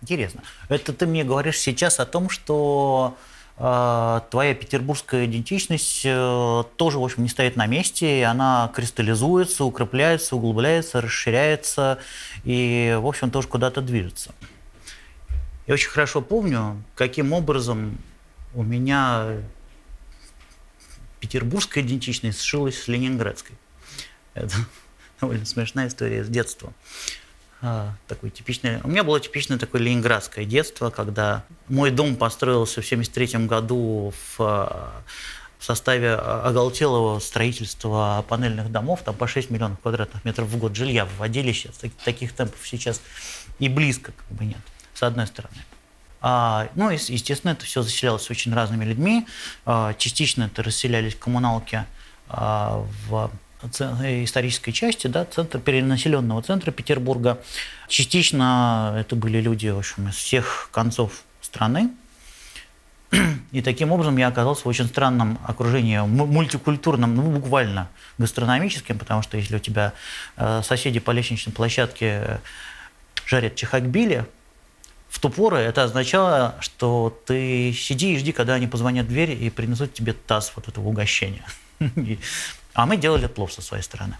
Интересно. 0.00 0.42
Это 0.68 0.92
ты 0.92 1.06
мне 1.06 1.24
говоришь 1.24 1.58
сейчас 1.58 2.00
о 2.00 2.06
том, 2.06 2.30
что 2.30 3.16
твоя 3.60 4.54
петербургская 4.54 5.26
идентичность 5.26 6.00
э, 6.06 6.64
тоже, 6.76 6.98
в 6.98 7.04
общем, 7.04 7.24
не 7.24 7.28
стоит 7.28 7.56
на 7.56 7.66
месте, 7.66 8.20
и 8.20 8.22
она 8.22 8.72
кристаллизуется, 8.74 9.64
укрепляется, 9.64 10.36
углубляется, 10.36 11.02
расширяется 11.02 11.98
и, 12.44 12.96
в 12.98 13.06
общем, 13.06 13.30
тоже 13.30 13.48
куда-то 13.48 13.82
движется. 13.82 14.34
Я 15.66 15.74
очень 15.74 15.90
хорошо 15.90 16.22
помню, 16.22 16.82
каким 16.94 17.34
образом 17.34 17.98
у 18.54 18.62
меня 18.62 19.36
петербургская 21.20 21.84
идентичность 21.84 22.40
сшилась 22.40 22.82
с 22.82 22.88
ленинградской. 22.88 23.56
Это 24.32 24.54
довольно 25.20 25.44
смешная 25.44 25.88
история 25.88 26.24
с 26.24 26.28
детства. 26.28 26.72
А, 27.62 27.94
такой 28.08 28.30
типичный... 28.30 28.80
У 28.82 28.88
меня 28.88 29.04
было 29.04 29.20
типичное 29.20 29.58
такое 29.58 29.82
ленинградское 29.82 30.44
детство, 30.44 30.90
когда 30.90 31.44
мой 31.68 31.90
дом 31.90 32.16
построился 32.16 32.80
в 32.80 32.86
1973 32.86 33.46
году 33.46 34.14
в, 34.36 34.38
в 35.58 35.64
составе 35.64 36.14
оголтелого 36.14 37.18
строительства 37.18 38.24
панельных 38.28 38.72
домов, 38.72 39.02
там 39.04 39.14
по 39.14 39.26
6 39.26 39.50
миллионов 39.50 39.78
квадратных 39.80 40.24
метров 40.24 40.48
в 40.48 40.56
год 40.56 40.74
жилья 40.74 41.04
вводили 41.04 41.52
сейчас. 41.52 41.80
Таких 42.04 42.32
темпов 42.32 42.66
сейчас 42.66 43.02
и 43.58 43.68
близко 43.68 44.12
как 44.12 44.36
бы 44.36 44.46
нет, 44.46 44.60
с 44.94 45.02
одной 45.02 45.26
стороны. 45.26 45.58
А, 46.22 46.68
ну, 46.74 46.90
естественно, 46.90 47.52
это 47.52 47.64
все 47.64 47.82
заселялось 47.82 48.30
очень 48.30 48.54
разными 48.54 48.84
людьми. 48.84 49.26
А, 49.66 49.94
частично 49.94 50.44
это 50.44 50.62
расселялись 50.62 51.14
коммуналки 51.14 51.84
а, 52.28 52.84
в 53.08 53.30
исторической 53.64 54.72
части, 54.72 55.06
да, 55.06 55.24
центра, 55.24 55.58
перенаселенного 55.58 56.42
центра 56.42 56.70
Петербурга. 56.70 57.38
Частично 57.88 58.96
это 58.98 59.16
были 59.16 59.40
люди, 59.40 59.68
в 59.68 59.78
общем, 59.78 60.08
из 60.08 60.14
всех 60.14 60.70
концов 60.72 61.22
страны. 61.40 61.90
И 63.50 63.60
таким 63.60 63.90
образом 63.90 64.16
я 64.16 64.28
оказался 64.28 64.62
в 64.62 64.66
очень 64.66 64.86
странном 64.86 65.38
окружении, 65.44 65.98
мультикультурном, 65.98 67.16
ну, 67.16 67.22
буквально 67.22 67.88
гастрономическим, 68.18 68.98
потому 68.98 69.22
что 69.22 69.36
если 69.36 69.56
у 69.56 69.58
тебя 69.58 69.94
э, 70.36 70.62
соседи 70.62 71.00
по 71.00 71.10
лестничной 71.10 71.52
площадке 71.52 72.40
жарят 73.26 73.56
чехакбили, 73.56 74.26
в 75.08 75.18
ту 75.18 75.28
пору 75.28 75.56
это 75.56 75.82
означало, 75.82 76.54
что 76.60 77.20
ты 77.26 77.72
сиди 77.72 78.14
и 78.14 78.18
жди, 78.18 78.30
когда 78.30 78.54
они 78.54 78.68
позвонят 78.68 79.06
в 79.06 79.08
дверь 79.08 79.32
и 79.32 79.50
принесут 79.50 79.92
тебе 79.92 80.12
таз 80.12 80.52
вот 80.54 80.68
этого 80.68 80.86
угощения. 80.86 81.44
А 82.74 82.86
мы 82.86 82.96
делали 82.96 83.26
плов 83.26 83.52
со 83.52 83.62
своей 83.62 83.82
стороны. 83.82 84.16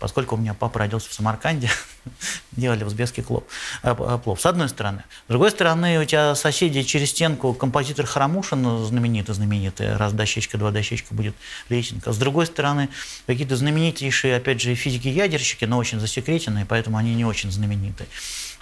Поскольку 0.00 0.34
у 0.34 0.38
меня 0.38 0.54
папа 0.54 0.78
родился 0.78 1.10
в 1.10 1.12
Самарканде, 1.12 1.70
делали 2.52 2.84
узбекский 2.84 3.22
плов, 3.22 3.44
э, 3.82 3.94
э, 3.96 4.18
плов. 4.24 4.40
С 4.40 4.46
одной 4.46 4.70
стороны. 4.70 5.04
С 5.26 5.28
другой 5.28 5.50
стороны, 5.50 6.00
у 6.00 6.04
тебя 6.06 6.34
соседи 6.34 6.82
через 6.82 7.10
стенку 7.10 7.52
композитор 7.52 8.06
Харамушин, 8.06 8.86
знаменитый, 8.86 9.34
знаменитый, 9.34 9.94
раз 9.96 10.14
дощечка, 10.14 10.56
два 10.56 10.70
дощечка 10.70 11.14
будет 11.14 11.34
лесенка. 11.68 12.12
С 12.12 12.16
другой 12.16 12.46
стороны, 12.46 12.88
какие-то 13.26 13.56
знаменитейшие, 13.56 14.36
опять 14.36 14.62
же, 14.62 14.74
физики-ядерщики, 14.74 15.66
но 15.66 15.76
очень 15.76 16.00
засекреченные, 16.00 16.64
поэтому 16.64 16.96
они 16.96 17.14
не 17.14 17.26
очень 17.26 17.52
знаменитые 17.52 18.08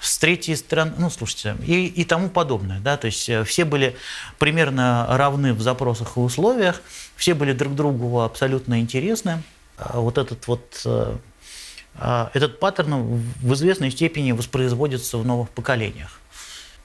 с 0.01 0.19
третьей 0.19 0.57
стороны, 0.57 0.93
ну, 0.99 1.11
слушайте, 1.11 1.57
и, 1.67 1.87
и 1.87 2.05
тому 2.05 2.29
подобное, 2.29 2.81
да, 2.81 2.97
то 2.97 3.07
есть 3.07 3.29
э, 3.29 3.45
все 3.45 3.65
были 3.65 3.97
примерно 4.39 5.07
равны 5.11 5.55
в 5.55 5.61
запросах 5.61 6.17
и 6.17 6.21
условиях, 6.21 6.81
все 7.17 7.35
были 7.35 7.53
друг 7.53 7.75
другу 7.75 8.21
абсолютно 8.21 8.81
интересны. 8.81 9.43
А 9.77 10.01
вот 10.01 10.19
этот 10.19 10.47
вот 10.47 10.83
э, 10.85 11.17
а, 11.95 12.31
этот 12.35 12.61
паттерн 12.61 13.23
в 13.43 13.55
известной 13.55 13.91
степени 13.91 14.33
воспроизводится 14.33 15.19
в 15.19 15.27
новых 15.27 15.51
поколениях. 15.51 16.21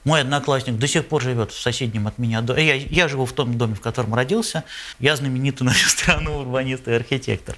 Мой 0.04 0.20
одноклассник 0.20 0.76
до 0.76 0.86
сих 0.86 1.06
пор 1.06 1.22
живет 1.22 1.50
в 1.50 1.58
соседнем 1.58 2.06
от 2.06 2.18
меня 2.18 2.42
доме. 2.42 2.66
Я, 2.66 2.74
я 2.74 3.08
живу 3.08 3.24
в 3.24 3.32
том 3.32 3.56
доме, 3.56 3.74
в 3.74 3.80
котором 3.80 4.14
родился. 4.14 4.64
Я 5.00 5.16
знаменитый 5.16 5.64
на 5.66 5.72
всю 5.72 5.88
страну 5.88 6.38
урбанист 6.40 6.86
и 6.88 6.92
архитектор. 6.92 7.56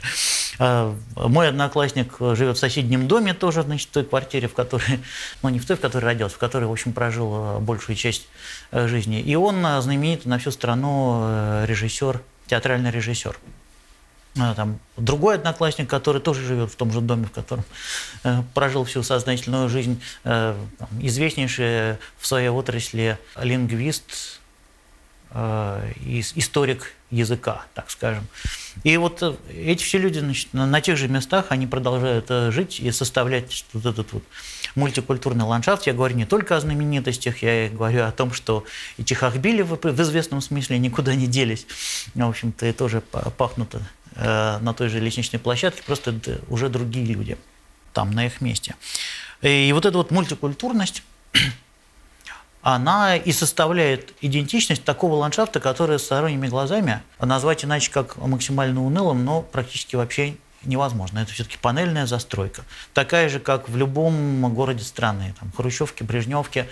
А, 0.59 0.95
мой 1.17 1.49
одноклассник 1.49 2.17
живет 2.19 2.57
в 2.57 2.61
соседнем 2.61 3.09
доме 3.09 3.35
тоже, 3.35 3.63
значит, 3.63 3.89
в 3.89 3.93
той 3.93 4.05
квартире, 4.05 4.49
в 4.49 4.55
которой, 4.55 5.01
ну 5.43 5.49
не 5.49 5.59
в 5.59 5.67
той, 5.67 5.77
в 5.77 5.81
которой 5.81 6.05
родился, 6.05 6.37
в 6.37 6.39
которой, 6.39 6.65
в 6.65 6.73
общем, 6.73 6.93
прожил 6.93 7.31
а, 7.33 7.59
большую 7.61 7.97
часть 7.97 8.29
э, 8.71 8.89
жизни. 8.89 9.21
И 9.21 9.35
он 9.35 9.65
а, 9.65 9.81
знаменитый 9.81 10.31
на 10.31 10.39
всю 10.39 10.51
страну 10.51 11.21
э, 11.23 11.65
режиссер, 11.67 12.21
театральный 12.47 12.91
режиссер. 12.91 13.37
Там 14.55 14.79
другой 14.99 15.37
одноклассник, 15.37 15.89
который 15.89 16.21
тоже 16.21 16.43
живет 16.43 16.71
в 16.71 16.77
том 16.77 16.93
же 16.93 17.01
доме, 17.01 17.25
в 17.25 17.31
котором 17.31 17.65
э, 18.23 18.43
прожил 18.53 18.85
всю 18.85 19.03
сознательную 19.03 19.71
жизнь, 19.71 20.03
э, 20.25 20.55
известнейший 21.01 21.95
в 22.19 22.27
своей 22.27 22.51
отрасли 22.51 23.19
лингвист, 23.41 24.03
э, 24.03 24.46
историк 26.37 26.95
языка, 27.11 27.65
так 27.75 27.91
скажем. 27.91 28.27
И 28.85 28.97
вот 28.97 29.23
э, 29.23 29.35
эти 29.55 29.83
все 29.83 29.99
люди 29.99 30.19
значит, 30.19 30.53
на, 30.53 30.81
тех 30.81 30.97
же 30.97 31.09
местах, 31.09 31.47
они 31.51 31.67
продолжают 31.67 32.27
э, 32.29 32.51
жить 32.51 32.81
и 32.81 32.91
составлять 32.91 33.65
вот 33.73 33.87
этот 33.87 34.13
вот 34.13 34.25
мультикультурный 34.75 35.45
ландшафт. 35.45 35.87
Я 35.87 35.93
говорю 35.93 36.17
не 36.17 36.27
только 36.27 36.57
о 36.57 36.61
знаменитостях, 36.61 37.43
я 37.43 37.69
говорю 37.69 38.05
о 38.05 38.13
том, 38.13 38.33
что 38.33 38.65
и 38.97 39.05
Чехахбили 39.05 39.63
в, 39.63 39.77
в 39.77 40.03
известном 40.03 40.41
смысле 40.41 40.79
никуда 40.79 41.15
не 41.15 41.27
делись. 41.27 41.67
В 42.15 42.29
общем-то, 42.29 42.67
и 42.67 42.73
тоже 42.73 43.01
пахнут 43.01 43.77
э, 44.17 44.59
на 44.61 44.75
той 44.75 44.89
же 44.89 44.99
лестничной 45.01 45.39
площадке, 45.39 45.83
просто 45.87 46.19
уже 46.49 46.69
другие 46.69 47.07
люди 47.07 47.37
там, 47.93 48.11
на 48.11 48.27
их 48.27 48.41
месте. 48.41 48.75
И 49.43 49.71
вот 49.73 49.87
эта 49.87 49.97
вот 49.97 50.11
мультикультурность, 50.11 51.03
она 52.69 53.15
и 53.15 53.31
составляет 53.31 54.13
идентичность 54.21 54.83
такого 54.83 55.15
ландшафта, 55.15 55.61
который 55.61 56.01
сторонними 56.01 56.49
глазами 56.49 57.01
назвать 57.21 57.65
иначе 57.65 57.93
как 57.93 58.17
максимально 58.17 58.85
унылым, 58.85 59.25
но 59.25 59.41
практически 59.41 59.95
вообще 59.95 60.35
невозможно. 60.65 61.21
Это 61.21 61.31
все-таки 61.31 61.59
панельная 61.59 62.07
застройка. 62.07 62.65
Такая 62.93 63.29
же, 63.29 63.39
как 63.39 63.69
в 63.69 63.77
любом 63.77 64.53
городе 64.53 64.83
страны, 64.83 65.33
там, 65.39 65.53
Хрущевке, 65.57 66.03
Брежневке. 66.03 66.67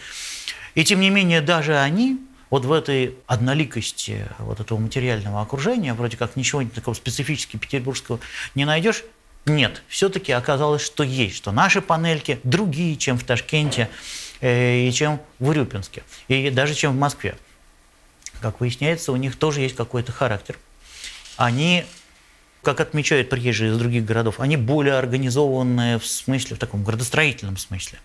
И 0.74 0.82
тем 0.82 0.98
не 0.98 1.10
менее, 1.10 1.40
даже 1.40 1.78
они 1.78 2.18
вот 2.50 2.64
в 2.64 2.72
этой 2.72 3.14
одноликости 3.28 4.26
вот 4.40 4.58
этого 4.58 4.80
материального 4.80 5.42
окружения, 5.42 5.94
вроде 5.94 6.16
как 6.16 6.34
ничего 6.34 6.64
такого 6.64 6.94
специфически 6.94 7.56
петербургского 7.56 8.18
не 8.56 8.64
найдешь, 8.64 9.04
нет, 9.46 9.82
все-таки 9.86 10.32
оказалось, 10.32 10.82
что 10.82 11.04
есть, 11.04 11.36
что 11.36 11.52
наши 11.52 11.80
панельки 11.80 12.40
другие, 12.42 12.96
чем 12.96 13.16
в 13.16 13.22
Ташкенте, 13.22 13.90
и 14.44 14.92
чем 14.92 15.20
в 15.38 15.48
Урюпинске, 15.48 16.02
и 16.28 16.50
даже 16.50 16.74
чем 16.74 16.92
в 16.92 16.98
Москве. 16.98 17.36
Как 18.40 18.60
выясняется, 18.60 19.12
у 19.12 19.16
них 19.16 19.36
тоже 19.36 19.60
есть 19.60 19.76
какой-то 19.76 20.12
характер. 20.12 20.58
Они, 21.36 21.84
как 22.62 22.80
отмечают 22.80 23.30
приезжие 23.30 23.72
из 23.72 23.78
других 23.78 24.04
городов, 24.04 24.40
они 24.40 24.56
более 24.56 24.94
организованные 24.94 25.98
в 25.98 26.06
смысле, 26.06 26.56
в 26.56 26.58
таком 26.58 26.84
градостроительном 26.84 27.56
смысле. 27.56 27.98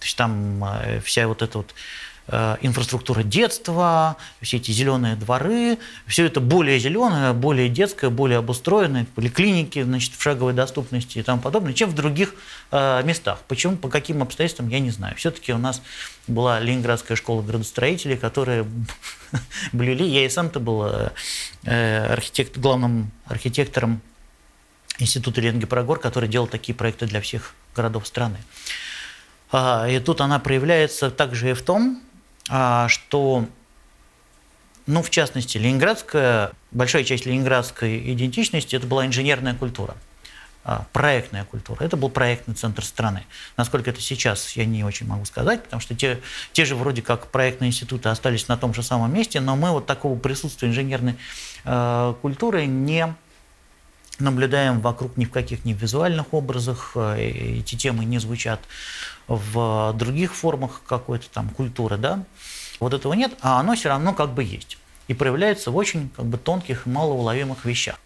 То 0.00 0.04
есть 0.04 0.16
там 0.16 0.62
э, 0.64 1.00
вся 1.00 1.26
вот 1.26 1.40
эта 1.40 1.58
вот 1.58 1.74
Э, 1.74 2.13
инфраструктура 2.26 3.22
детства, 3.22 4.16
все 4.40 4.56
эти 4.56 4.70
зеленые 4.70 5.14
дворы, 5.14 5.78
все 6.06 6.24
это 6.24 6.40
более 6.40 6.78
зеленое, 6.78 7.34
более 7.34 7.68
детское, 7.68 8.08
более 8.08 8.38
обустроенное, 8.38 9.06
поликлиники 9.14 9.82
значит, 9.82 10.14
в 10.14 10.22
шаговой 10.22 10.54
доступности 10.54 11.18
и 11.18 11.22
тому 11.22 11.42
подобное, 11.42 11.74
чем 11.74 11.90
в 11.90 11.94
других 11.94 12.34
э, 12.70 13.02
местах. 13.04 13.40
Почему, 13.46 13.76
по 13.76 13.88
каким 13.88 14.22
обстоятельствам, 14.22 14.68
я 14.68 14.80
не 14.80 14.90
знаю. 14.90 15.14
Все-таки 15.16 15.52
у 15.52 15.58
нас 15.58 15.82
была 16.26 16.60
Ленинградская 16.60 17.16
школа 17.16 17.42
градостроителей, 17.42 18.16
которые 18.16 18.64
блюли. 19.72 20.04
Я 20.04 20.24
и 20.24 20.28
сам-то 20.30 20.60
был 20.60 20.86
э, 21.64 22.12
архитект, 22.12 22.56
главным 22.56 23.10
архитектором 23.26 24.00
Института 24.98 25.40
Ленгепрогор, 25.40 25.98
который 25.98 26.28
делал 26.28 26.46
такие 26.46 26.74
проекты 26.74 27.06
для 27.06 27.20
всех 27.20 27.54
городов 27.74 28.06
страны. 28.06 28.38
А, 29.50 29.86
и 29.88 29.98
тут 29.98 30.20
она 30.20 30.38
проявляется 30.38 31.10
также 31.10 31.50
и 31.50 31.52
в 31.52 31.62
том, 31.62 32.00
что, 32.46 33.46
ну, 34.86 35.02
в 35.02 35.10
частности, 35.10 35.56
ленинградская, 35.56 36.52
большая 36.72 37.04
часть 37.04 37.26
ленинградской 37.26 38.12
идентичности– 38.12 38.76
это 38.76 38.86
была 38.86 39.06
инженерная 39.06 39.54
культура 39.54 39.96
а, 40.64 40.86
проектная 40.92 41.44
культура. 41.44 41.84
Это 41.84 41.96
был 41.96 42.08
проектный 42.08 42.54
центр 42.54 42.82
страны. 42.84 43.24
Насколько 43.56 43.90
это 43.90 44.00
сейчас, 44.00 44.52
я 44.56 44.64
не 44.64 44.82
очень 44.82 45.06
могу 45.06 45.26
сказать, 45.26 45.62
потому 45.62 45.80
что 45.80 45.94
те, 45.94 46.20
те 46.52 46.64
же 46.64 46.74
вроде 46.74 47.02
как 47.02 47.30
проектные 47.30 47.68
институты 47.68 48.08
остались 48.08 48.48
на 48.48 48.56
том 48.56 48.72
же 48.72 48.82
самом 48.82 49.12
месте, 49.12 49.40
но 49.40 49.56
мы 49.56 49.72
вот 49.72 49.86
такого 49.86 50.18
присутствия 50.18 50.68
инженерной 50.68 51.16
э, 51.64 52.14
культуры 52.22 52.64
не 52.64 53.14
наблюдаем 54.18 54.80
вокруг 54.80 55.16
ни 55.16 55.24
в 55.24 55.30
каких 55.30 55.60
в 55.60 55.66
визуальных 55.66 56.32
образах, 56.32 56.92
э, 56.94 57.30
эти 57.58 57.74
темы 57.76 58.04
не 58.04 58.18
звучат 58.18 58.60
в 59.26 59.92
других 59.94 60.34
формах 60.34 60.82
какой-то 60.86 61.28
там 61.30 61.48
культуры, 61.48 61.96
да, 61.96 62.24
вот 62.80 62.94
этого 62.94 63.14
нет, 63.14 63.32
а 63.40 63.60
оно 63.60 63.74
все 63.74 63.88
равно 63.88 64.12
как 64.12 64.30
бы 64.34 64.44
есть 64.44 64.78
и 65.08 65.14
проявляется 65.14 65.70
в 65.70 65.76
очень 65.76 66.10
как 66.16 66.26
бы 66.26 66.38
тонких, 66.38 66.86
малоуловимых 66.86 67.64
вещах. 67.64 67.98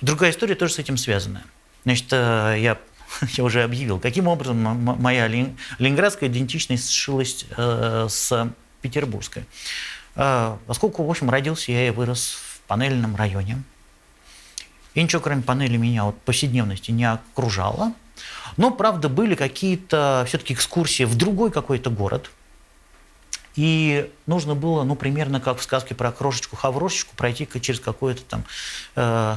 Другая 0.00 0.30
история 0.30 0.54
тоже 0.54 0.74
с 0.74 0.78
этим 0.78 0.96
связанная. 0.96 1.44
Значит, 1.84 2.06
э, 2.10 2.56
я 2.58 2.78
я 3.36 3.44
уже 3.44 3.62
объявил, 3.62 3.98
каким 3.98 4.28
образом 4.28 4.56
моя 4.56 5.28
ленинградская 5.28 6.28
идентичность 6.28 6.90
сшилась 6.90 7.46
э, 7.56 8.06
с 8.08 8.52
петербургской. 8.82 9.44
Поскольку, 10.14 11.04
в 11.04 11.10
общем, 11.10 11.30
родился 11.30 11.70
я 11.70 11.86
и 11.86 11.90
вырос 11.90 12.32
в 12.32 12.60
панельном 12.66 13.14
районе, 13.14 13.62
и 14.94 15.02
ничего, 15.02 15.20
кроме 15.22 15.42
панели, 15.42 15.76
меня 15.76 16.04
вот 16.04 16.20
повседневности 16.22 16.90
не 16.90 17.04
окружало. 17.04 17.92
Но, 18.56 18.70
правда, 18.70 19.08
были 19.08 19.34
какие-то 19.34 20.24
все-таки 20.26 20.54
экскурсии 20.54 21.04
в 21.04 21.16
другой 21.16 21.50
какой-то 21.50 21.90
город. 21.90 22.30
И 23.56 24.10
нужно 24.26 24.54
было, 24.54 24.84
ну, 24.84 24.94
примерно 24.94 25.40
как 25.40 25.58
в 25.58 25.62
сказке 25.62 25.94
про 25.94 26.12
крошечку-хаврошечку, 26.12 27.14
пройти 27.16 27.48
через 27.60 27.80
какое-то 27.80 28.22
там 28.22 28.44
э, 28.96 29.36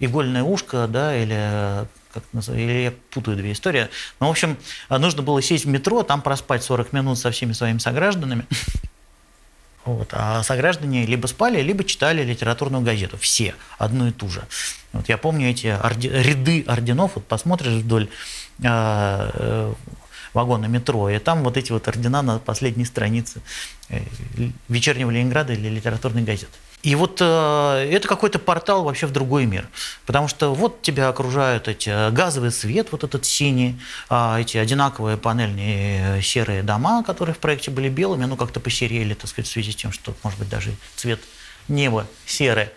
игольное 0.00 0.42
ушко, 0.42 0.86
да, 0.88 1.16
или 1.16 1.86
как 2.12 2.24
называется, 2.32 2.72
или 2.72 2.82
я 2.84 2.92
путаю 3.10 3.36
две 3.36 3.52
истории. 3.52 3.88
Но, 4.20 4.28
в 4.28 4.30
общем, 4.30 4.56
нужно 4.88 5.22
было 5.22 5.42
сесть 5.42 5.64
в 5.64 5.68
метро, 5.68 6.02
там 6.02 6.22
проспать 6.22 6.62
40 6.62 6.92
минут 6.92 7.18
со 7.18 7.30
всеми 7.30 7.52
своими 7.52 7.78
согражданами. 7.78 8.46
Вот. 9.88 10.08
А 10.12 10.42
сограждане 10.42 11.06
либо 11.06 11.26
спали, 11.28 11.62
либо 11.62 11.82
читали 11.82 12.22
литературную 12.22 12.84
газету. 12.84 13.16
Все, 13.16 13.54
одну 13.78 14.08
и 14.08 14.12
ту 14.12 14.28
же. 14.28 14.42
Вот 14.92 15.08
я 15.08 15.16
помню 15.16 15.48
эти 15.48 15.68
орди... 15.68 16.08
ряды 16.08 16.62
орденов, 16.66 17.12
вот 17.14 17.26
посмотришь 17.26 17.72
вдоль 17.72 18.10
а, 18.62 19.30
э, 19.32 19.72
вагона 20.34 20.66
метро, 20.66 21.08
и 21.08 21.18
там 21.18 21.42
вот 21.42 21.56
эти 21.56 21.72
вот 21.72 21.88
ордена 21.88 22.20
на 22.20 22.38
последней 22.38 22.84
странице 22.84 23.40
э, 23.88 24.02
вечернего 24.68 25.10
Ленинграда 25.10 25.54
или 25.54 25.70
литературной 25.70 26.22
газеты. 26.22 26.52
И 26.88 26.94
вот 26.94 27.18
э, 27.20 27.90
это 27.92 28.08
какой-то 28.08 28.38
портал 28.38 28.82
вообще 28.82 29.06
в 29.06 29.10
другой 29.10 29.44
мир. 29.44 29.68
Потому 30.06 30.26
что 30.26 30.54
вот 30.54 30.80
тебя 30.80 31.10
окружают 31.10 31.68
эти 31.68 31.90
э, 31.90 32.10
газовый 32.10 32.50
свет, 32.50 32.92
вот 32.92 33.04
этот 33.04 33.26
синий, 33.26 33.78
э, 34.08 34.40
эти 34.40 34.56
одинаковые 34.56 35.18
панельные 35.18 36.16
э, 36.16 36.22
серые 36.22 36.62
дома, 36.62 37.04
которые 37.04 37.34
в 37.34 37.40
проекте 37.40 37.70
были 37.70 37.90
белыми, 37.90 38.24
ну 38.24 38.36
как-то 38.36 38.58
посерели, 38.58 39.12
так 39.12 39.28
сказать, 39.28 39.50
в 39.50 39.52
связи 39.52 39.72
с 39.72 39.76
тем, 39.76 39.92
что, 39.92 40.14
может 40.22 40.38
быть, 40.38 40.48
даже 40.48 40.72
цвет 40.96 41.20
неба 41.68 42.06
серый. 42.24 42.70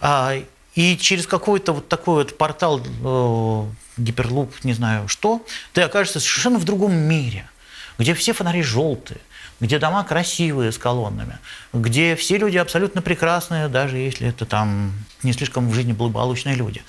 А, 0.00 0.36
и 0.74 0.96
через 0.96 1.26
какой-то 1.26 1.74
вот 1.74 1.88
такой 1.88 2.24
вот 2.24 2.38
портал, 2.38 2.80
э, 2.80 3.64
гиперлуп, 3.98 4.64
не 4.64 4.72
знаю 4.72 5.08
что, 5.08 5.44
ты 5.74 5.82
окажешься 5.82 6.20
совершенно 6.20 6.58
в 6.58 6.64
другом 6.64 6.94
мире, 6.94 7.50
где 7.98 8.14
все 8.14 8.32
фонари 8.32 8.62
желтые, 8.62 9.20
где 9.60 9.78
дома 9.78 10.02
красивые 10.04 10.72
с 10.72 10.78
колоннами, 10.78 11.38
где 11.72 12.16
все 12.16 12.38
люди 12.38 12.56
абсолютно 12.56 13.02
прекрасные, 13.02 13.68
даже 13.68 13.98
если 13.98 14.28
это 14.28 14.46
там 14.46 14.92
не 15.22 15.34
слишком 15.34 15.68
в 15.68 15.74
жизни 15.74 15.92
благополучные 15.92 16.54
люди, 16.56 16.82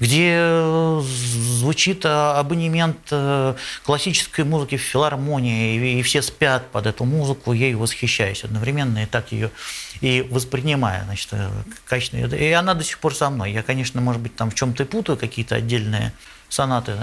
где 0.00 0.34
э, 0.38 1.02
звучит 1.04 2.04
э, 2.04 2.08
абонемент 2.08 2.98
э, 3.12 3.54
классической 3.84 4.44
музыки 4.44 4.76
в 4.76 4.80
филармонии, 4.80 5.98
и, 5.98 6.02
все 6.02 6.20
спят 6.20 6.68
под 6.72 6.86
эту 6.86 7.04
музыку, 7.04 7.52
ею 7.52 7.78
восхищаясь 7.78 8.42
одновременно, 8.42 9.04
и 9.04 9.06
так 9.06 9.30
ее 9.30 9.50
и 10.00 10.26
воспринимая, 10.28 11.04
значит, 11.04 11.32
качественно. 11.86 12.34
И 12.34 12.50
она 12.52 12.74
до 12.74 12.84
сих 12.84 12.98
пор 12.98 13.14
со 13.14 13.30
мной. 13.30 13.52
Я, 13.52 13.62
конечно, 13.62 14.00
может 14.00 14.20
быть, 14.20 14.36
там 14.36 14.50
в 14.50 14.54
чем-то 14.54 14.84
путаю 14.84 15.16
какие-то 15.16 15.54
отдельные 15.54 16.12
сонаты, 16.48 16.96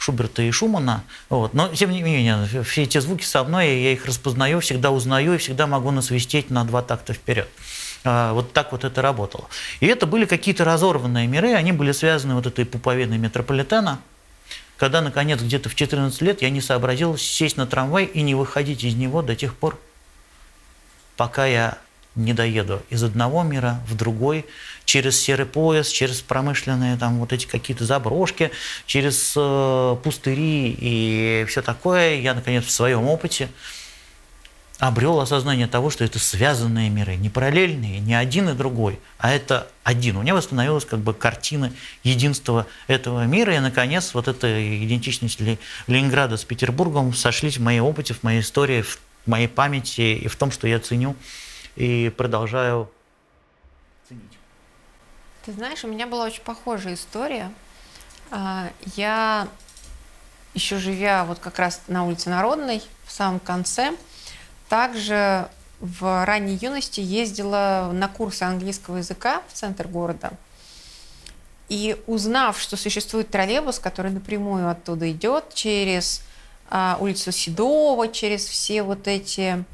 Шуберта 0.00 0.40
и 0.40 0.50
Шумана. 0.50 1.04
Вот. 1.28 1.52
Но, 1.52 1.68
тем 1.68 1.90
не 1.90 2.02
менее, 2.02 2.46
все 2.64 2.84
эти 2.84 2.96
звуки 2.98 3.22
со 3.22 3.44
мной, 3.44 3.68
я 3.68 3.92
их 3.92 4.06
распознаю, 4.06 4.60
всегда 4.60 4.90
узнаю 4.90 5.34
и 5.34 5.36
всегда 5.36 5.66
могу 5.66 5.90
насвистеть 5.90 6.48
на 6.48 6.64
два 6.64 6.80
такта 6.80 7.12
вперед. 7.12 7.48
А, 8.02 8.32
вот 8.32 8.54
так 8.54 8.72
вот 8.72 8.84
это 8.84 9.02
работало. 9.02 9.48
И 9.80 9.86
это 9.86 10.06
были 10.06 10.24
какие-то 10.24 10.64
разорванные 10.64 11.26
миры, 11.26 11.52
они 11.52 11.72
были 11.72 11.92
связаны 11.92 12.34
вот 12.34 12.46
этой 12.46 12.64
пуповиной 12.64 13.18
метрополитена, 13.18 14.00
когда, 14.78 15.02
наконец, 15.02 15.42
где-то 15.42 15.68
в 15.68 15.74
14 15.74 16.22
лет 16.22 16.40
я 16.40 16.48
не 16.48 16.62
сообразил 16.62 17.18
сесть 17.18 17.58
на 17.58 17.66
трамвай 17.66 18.06
и 18.06 18.22
не 18.22 18.34
выходить 18.34 18.82
из 18.84 18.94
него 18.94 19.20
до 19.20 19.36
тех 19.36 19.54
пор, 19.54 19.78
пока 21.18 21.44
я 21.44 21.76
не 22.16 22.32
доеду 22.32 22.82
из 22.90 23.02
одного 23.02 23.42
мира 23.42 23.80
в 23.88 23.94
другой, 23.96 24.44
через 24.84 25.18
серый 25.20 25.46
пояс, 25.46 25.88
через 25.88 26.20
промышленные 26.20 26.96
там 26.96 27.18
вот 27.18 27.32
эти 27.32 27.46
какие-то 27.46 27.84
заброшки, 27.84 28.50
через 28.86 29.34
э, 29.36 29.96
пустыри 30.02 30.76
и 30.78 31.44
все 31.48 31.62
такое. 31.62 32.16
Я, 32.16 32.34
наконец, 32.34 32.64
в 32.64 32.70
своем 32.70 33.06
опыте 33.06 33.48
обрел 34.80 35.20
осознание 35.20 35.66
того, 35.66 35.90
что 35.90 36.04
это 36.04 36.18
связанные 36.18 36.88
миры, 36.88 37.16
не 37.16 37.28
параллельные, 37.28 38.00
не 38.00 38.14
один 38.14 38.48
и 38.48 38.54
другой, 38.54 38.98
а 39.18 39.30
это 39.30 39.68
один. 39.84 40.16
У 40.16 40.22
меня 40.22 40.34
восстановилась 40.34 40.86
как 40.86 41.00
бы 41.00 41.12
картина 41.12 41.70
единства 42.02 42.66
этого 42.86 43.24
мира, 43.26 43.54
и, 43.54 43.60
наконец, 43.60 44.14
вот 44.14 44.26
эта 44.26 44.84
идентичность 44.84 45.38
Ленинграда 45.86 46.38
с 46.38 46.44
Петербургом 46.44 47.14
сошлись 47.14 47.58
в 47.58 47.62
моей 47.62 47.80
опыте, 47.80 48.14
в 48.14 48.22
моей 48.22 48.40
истории, 48.40 48.80
в 48.82 48.98
моей 49.26 49.48
памяти 49.48 50.18
и 50.22 50.28
в 50.28 50.36
том, 50.36 50.50
что 50.50 50.66
я 50.66 50.80
ценю 50.80 51.14
и 51.76 52.12
продолжаю 52.16 52.90
ценить. 54.08 54.38
Ты 55.44 55.52
знаешь, 55.52 55.84
у 55.84 55.88
меня 55.88 56.06
была 56.06 56.26
очень 56.26 56.42
похожая 56.42 56.94
история. 56.94 57.52
А, 58.30 58.70
я 58.96 59.48
еще 60.54 60.78
живя 60.78 61.24
вот 61.24 61.38
как 61.38 61.58
раз 61.58 61.82
на 61.88 62.04
улице 62.04 62.30
Народной, 62.30 62.82
в 63.04 63.12
самом 63.12 63.40
конце, 63.40 63.96
также 64.68 65.48
в 65.80 66.24
ранней 66.24 66.56
юности 66.60 67.00
ездила 67.00 67.90
на 67.92 68.08
курсы 68.08 68.42
английского 68.42 68.98
языка 68.98 69.42
в 69.48 69.52
центр 69.54 69.88
города. 69.88 70.32
И 71.68 71.96
узнав, 72.06 72.60
что 72.60 72.76
существует 72.76 73.30
троллейбус, 73.30 73.78
который 73.78 74.10
напрямую 74.10 74.68
оттуда 74.68 75.10
идет 75.10 75.54
через 75.54 76.22
а, 76.68 76.98
улицу 77.00 77.32
Седова, 77.32 78.08
через 78.08 78.44
все 78.44 78.82
вот 78.82 79.06
эти 79.08 79.64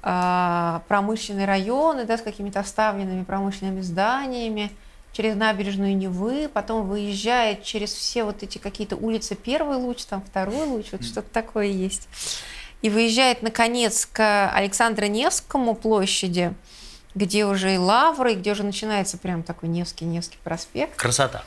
промышленные 0.00 1.46
районы, 1.46 2.04
да, 2.04 2.18
с 2.18 2.22
какими-то 2.22 2.60
оставленными 2.60 3.24
промышленными 3.24 3.80
зданиями, 3.80 4.70
через 5.12 5.34
набережную 5.34 5.96
Невы, 5.96 6.48
потом 6.48 6.88
выезжает 6.88 7.64
через 7.64 7.92
все 7.92 8.24
вот 8.24 8.42
эти 8.42 8.58
какие-то 8.58 8.96
улицы, 8.96 9.34
первый 9.34 9.76
луч, 9.76 10.04
там 10.04 10.22
второй 10.22 10.66
луч, 10.66 10.86
вот 10.92 11.04
что-то 11.04 11.28
такое 11.32 11.66
есть. 11.66 12.08
И 12.82 12.90
выезжает, 12.90 13.42
наконец, 13.42 14.06
к 14.06 14.50
Александро 14.52 15.06
Невскому 15.06 15.74
площади, 15.74 16.54
где 17.14 17.44
уже 17.46 17.74
и 17.74 17.78
лавры, 17.78 18.34
где 18.34 18.52
уже 18.52 18.62
начинается 18.62 19.18
прям 19.18 19.42
такой 19.42 19.68
Невский, 19.68 20.04
Невский 20.04 20.38
проспект. 20.44 20.96
Красота. 20.96 21.42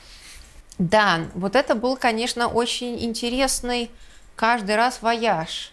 Да, 0.78 1.20
вот 1.34 1.56
это 1.56 1.74
был, 1.74 1.96
конечно, 1.96 2.48
очень 2.48 3.02
интересный 3.02 3.90
каждый 4.36 4.76
раз 4.76 5.00
вояж 5.00 5.71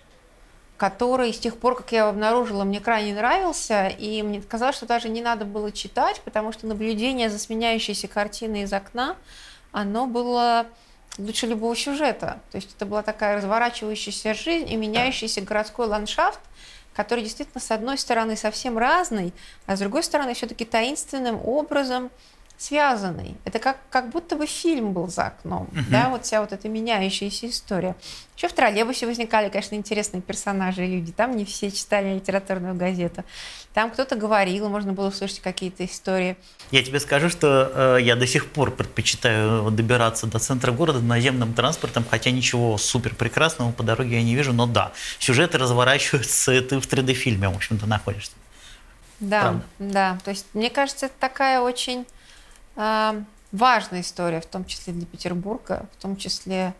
который 0.79 1.33
с 1.33 1.37
тех 1.37 1.57
пор, 1.57 1.75
как 1.75 1.91
я 1.91 1.99
его 1.99 2.09
обнаружила, 2.09 2.63
мне 2.63 2.79
крайне 2.79 3.13
нравился, 3.13 3.87
и 3.87 4.23
мне 4.23 4.41
казалось, 4.41 4.77
что 4.77 4.85
даже 4.85 5.09
не 5.09 5.21
надо 5.21 5.43
было 5.43 5.73
читать, 5.73 6.21
потому 6.23 6.53
что 6.53 6.67
наблюдение 6.67 7.29
за 7.29 7.37
сменяющейся 7.37 8.07
картиной 8.07 8.61
из 8.61 8.71
окна, 8.71 9.17
оно 9.73 10.07
было 10.07 10.67
лучше 11.17 11.47
любого 11.47 11.75
сюжета. 11.75 12.39
То 12.51 12.55
есть 12.55 12.73
это 12.77 12.85
была 12.85 13.03
такая 13.03 13.35
разворачивающаяся 13.35 14.33
жизнь 14.33 14.71
и 14.71 14.77
меняющийся 14.77 15.41
городской 15.41 15.85
ландшафт, 15.85 16.39
который 16.93 17.25
действительно, 17.25 17.59
с 17.59 17.71
одной 17.71 17.97
стороны, 17.97 18.37
совсем 18.37 18.77
разный, 18.77 19.33
а 19.65 19.75
с 19.75 19.79
другой 19.79 20.01
стороны, 20.01 20.33
все-таки 20.33 20.63
таинственным 20.63 21.45
образом 21.45 22.09
связанный. 22.59 23.37
Это 23.45 23.57
как, 23.57 23.77
как 23.89 24.09
будто 24.09 24.35
бы 24.35 24.45
фильм 24.45 24.91
был 24.91 25.07
за 25.07 25.27
окном, 25.27 25.69
угу. 25.71 25.85
да, 25.89 26.09
вот 26.09 26.25
вся 26.25 26.41
вот 26.41 26.51
эта 26.51 26.67
меняющаяся 26.67 27.47
история. 27.47 27.95
Еще 28.35 28.49
в 28.49 28.53
троллейбусе 28.53 29.07
возникали, 29.07 29.47
конечно, 29.47 29.75
интересные 29.75 30.21
персонажи 30.21 30.85
и 30.85 30.87
люди. 30.87 31.13
Там 31.13 31.37
не 31.37 31.45
все 31.45 31.71
читали 31.71 32.15
литературную 32.15 32.75
газету. 32.75 33.23
Там 33.73 33.89
кто-то 33.91 34.17
говорил, 34.17 34.67
можно 34.67 34.91
было 34.91 35.07
услышать 35.07 35.39
какие-то 35.39 35.85
истории. 35.85 36.35
Я 36.71 36.83
тебе 36.83 36.99
скажу, 36.99 37.29
что 37.29 37.71
э, 37.73 38.01
я 38.01 38.17
до 38.17 38.27
сих 38.27 38.47
пор 38.47 38.71
предпочитаю 38.71 39.71
добираться 39.71 40.27
до 40.27 40.39
центра 40.39 40.73
города 40.73 40.99
наземным 40.99 41.53
транспортом, 41.53 42.05
хотя 42.09 42.29
ничего 42.31 42.77
супер 42.77 43.15
прекрасного 43.15 43.71
по 43.71 43.83
дороге 43.83 44.17
я 44.17 44.23
не 44.23 44.35
вижу, 44.35 44.51
но 44.51 44.67
да, 44.67 44.91
сюжеты 45.17 45.57
разворачиваются, 45.57 46.51
и 46.51 46.59
ты 46.59 46.81
в 46.81 46.87
3D-фильме, 46.87 47.47
в 47.47 47.55
общем-то, 47.55 47.85
находишься. 47.85 48.33
Да, 49.21 49.41
Правда. 49.41 49.63
да. 49.79 50.17
То 50.25 50.31
есть, 50.31 50.45
мне 50.53 50.69
кажется, 50.69 51.05
это 51.05 51.15
такая 51.19 51.61
очень 51.61 52.05
важная 52.75 54.01
история, 54.01 54.41
в 54.41 54.45
том 54.45 54.65
числе 54.65 54.93
для 54.93 55.05
Петербурга, 55.05 55.85
в 55.97 56.01
том 56.01 56.15
числе 56.17 56.73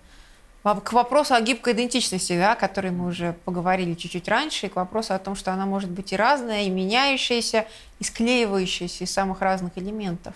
к 0.64 0.94
вопросу 0.94 1.34
о 1.34 1.42
гибкой 1.42 1.74
идентичности, 1.74 2.38
да, 2.38 2.54
о 2.54 2.56
которой 2.56 2.92
мы 2.92 3.08
уже 3.08 3.34
поговорили 3.46 3.94
чуть-чуть 3.94 4.28
раньше, 4.28 4.66
и 4.66 4.70
к 4.70 4.76
вопросу 4.76 5.14
о 5.14 5.20
том, 5.20 5.36
что 5.36 5.54
она 5.54 5.66
может 5.66 5.90
быть 5.90 6.12
и 6.12 6.18
разная, 6.18 6.64
и 6.64 6.70
меняющаяся, 6.70 7.66
и 8.00 8.04
склеивающаяся 8.04 9.06
из 9.06 9.12
самых 9.12 9.42
разных 9.42 9.78
элементов. 9.78 10.34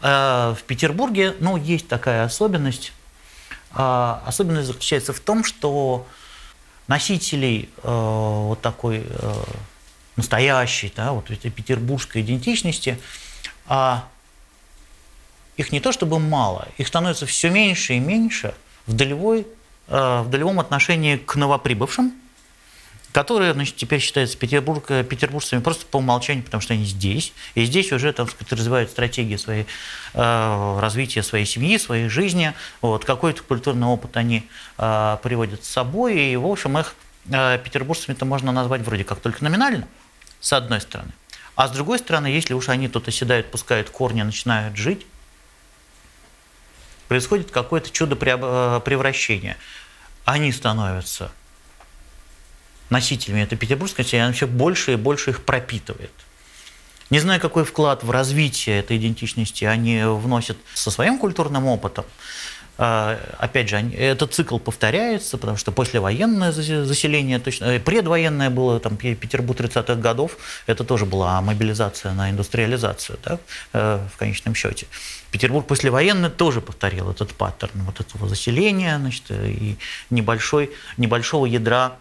А, 0.00 0.54
в 0.54 0.62
Петербурге, 0.62 1.36
ну, 1.38 1.56
есть 1.56 1.86
такая 1.86 2.24
особенность. 2.24 2.92
А, 3.72 4.22
особенность 4.26 4.68
заключается 4.68 5.12
в 5.12 5.20
том, 5.20 5.44
что 5.44 6.06
носителей 6.86 7.70
э, 7.82 7.88
вот 7.88 8.60
такой 8.60 9.06
э, 9.08 9.34
настоящей, 10.16 10.92
да, 10.94 11.12
вот 11.12 11.30
этой 11.30 11.50
петербургской 11.50 12.20
идентичности, 12.20 12.98
а 13.66 14.06
их 15.56 15.72
не 15.72 15.80
то 15.80 15.92
чтобы 15.92 16.18
мало, 16.18 16.68
их 16.78 16.88
становится 16.88 17.26
все 17.26 17.50
меньше 17.50 17.94
и 17.94 18.00
меньше 18.00 18.54
в, 18.86 18.94
долевой, 18.94 19.46
э, 19.88 20.22
в 20.22 20.30
долевом 20.30 20.60
отношении 20.60 21.16
к 21.16 21.36
новоприбывшим, 21.36 22.12
которые, 23.14 23.52
значит, 23.52 23.76
теперь 23.76 24.00
считаются 24.00 24.36
Петербург, 24.36 24.88
петербуржцами 24.88 25.60
просто 25.60 25.86
по 25.86 25.98
умолчанию, 25.98 26.42
потому 26.42 26.60
что 26.60 26.74
они 26.74 26.84
здесь. 26.84 27.32
И 27.54 27.64
здесь 27.64 27.92
уже, 27.92 28.12
так 28.12 28.28
сказать, 28.28 28.52
развивают 28.52 28.90
стратегии 28.90 29.36
своей, 29.36 29.66
э, 30.14 30.78
развития 30.80 31.22
своей 31.22 31.46
семьи, 31.46 31.78
своей 31.78 32.08
жизни. 32.08 32.54
Вот, 32.80 33.04
какой-то 33.04 33.44
культурный 33.44 33.86
опыт 33.86 34.16
они 34.16 34.48
э, 34.78 35.16
приводят 35.22 35.64
с 35.64 35.68
собой. 35.68 36.18
И, 36.18 36.36
в 36.36 36.44
общем, 36.44 36.76
их 36.76 36.96
э, 37.30 37.58
петербуржцами-то 37.62 38.24
можно 38.24 38.50
назвать 38.50 38.80
вроде 38.80 39.04
как 39.04 39.20
только 39.20 39.44
номинально, 39.44 39.86
с 40.40 40.52
одной 40.52 40.80
стороны. 40.80 41.12
А 41.54 41.68
с 41.68 41.70
другой 41.70 42.00
стороны, 42.00 42.26
если 42.26 42.52
уж 42.52 42.68
они 42.68 42.88
тут 42.88 43.06
оседают, 43.06 43.48
пускают 43.48 43.90
корни, 43.90 44.22
начинают 44.22 44.76
жить, 44.76 45.06
происходит 47.08 47.50
какое-то 47.50 47.90
чудо 47.90 48.14
э, 48.14 48.80
превращения. 48.84 49.56
Они 50.24 50.52
становятся 50.52 51.30
носителями 52.90 53.42
этой 53.42 53.56
петербургской 53.58 54.04
и 54.04 54.16
она 54.16 54.32
все 54.32 54.46
больше 54.46 54.92
и 54.92 54.96
больше 54.96 55.30
их 55.30 55.44
пропитывает. 55.44 56.12
Не 57.10 57.18
знаю, 57.18 57.40
какой 57.40 57.64
вклад 57.64 58.02
в 58.02 58.10
развитие 58.10 58.78
этой 58.78 58.96
идентичности 58.96 59.64
они 59.64 60.02
вносят 60.04 60.56
со 60.72 60.90
своим 60.90 61.18
культурным 61.18 61.66
опытом, 61.66 62.06
опять 62.76 63.68
же, 63.68 63.76
этот 63.76 64.34
цикл 64.34 64.58
повторяется, 64.58 65.38
потому 65.38 65.56
что 65.56 65.72
послевоенное 65.72 66.52
заселение, 66.52 67.38
точно, 67.38 67.66
э, 67.66 67.80
предвоенное 67.80 68.50
было, 68.50 68.80
там, 68.80 68.96
Петербург 68.96 69.60
30-х 69.60 69.94
годов, 69.94 70.36
это 70.66 70.84
тоже 70.84 71.06
была 71.06 71.40
мобилизация 71.40 72.12
на 72.12 72.30
индустриализацию, 72.30 73.18
да, 73.24 73.38
э, 73.72 74.00
в 74.12 74.18
конечном 74.18 74.54
счете. 74.54 74.86
Петербург 75.30 75.66
послевоенный 75.66 76.30
тоже 76.30 76.60
повторил 76.60 77.10
этот 77.10 77.34
паттерн 77.34 77.82
вот 77.82 78.00
этого 78.00 78.28
заселения, 78.28 78.98
значит, 78.98 79.30
и 79.30 79.76
небольшой, 80.10 80.70
небольшого 80.96 81.46
ядра 81.46 81.96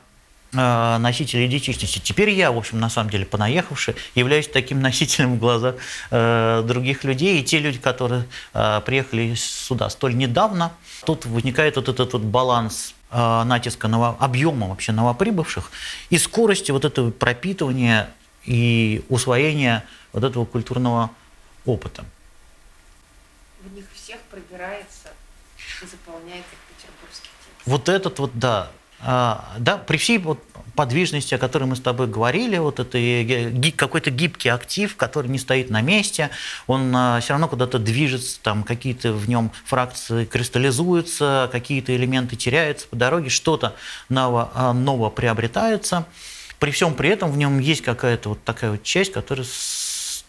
Э, 0.56 0.98
носителей 1.00 1.48
идентичности. 1.48 2.00
Теперь 2.00 2.30
я, 2.30 2.52
в 2.52 2.58
общем, 2.58 2.80
на 2.80 2.90
самом 2.90 3.10
деле, 3.10 3.26
понаехавший, 3.26 3.96
являюсь 4.14 4.48
таким 4.48 4.82
носителем 4.82 5.36
в 5.36 5.40
глазах 5.40 5.76
э, 6.12 6.64
других 6.64 7.04
людей. 7.04 7.42
И 7.42 7.44
те 7.44 7.58
люди, 7.58 7.80
которые 7.80 8.26
э, 8.54 8.82
приехали 8.86 9.34
сюда 9.34 9.90
столь 9.90 10.16
недавно, 10.16 10.72
тут 11.06 11.26
возникает 11.26 11.76
вот 11.78 11.90
этот 11.90 12.14
вот 12.14 12.22
баланс 12.22 12.94
э, 13.10 13.44
натиска 13.44 13.88
ново, 13.88 14.16
объема 14.20 14.68
вообще 14.68 14.92
новоприбывших 14.92 15.72
и 16.12 16.20
скорости 16.20 16.72
вот 16.72 16.86
этого 16.86 17.10
пропитывания 17.10 18.12
и 18.46 19.04
усвоения 19.10 19.84
вот 20.12 20.24
этого 20.24 20.46
культурного 20.46 21.10
опыта. 21.66 22.06
В 23.62 23.74
них 23.74 23.86
всех 23.96 24.20
пробирается 24.30 25.10
и 25.82 25.86
заполняет 25.88 26.44
их 26.52 26.76
петербургский 26.78 27.30
текст. 27.44 27.66
Вот 27.66 27.90
этот 27.90 28.20
вот, 28.20 28.32
да, 28.38 28.70
да, 29.04 29.78
при 29.86 29.98
всей 29.98 30.18
вот 30.18 30.40
подвижности, 30.76 31.36
о 31.36 31.38
которой 31.38 31.66
мы 31.66 31.76
с 31.76 31.80
тобой 31.80 32.08
говорили, 32.08 32.58
вот 32.58 32.80
это 32.80 32.98
какой-то 33.76 34.10
гибкий 34.10 34.50
актив, 34.50 34.96
который 34.96 35.28
не 35.28 35.38
стоит 35.38 35.70
на 35.70 35.82
месте, 35.82 36.30
он 36.68 36.94
а, 36.96 37.20
все 37.20 37.34
равно 37.34 37.48
куда-то 37.48 37.80
движется, 37.80 38.40
там 38.42 38.64
какие-то 38.64 39.14
в 39.14 39.30
нем 39.30 39.52
фракции 39.66 40.26
кристаллизуются, 40.26 41.50
какие-то 41.52 41.96
элементы 41.96 42.36
теряются 42.36 42.88
по 42.88 42.96
дороге, 42.96 43.30
что-то 43.30 43.76
ново, 44.10 44.52
а, 44.56 44.74
ново 44.74 45.10
приобретается. 45.10 46.06
При 46.60 46.72
всем 46.72 46.96
при 46.96 47.10
этом 47.10 47.32
в 47.32 47.38
нем 47.38 47.60
есть 47.60 47.82
какая-то 47.82 48.30
вот 48.30 48.44
такая 48.44 48.72
вот 48.72 48.84
часть, 48.84 49.12
которая 49.12 49.46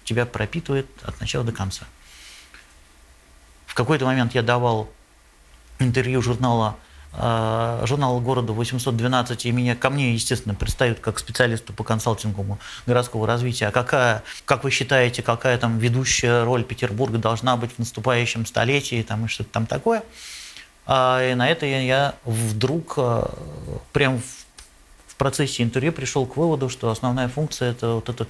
тебя 0.05 0.27
пропитывает 0.27 0.87
от 1.03 1.19
начала 1.21 1.45
до 1.45 1.53
конца. 1.53 1.87
В 3.67 3.75
какой-то 3.75 4.05
момент 4.05 4.35
я 4.35 4.43
давал 4.43 4.91
интервью 5.79 6.21
журнала 6.23 6.77
Э, 7.17 7.85
журнал 7.87 8.19
города 8.21 8.53
812, 8.53 9.47
и 9.47 9.53
меня 9.53 9.77
ко 9.77 9.91
мне, 9.91 10.15
естественно, 10.15 10.55
представят 10.55 10.99
как 10.99 11.19
специалисту 11.21 11.73
по 11.73 11.85
консалтингу 11.85 12.59
городского 12.87 13.27
развития. 13.27 13.69
А 13.69 13.71
какая, 13.71 14.25
как 14.45 14.65
вы 14.65 14.71
считаете, 14.71 15.23
какая 15.23 15.57
там 15.59 15.79
ведущая 15.79 16.45
роль 16.45 16.65
Петербурга 16.65 17.19
должна 17.19 17.57
быть 17.57 17.73
в 17.73 17.79
наступающем 17.79 18.47
столетии 18.47 19.03
там, 19.03 19.27
и 19.27 19.29
что-то 19.29 19.51
там 19.51 19.67
такое? 19.67 20.03
А, 20.87 21.23
и 21.23 21.35
на 21.35 21.49
это 21.49 21.67
я 21.67 22.17
вдруг 22.25 22.95
э, 22.97 23.27
прям 23.93 24.21
в 25.07 25.15
процессе 25.15 25.63
интервью 25.63 25.93
пришел 25.93 26.27
к 26.27 26.37
выводу, 26.37 26.69
что 26.69 26.91
основная 26.91 27.29
функция– 27.29 27.71
это 27.73 27.95
вот 27.95 28.09
эта 28.09 28.27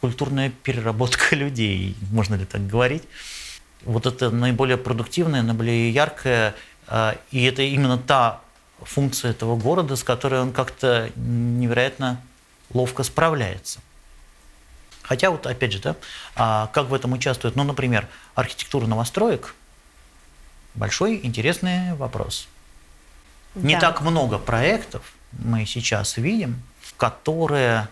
культурная 0.00 0.50
переработка 0.62 1.36
людей, 1.36 1.96
можно 2.10 2.36
ли 2.36 2.46
так 2.46 2.66
говорить. 2.66 3.02
Вот 3.84 4.06
это 4.06 4.30
наиболее 4.30 4.78
продуктивное, 4.78 5.42
наиболее 5.42 5.90
яркое– 5.90 6.54
а, 6.64 6.71
и 7.30 7.44
это 7.44 7.62
именно 7.62 7.98
та 7.98 8.40
функция 8.80 9.30
этого 9.30 9.56
города, 9.56 9.96
с 9.96 10.04
которой 10.04 10.40
он 10.40 10.52
как-то 10.52 11.10
невероятно 11.16 12.20
ловко 12.72 13.02
справляется. 13.02 13.80
Хотя 15.02 15.30
вот, 15.30 15.46
опять 15.46 15.72
же, 15.72 15.80
да, 15.80 15.96
а, 16.36 16.68
как 16.72 16.88
в 16.88 16.94
этом 16.94 17.12
участвует, 17.12 17.56
ну, 17.56 17.64
например, 17.64 18.08
архитектура 18.34 18.86
новостроек– 18.86 19.54
большой 20.74 21.20
интересный 21.22 21.94
вопрос. 21.94 22.48
Да. 23.54 23.66
Не 23.66 23.78
так 23.78 24.00
много 24.00 24.38
проектов 24.38 25.12
мы 25.32 25.66
сейчас 25.66 26.16
видим, 26.16 26.62
которые 26.96 27.88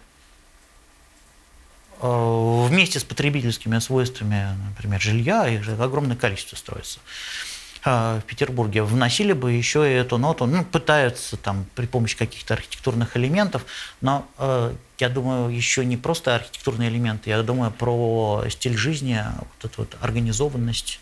э, 2.01 2.67
вместе 2.69 3.01
с 3.01 3.05
потребительскими 3.05 3.79
свойствами, 3.79 4.57
например, 4.69 5.01
жилья, 5.01 5.49
их 5.49 5.65
же 5.65 5.73
огромное 5.77 6.17
количество 6.17 6.57
строится, 6.57 7.01
а, 7.01 7.50
в 7.83 8.23
Петербурге 8.27 8.83
вносили 8.83 9.33
бы 9.33 9.53
еще 9.53 9.91
и 9.91 9.95
эту 9.95 10.19
ноту, 10.19 10.47
ну, 10.47 10.65
пытаются 10.65 11.37
там 11.37 11.65
при 11.75 11.87
помощи 11.87 12.17
каких-то 12.17 12.55
архитектурных 12.55 13.17
элементов, 13.17 13.65
но 14.01 14.27
э, 14.39 14.75
я 14.99 15.09
думаю, 15.09 15.49
еще 15.49 15.85
не 15.85 15.97
просто 15.97 16.35
архитектурные 16.35 16.91
элементы, 16.91 17.31
я 17.31 17.43
думаю 17.43 17.71
про 17.71 18.45
стиль 18.51 18.77
жизни, 18.77 19.19
вот 19.39 19.71
эту 19.71 19.83
вот 19.83 19.97
организованность, 20.03 21.01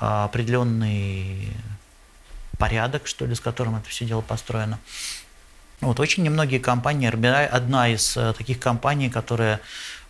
а, 0.00 0.24
определенный 0.24 1.48
порядок, 2.58 3.06
что 3.06 3.26
ли, 3.26 3.34
с 3.34 3.40
которым 3.40 3.76
это 3.76 3.88
все 3.88 4.04
дело 4.04 4.20
построено. 4.20 4.78
Вот 5.80 6.00
очень 6.00 6.24
немногие 6.24 6.58
компании, 6.58 7.08
одна 7.08 7.88
из 7.88 8.16
э, 8.16 8.32
таких 8.36 8.58
компаний, 8.58 9.10
которая 9.10 9.56
а, 9.56 9.62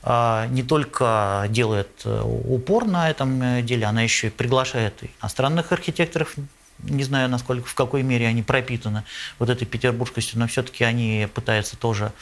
не 0.05 0.63
только 0.63 1.47
делает 1.51 2.03
э, 2.05 2.23
упор 2.23 2.87
на 2.87 3.11
этом 3.11 3.43
э, 3.43 3.63
деле, 3.63 3.85
она 3.85 4.03
еще 4.03 4.29
и 4.29 4.31
приглашает 4.31 5.03
иностранных 5.21 5.73
архитекторов, 5.73 6.35
не 6.79 7.03
знаю, 7.03 7.29
насколько, 7.29 7.67
в 7.67 7.75
какой 7.75 8.05
мере 8.05 8.29
они 8.29 8.45
пропитаны 8.45 9.03
вот 9.41 9.51
этой 9.51 9.67
петербургскостью, 9.67 10.39
но 10.39 10.47
все-таки 10.47 10.85
они 10.85 11.29
пытаются 11.35 11.77
тоже 11.77 12.13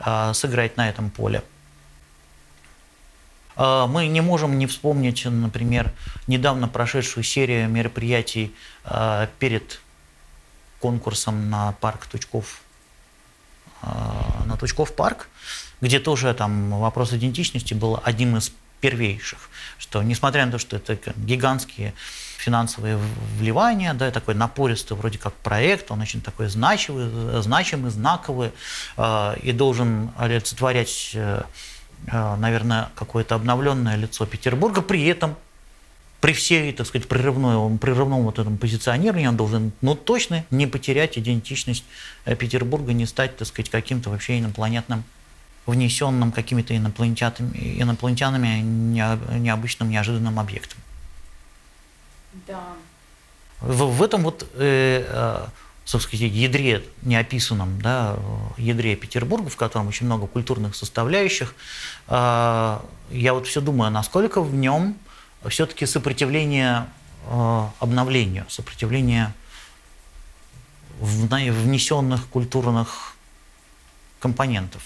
а, 0.00 0.34
сыграть 0.34 0.76
на 0.76 0.88
этом 0.88 1.08
поле. 1.08 1.44
А, 3.54 3.86
мы 3.86 4.08
не 4.08 4.20
можем 4.20 4.58
не 4.58 4.66
вспомнить, 4.66 5.24
например, 5.24 5.92
недавно 6.26 6.66
прошедшую 6.66 7.22
серию 7.22 7.68
мероприятий 7.68 8.52
перед 9.38 9.80
конкурсом 10.80 11.48
на 11.48 11.72
парк 11.72 12.06
Тучков, 12.06 12.62
на 13.82 14.56
Тучков 14.58 14.92
парк, 14.94 15.28
где 15.80 15.98
тоже 15.98 16.32
там 16.34 16.78
вопрос 16.80 17.12
идентичности 17.12 17.74
был 17.74 18.00
одним 18.02 18.36
из 18.36 18.52
первейших, 18.80 19.50
что 19.78 20.02
несмотря 20.02 20.46
на 20.46 20.52
то, 20.52 20.58
что 20.58 20.76
это 20.76 20.98
гигантские 21.16 21.94
финансовые 22.38 22.98
вливания, 23.38 23.92
да, 23.92 24.10
такой 24.10 24.34
напористый 24.34 24.96
вроде 24.96 25.18
как 25.18 25.34
проект, 25.34 25.90
он 25.90 26.00
очень 26.00 26.22
такой 26.22 26.48
значимый, 26.48 27.42
значимый 27.42 27.90
знаковый 27.90 28.52
э, 28.96 29.34
и 29.42 29.52
должен 29.52 30.10
олицетворять, 30.16 31.10
э, 31.14 31.42
э, 32.06 32.36
наверное, 32.36 32.88
какое-то 32.94 33.34
обновленное 33.34 33.96
лицо 33.96 34.24
Петербурга, 34.24 34.80
при 34.80 35.04
этом 35.04 35.36
при 36.20 36.32
всей, 36.32 36.72
так 36.72 36.86
сказать, 36.86 37.08
прерывной, 37.08 37.78
прерывном 37.78 38.22
вот 38.22 38.38
этом 38.38 38.58
позиционировании 38.58 39.26
он 39.26 39.36
должен, 39.36 39.72
ну, 39.80 39.94
точно 39.94 40.44
не 40.50 40.66
потерять 40.66 41.18
идентичность 41.18 41.84
э, 42.24 42.36
Петербурга, 42.36 42.92
не 42.92 43.06
стать, 43.06 43.36
так 43.36 43.48
сказать, 43.48 43.70
каким-то 43.70 44.10
вообще 44.10 44.38
инопланетным 44.38 45.04
внесенным 45.66 46.32
какими-то 46.32 46.76
инопланетянами, 46.76 47.80
инопланетянами 47.80 48.60
необычным, 48.60 49.90
неожиданным 49.90 50.38
объектом. 50.38 50.78
Да. 52.46 52.60
В, 53.60 53.84
в 53.84 54.02
этом 54.02 54.22
вот, 54.22 54.48
э, 54.54 55.04
э, 55.06 55.46
собственно, 55.84 56.20
ядре 56.20 56.82
неописанном, 57.02 57.80
да, 57.80 58.16
ядре 58.56 58.96
Петербурга, 58.96 59.50
в 59.50 59.56
котором 59.56 59.88
очень 59.88 60.06
много 60.06 60.26
культурных 60.26 60.74
составляющих, 60.74 61.54
э, 62.08 62.78
я 63.10 63.34
вот 63.34 63.46
все 63.46 63.60
думаю, 63.60 63.90
насколько 63.90 64.40
в 64.40 64.54
нем 64.54 64.96
все-таки 65.48 65.86
сопротивление 65.86 66.86
э, 67.26 67.66
обновлению, 67.80 68.46
сопротивление 68.48 69.32
внесенных 71.00 72.26
культурных 72.28 73.14
компонентов. 74.20 74.82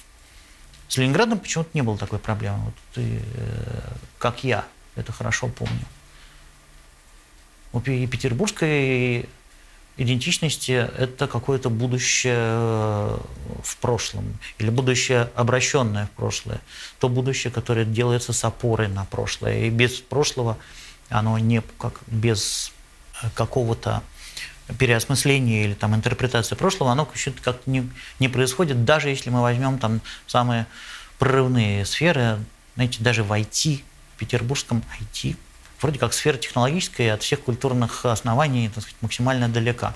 С 0.88 0.96
Ленинградом 0.96 1.38
почему-то 1.38 1.70
не 1.74 1.82
было 1.82 1.96
такой 1.98 2.18
проблемы. 2.18 2.64
Вот 2.66 2.74
ты, 2.94 3.20
э, 3.34 3.92
как 4.18 4.44
я, 4.44 4.64
это 4.96 5.12
хорошо 5.12 5.48
помню. 5.48 5.84
у 7.72 7.80
петербургской 7.80 9.28
идентичности 9.96 10.72
это 10.72 11.26
какое-то 11.26 11.70
будущее 11.70 12.36
э, 12.36 13.18
в 13.62 13.76
прошлом, 13.78 14.38
или 14.58 14.70
будущее 14.70 15.30
обращенное 15.34 16.06
в 16.06 16.10
прошлое, 16.10 16.60
то 16.98 17.08
будущее, 17.08 17.52
которое 17.52 17.84
делается 17.84 18.32
с 18.32 18.44
опорой 18.44 18.88
на 18.88 19.04
прошлое. 19.04 19.66
И 19.66 19.70
без 19.70 20.00
прошлого 20.00 20.58
оно 21.08 21.38
не 21.38 21.62
как 21.78 22.00
без 22.06 22.72
какого-то 23.34 24.02
переосмысления 24.78 25.64
или 25.64 25.74
там 25.74 25.94
интерпретации 25.94 26.54
прошлого, 26.54 26.92
оно 26.92 27.06
как 27.42 27.66
не, 27.66 27.88
не 28.18 28.28
происходит, 28.28 28.84
даже 28.84 29.10
если 29.10 29.30
мы 29.30 29.42
возьмем 29.42 29.78
там 29.78 30.00
самые 30.26 30.66
прорывные 31.18 31.84
сферы, 31.84 32.38
знаете, 32.74 33.02
даже 33.02 33.22
в 33.22 33.32
IT, 33.32 33.82
в 34.14 34.18
петербургском 34.18 34.82
IT, 35.00 35.36
вроде 35.80 35.98
как 35.98 36.14
сфера 36.14 36.36
технологическая 36.36 37.12
от 37.12 37.22
всех 37.22 37.40
культурных 37.40 38.06
оснований 38.06 38.68
так 38.68 38.82
сказать, 38.82 38.96
максимально 39.02 39.48
далека. 39.48 39.94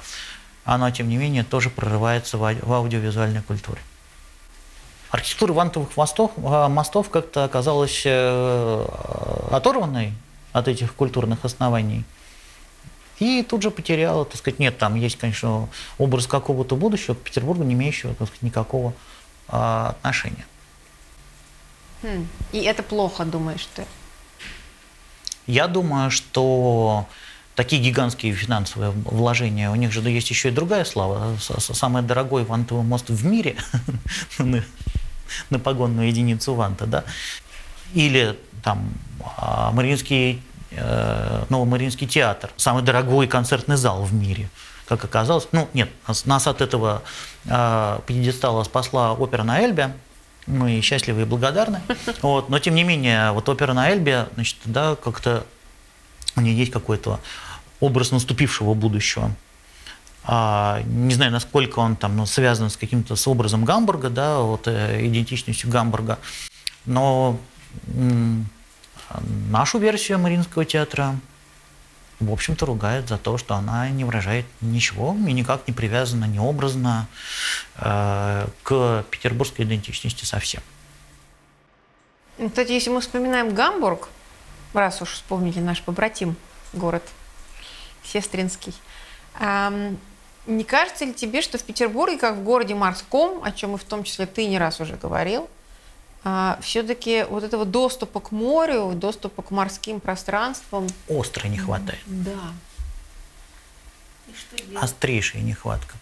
Она, 0.64 0.90
тем 0.90 1.08
не 1.08 1.16
менее, 1.16 1.44
тоже 1.44 1.70
прорывается 1.70 2.36
в, 2.36 2.54
в 2.54 2.72
аудиовизуальной 2.72 3.42
культуре. 3.42 3.80
Архитектура 5.10 5.54
вантовых 5.54 5.96
мостов, 5.96 6.32
а, 6.44 6.68
мостов 6.68 7.08
как-то 7.08 7.44
оказалась 7.44 8.02
э, 8.04 8.86
оторванной 9.50 10.12
от 10.52 10.68
этих 10.68 10.94
культурных 10.94 11.46
оснований. 11.46 12.04
И 13.20 13.42
тут 13.42 13.62
же 13.62 13.70
потеряла, 13.70 14.24
так 14.24 14.36
сказать, 14.36 14.58
нет, 14.58 14.78
там 14.78 14.94
есть, 14.94 15.16
конечно, 15.16 15.68
образ 15.98 16.26
какого-то 16.26 16.76
будущего 16.76 17.14
к 17.14 17.18
Петербургу, 17.18 17.64
не 17.64 17.74
имеющего, 17.74 18.14
так 18.14 18.28
сказать, 18.28 18.42
никакого 18.42 18.94
а, 19.48 19.90
отношения. 19.90 20.46
Хм. 22.02 22.28
И 22.52 22.58
это 22.60 22.82
плохо, 22.82 23.24
думаешь 23.24 23.66
ты? 23.74 23.84
Я 25.46 25.66
думаю, 25.66 26.10
что 26.10 27.08
такие 27.54 27.82
гигантские 27.82 28.32
финансовые 28.34 28.92
вложения, 28.92 29.70
у 29.70 29.74
них 29.74 29.90
же 29.90 30.00
есть 30.08 30.30
еще 30.30 30.48
и 30.48 30.52
другая 30.52 30.84
слава. 30.84 31.36
Самый 31.40 32.02
дорогой 32.02 32.44
вантовый 32.44 32.84
мост 32.84 33.08
в 33.08 33.24
мире 33.24 33.56
на 35.50 35.58
погонную 35.58 36.06
единицу 36.08 36.54
ванта, 36.54 36.86
да. 36.86 37.04
Или 37.94 38.38
там 38.62 38.92
а, 39.38 39.72
Мариинский, 39.72 40.34
э, 40.34 40.38
Новомариинский 40.70 42.06
театр, 42.06 42.50
самый 42.56 42.82
дорогой 42.82 43.26
концертный 43.26 43.76
зал 43.76 44.02
в 44.04 44.12
мире 44.12 44.48
как 44.88 45.04
оказалось. 45.04 45.48
Ну, 45.52 45.68
нет, 45.74 45.90
нас 46.24 46.46
от 46.46 46.60
этого 46.62 47.02
э, 47.44 47.98
пьедестала 48.06 48.64
спасла 48.64 49.12
опера 49.12 49.42
на 49.42 49.60
Эльбе, 49.60 49.94
мы 50.46 50.80
счастливы 50.80 51.22
и 51.22 51.24
благодарны. 51.24 51.82
Вот, 52.22 52.48
но 52.48 52.58
тем 52.58 52.74
не 52.74 52.84
менее, 52.84 53.32
вот 53.32 53.48
опера 53.48 53.74
на 53.74 53.90
Эльбе, 53.90 54.28
значит, 54.34 54.56
да, 54.64 54.96
как-то 54.96 55.44
у 56.36 56.40
нее 56.40 56.56
есть 56.56 56.72
какой-то 56.72 57.20
образ 57.80 58.12
наступившего 58.12 58.74
будущего. 58.74 59.30
А, 60.24 60.82
не 60.84 61.14
знаю, 61.14 61.32
насколько 61.32 61.78
он 61.78 61.96
там 61.96 62.16
ну, 62.16 62.26
связан 62.26 62.70
с 62.70 62.76
каким-то 62.76 63.14
с 63.14 63.28
образом 63.28 63.64
Гамбурга, 63.64 64.10
да, 64.10 64.38
вот 64.38 64.68
э, 64.68 65.06
идентичностью 65.06 65.70
Гамбурга. 65.70 66.18
Но 66.86 67.38
м- 67.94 68.48
нашу 69.50 69.78
версию 69.78 70.18
Мариинского 70.18 70.64
театра 70.64 71.14
в 72.20 72.32
общем-то, 72.32 72.66
ругает 72.66 73.08
за 73.08 73.16
то, 73.16 73.38
что 73.38 73.54
она 73.54 73.88
не 73.90 74.04
выражает 74.04 74.44
ничего 74.60 75.16
и 75.26 75.32
никак 75.32 75.66
не 75.68 75.72
привязана, 75.72 76.24
не 76.24 76.40
образно 76.40 77.06
э, 77.76 78.46
к 78.64 79.04
петербургской 79.10 79.64
идентичности 79.64 80.24
совсем. 80.24 80.60
Кстати, 82.44 82.72
если 82.72 82.90
мы 82.90 83.00
вспоминаем 83.00 83.54
Гамбург, 83.54 84.08
раз 84.74 85.00
уж 85.00 85.10
вспомнили 85.10 85.60
наш 85.60 85.82
побратим 85.82 86.36
город 86.72 87.04
Сестринский, 88.02 88.74
э, 89.38 89.94
не 90.46 90.64
кажется 90.64 91.04
ли 91.04 91.14
тебе, 91.14 91.42
что 91.42 91.58
в 91.58 91.62
Петербурге, 91.62 92.18
как 92.18 92.36
в 92.36 92.42
городе 92.42 92.74
морском, 92.74 93.44
о 93.44 93.52
чем 93.52 93.74
и 93.74 93.78
в 93.78 93.84
том 93.84 94.02
числе 94.02 94.26
ты 94.26 94.46
не 94.46 94.58
раз 94.58 94.80
уже 94.80 94.96
говорил, 94.96 95.48
все-таки 96.60 97.24
вот 97.24 97.44
этого 97.44 97.64
доступа 97.64 98.20
к 98.20 98.32
морю, 98.32 98.92
доступа 98.94 99.42
к 99.42 99.50
морским 99.50 100.00
пространствам... 100.00 100.86
Остро 101.08 101.48
не 101.48 101.58
хватает. 101.58 102.00
Да. 102.06 102.52
Острейшая 104.80 105.42
нехватка. 105.42 105.94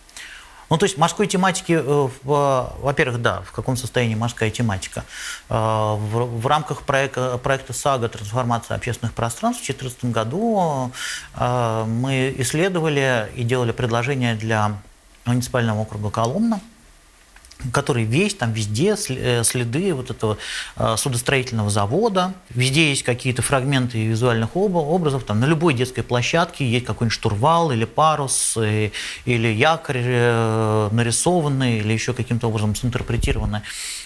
Ну, 0.68 0.78
то 0.78 0.84
есть 0.84 0.98
морской 0.98 1.26
тематики, 1.26 1.72
э, 1.72 2.08
во-первых, 2.24 3.22
да, 3.22 3.42
в 3.42 3.52
каком 3.52 3.76
состоянии 3.76 4.16
морская 4.16 4.50
тематика. 4.50 5.04
Э, 5.48 5.54
в, 5.54 6.46
рамках 6.46 6.82
проекта, 6.82 7.38
проекта 7.38 7.72
САГА 7.72 8.08
«Трансформация 8.08 8.76
общественных 8.76 9.14
пространств» 9.14 9.62
в 9.62 9.66
2014 9.66 10.12
году 10.12 10.90
э, 11.34 11.84
мы 11.86 12.34
исследовали 12.38 13.30
и 13.36 13.44
делали 13.44 13.70
предложения 13.70 14.34
для 14.34 14.76
муниципального 15.24 15.82
округа 15.82 16.10
Коломна– 16.10 16.60
который 17.72 18.04
весь, 18.04 18.34
там 18.34 18.52
везде 18.52 18.96
э, 19.08 19.42
следы 19.44 19.94
вот 19.94 20.10
этого 20.10 20.36
э, 20.76 20.94
судостроительного 20.96 21.70
завода, 21.70 22.34
везде 22.50 22.90
есть 22.90 23.02
какие-то 23.02 23.42
фрагменты 23.42 24.04
визуальных 24.06 24.56
образов, 24.56 25.24
там 25.24 25.40
на 25.40 25.46
любой 25.46 25.74
детской 25.74 26.02
площадке 26.02 26.68
есть 26.68 26.84
какой-нибудь 26.84 27.14
штурвал 27.14 27.70
или 27.70 27.84
парус, 27.84 28.56
э, 28.56 28.90
или 29.24 29.48
якорь 29.48 29.96
нарисованный, 30.92 31.78
или 31.78 31.92
еще 31.92 32.12
каким-то 32.12 32.48
образом 32.48 32.74
синтерпретированный. 32.74 33.60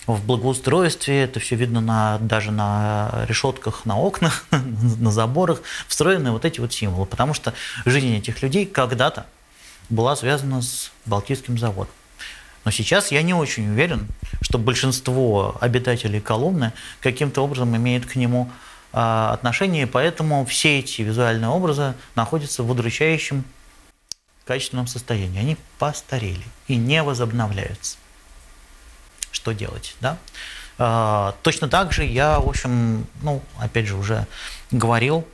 В 0.07 0.25
благоустройстве, 0.25 1.23
это 1.23 1.41
все 1.41 1.57
видно 1.57 1.81
на, 1.81 2.19
даже 2.19 2.51
на 2.51 3.25
решетках, 3.29 3.85
на 3.85 3.99
окнах, 3.99 4.45
на 4.51 5.11
заборах, 5.11 5.63
встроены 5.89 6.31
вот 6.31 6.45
эти 6.45 6.61
вот 6.61 6.73
символы, 6.73 7.07
потому 7.07 7.35
что 7.35 7.53
жизнь 7.85 8.15
этих 8.17 8.43
людей 8.43 8.67
когда-то 8.67 9.27
была 9.89 10.15
связана 10.17 10.63
с 10.63 10.91
Балтийским 11.05 11.59
заводом. 11.59 11.93
Но 12.65 12.71
сейчас 12.71 13.11
я 13.11 13.23
не 13.23 13.35
очень 13.35 13.71
уверен, 13.71 14.07
что 14.43 14.59
большинство 14.59 15.57
обитателей 15.61 16.21
Коломны 16.21 16.73
каким-то 17.01 17.43
образом 17.43 17.75
имеет 17.77 18.07
к 18.07 18.17
нему 18.17 18.51
а, 18.93 19.33
отношение, 19.33 19.87
поэтому 19.87 20.45
все 20.45 20.81
эти 20.81 21.03
визуальные 21.03 21.49
образы 21.49 21.95
находятся 22.17 22.63
в 22.63 22.71
удручающем 22.71 23.45
качественном 24.45 24.89
состоянии. 24.89 25.41
Они 25.41 25.57
постарели 25.79 26.45
и 26.67 26.77
не 26.77 27.03
возобновляются. 27.03 27.97
Что 29.31 29.53
делать, 29.53 29.97
да? 30.01 30.19
А, 30.77 31.37
точно 31.43 31.69
так 31.69 31.93
же 31.93 32.05
я, 32.05 32.41
в 32.41 32.49
общем, 32.49 33.07
ну, 33.23 33.43
опять 33.59 33.87
же, 33.87 33.97
уже 33.97 34.27
говорил, 34.71 35.27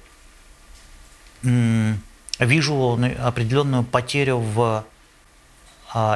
вижу 1.43 3.01
определенную 3.22 3.85
потерю 3.85 4.39
в 4.39 4.85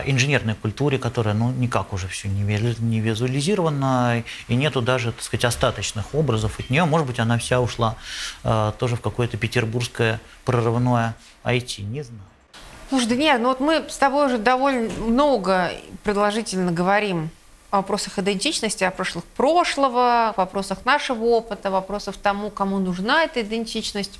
инженерной 0.04 0.54
культуре, 0.54 0.98
которая 0.98 1.34
ну, 1.34 1.50
никак 1.52 1.92
уже 1.92 2.06
все 2.06 2.28
не, 2.28 3.00
визуализирована, 3.00 4.22
и 4.48 4.54
нету 4.54 4.82
даже, 4.82 5.12
так 5.12 5.22
сказать, 5.22 5.44
остаточных 5.46 6.14
образов 6.14 6.58
от 6.60 6.68
нее. 6.68 6.84
Может 6.84 7.06
быть, 7.06 7.18
она 7.18 7.38
вся 7.38 7.60
ушла 7.60 7.96
э, 8.44 8.72
тоже 8.78 8.96
в 8.96 9.00
какое-то 9.00 9.38
петербургское 9.38 10.20
прорывное 10.44 11.14
IT, 11.44 11.82
не 11.82 12.02
знаю. 12.02 12.22
Слушай, 12.90 13.06
Даниэль, 13.06 13.40
ну 13.40 13.48
вот 13.48 13.60
мы 13.60 13.84
с 13.88 13.96
тобой 13.96 14.26
уже 14.26 14.36
довольно 14.36 14.90
много 14.98 15.72
продолжительно 16.02 16.72
говорим 16.72 17.30
о 17.70 17.78
вопросах 17.78 18.18
идентичности, 18.18 18.84
о 18.84 18.90
прошлых 18.90 19.24
прошлого, 19.24 20.34
вопросах 20.36 20.84
нашего 20.84 21.24
опыта, 21.24 21.70
вопросах 21.70 22.16
тому, 22.16 22.50
кому 22.50 22.80
нужна 22.80 23.24
эта 23.24 23.42
идентичность. 23.42 24.18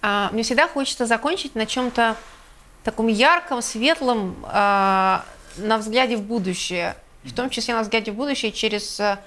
А, 0.00 0.30
мне 0.32 0.44
всегда 0.44 0.68
хочется 0.68 1.06
закончить 1.06 1.56
на 1.56 1.66
чем-то 1.66 2.16
таком 2.88 3.08
ярком, 3.08 3.60
светлом 3.60 4.34
э, 4.44 5.20
на 5.58 5.78
взгляде 5.78 6.16
в 6.16 6.22
будущее, 6.22 6.96
в 7.22 7.34
том 7.34 7.50
числе 7.50 7.74
на 7.74 7.82
взгляде 7.82 8.12
в 8.12 8.14
будущее 8.14 8.50
через 8.50 8.98
э, 8.98 9.18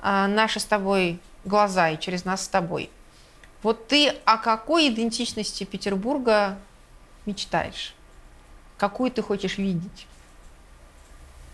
наши 0.00 0.60
с 0.60 0.64
тобой 0.64 1.18
глаза 1.44 1.90
и 1.90 1.98
через 1.98 2.24
нас 2.24 2.44
с 2.44 2.48
тобой. 2.48 2.88
Вот 3.64 3.88
ты 3.88 4.14
о 4.24 4.36
какой 4.38 4.88
идентичности 4.88 5.64
Петербурга 5.64 6.56
мечтаешь? 7.26 7.94
Какую 8.78 9.10
ты 9.10 9.22
хочешь 9.22 9.58
видеть? 9.58 10.06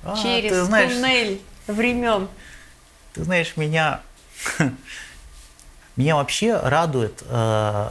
А, 0.04 0.14
через 0.22 0.66
знаешь, 0.66 0.92
туннель 0.92 1.40
времен. 1.66 2.28
Ты 3.14 3.24
знаешь, 3.24 3.56
меня 3.56 4.02
меня 5.96 6.16
вообще 6.16 6.58
радует 6.58 7.22
э, 7.26 7.90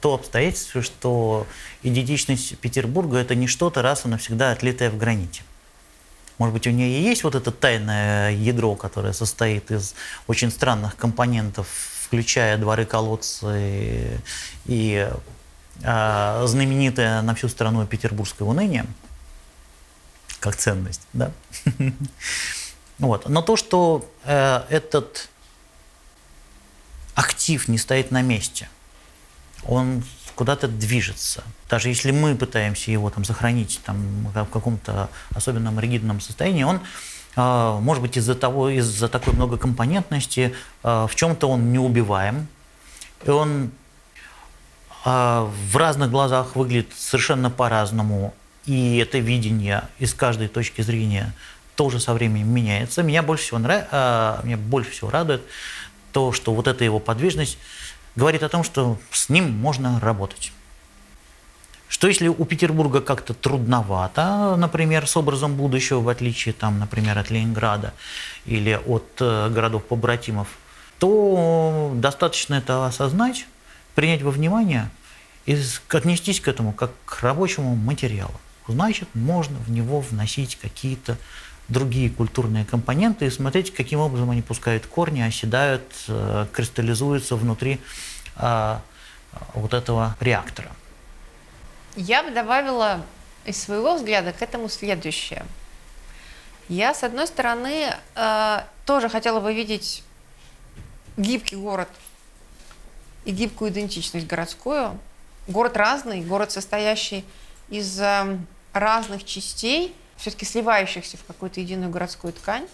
то 0.00 0.14
обстоятельство, 0.14 0.82
что 0.82 1.46
идентичность 1.82 2.58
Петербурга– 2.58 3.16
это 3.18 3.34
не 3.34 3.46
что-то 3.46 3.82
раз 3.82 4.04
и 4.04 4.08
навсегда 4.08 4.52
отлитое 4.52 4.90
в 4.90 4.98
граните. 4.98 5.42
Может 6.38 6.52
быть, 6.52 6.66
у 6.66 6.70
нее 6.70 6.98
и 6.98 7.02
есть 7.02 7.24
вот 7.24 7.34
это 7.34 7.50
тайное 7.50 8.32
ядро, 8.32 8.74
которое 8.74 9.14
состоит 9.14 9.70
из 9.70 9.94
очень 10.26 10.50
странных 10.50 10.96
компонентов, 10.96 11.66
включая 12.02 12.58
дворы-колодцы 12.58 14.20
и 14.66 15.10
э, 15.82 16.42
знаменитое 16.46 17.22
на 17.22 17.34
всю 17.34 17.48
страну 17.48 17.86
петербургское 17.86 18.46
уныние, 18.46 18.84
как 20.40 20.56
ценность, 20.56 21.06
да? 21.12 21.32
Вот. 22.98 23.28
Но 23.28 23.42
то, 23.42 23.56
что 23.56 24.10
э, 24.24 24.62
этот 24.70 25.28
актив 27.16 27.66
не 27.66 27.78
стоит 27.78 28.12
на 28.12 28.22
месте. 28.22 28.68
Он 29.64 30.04
куда-то 30.36 30.68
движется. 30.68 31.42
Даже 31.68 31.88
если 31.88 32.12
мы 32.12 32.36
пытаемся 32.36 32.92
его 32.92 33.10
там 33.10 33.24
сохранить 33.24 33.80
там, 33.84 34.28
в 34.32 34.44
каком-то 34.44 35.10
особенном 35.34 35.80
ригидном 35.80 36.20
состоянии, 36.20 36.62
он 36.62 36.80
а, 37.36 37.78
может 37.80 38.02
быть, 38.02 38.16
из-за 38.16 38.34
того, 38.34 38.70
из-за 38.70 39.08
такой 39.08 39.34
многокомпонентности 39.34 40.54
а, 40.82 41.06
в 41.06 41.14
чем-то 41.14 41.48
он 41.48 41.70
не 41.70 41.78
убиваем, 41.78 42.46
и 43.24 43.30
он 43.30 43.70
а, 45.04 45.50
в 45.70 45.76
разных 45.76 46.10
глазах 46.10 46.56
выглядит 46.56 46.88
совершенно 46.96 47.50
по-разному, 47.50 48.34
и 48.64 48.96
это 48.98 49.18
видение 49.18 49.84
из 49.98 50.14
каждой 50.14 50.48
точки 50.48 50.80
зрения 50.80 51.34
тоже 51.76 52.00
со 52.00 52.14
временем 52.14 52.48
меняется. 52.48 53.02
Меня 53.02 53.22
больше 53.22 53.44
всего, 53.44 53.58
нрав... 53.58 53.84
меня 54.44 54.56
больше 54.56 54.90
всего 54.92 55.10
радует 55.10 55.42
то, 56.16 56.32
что 56.32 56.54
вот 56.54 56.66
эта 56.66 56.82
его 56.82 56.98
подвижность 56.98 57.58
говорит 58.16 58.42
о 58.42 58.48
том, 58.48 58.64
что 58.64 58.96
с 59.10 59.28
ним 59.28 59.52
можно 59.52 60.00
работать. 60.00 60.50
Что 61.88 62.08
если 62.08 62.28
у 62.28 62.44
Петербурга 62.46 63.02
как-то 63.02 63.34
трудновато, 63.34 64.56
например, 64.56 65.06
с 65.06 65.14
образом 65.18 65.56
будущего, 65.56 66.00
в 66.00 66.08
отличие, 66.08 66.54
там, 66.54 66.78
например, 66.78 67.18
от 67.18 67.28
Ленинграда 67.28 67.92
или 68.46 68.80
от 68.86 69.04
э, 69.20 69.50
городов-побратимов, 69.50 70.48
то 70.98 71.92
достаточно 71.96 72.54
это 72.54 72.86
осознать, 72.86 73.46
принять 73.94 74.22
во 74.22 74.30
внимание 74.30 74.88
и 75.44 75.54
отнестись 75.90 76.40
к 76.40 76.48
этому 76.48 76.72
как 76.72 76.92
к 77.04 77.20
рабочему 77.20 77.76
материалу. 77.76 78.40
Значит, 78.68 79.10
можно 79.12 79.58
в 79.58 79.70
него 79.70 80.00
вносить 80.00 80.56
какие-то 80.56 81.18
другие 81.68 82.10
культурные 82.10 82.64
компоненты 82.64 83.26
и 83.26 83.30
смотреть, 83.30 83.72
каким 83.72 84.00
образом 84.00 84.30
они 84.30 84.42
пускают 84.42 84.86
корни, 84.86 85.20
оседают, 85.20 85.82
э, 86.08 86.46
кристаллизуются 86.52 87.36
внутри 87.36 87.80
э, 88.36 88.78
вот 89.54 89.74
этого 89.74 90.16
реактора. 90.20 90.70
Я 91.96 92.22
бы 92.22 92.30
добавила 92.30 93.02
из 93.44 93.60
своего 93.60 93.94
взгляда 93.94 94.32
к 94.32 94.42
этому 94.42 94.68
следующее. 94.68 95.44
Я, 96.68 96.94
с 96.94 97.02
одной 97.02 97.26
стороны, 97.26 97.94
э, 98.14 98.60
тоже 98.84 99.08
хотела 99.08 99.40
бы 99.40 99.54
видеть 99.54 100.02
гибкий 101.16 101.56
город 101.56 101.88
и 103.24 103.30
гибкую 103.30 103.70
идентичность 103.70 104.26
городскую. 104.26 104.98
Город 105.48 105.76
разный, 105.76 106.22
город, 106.22 106.50
состоящий 106.50 107.24
из 107.68 108.00
э, 108.00 108.38
разных 108.72 109.24
частей, 109.24 109.94
все-таки 110.16 110.44
сливающихся 110.44 111.16
в 111.16 111.24
какую-то 111.24 111.60
единую 111.60 111.90
городскую 111.90 112.32
ткань. 112.32 112.66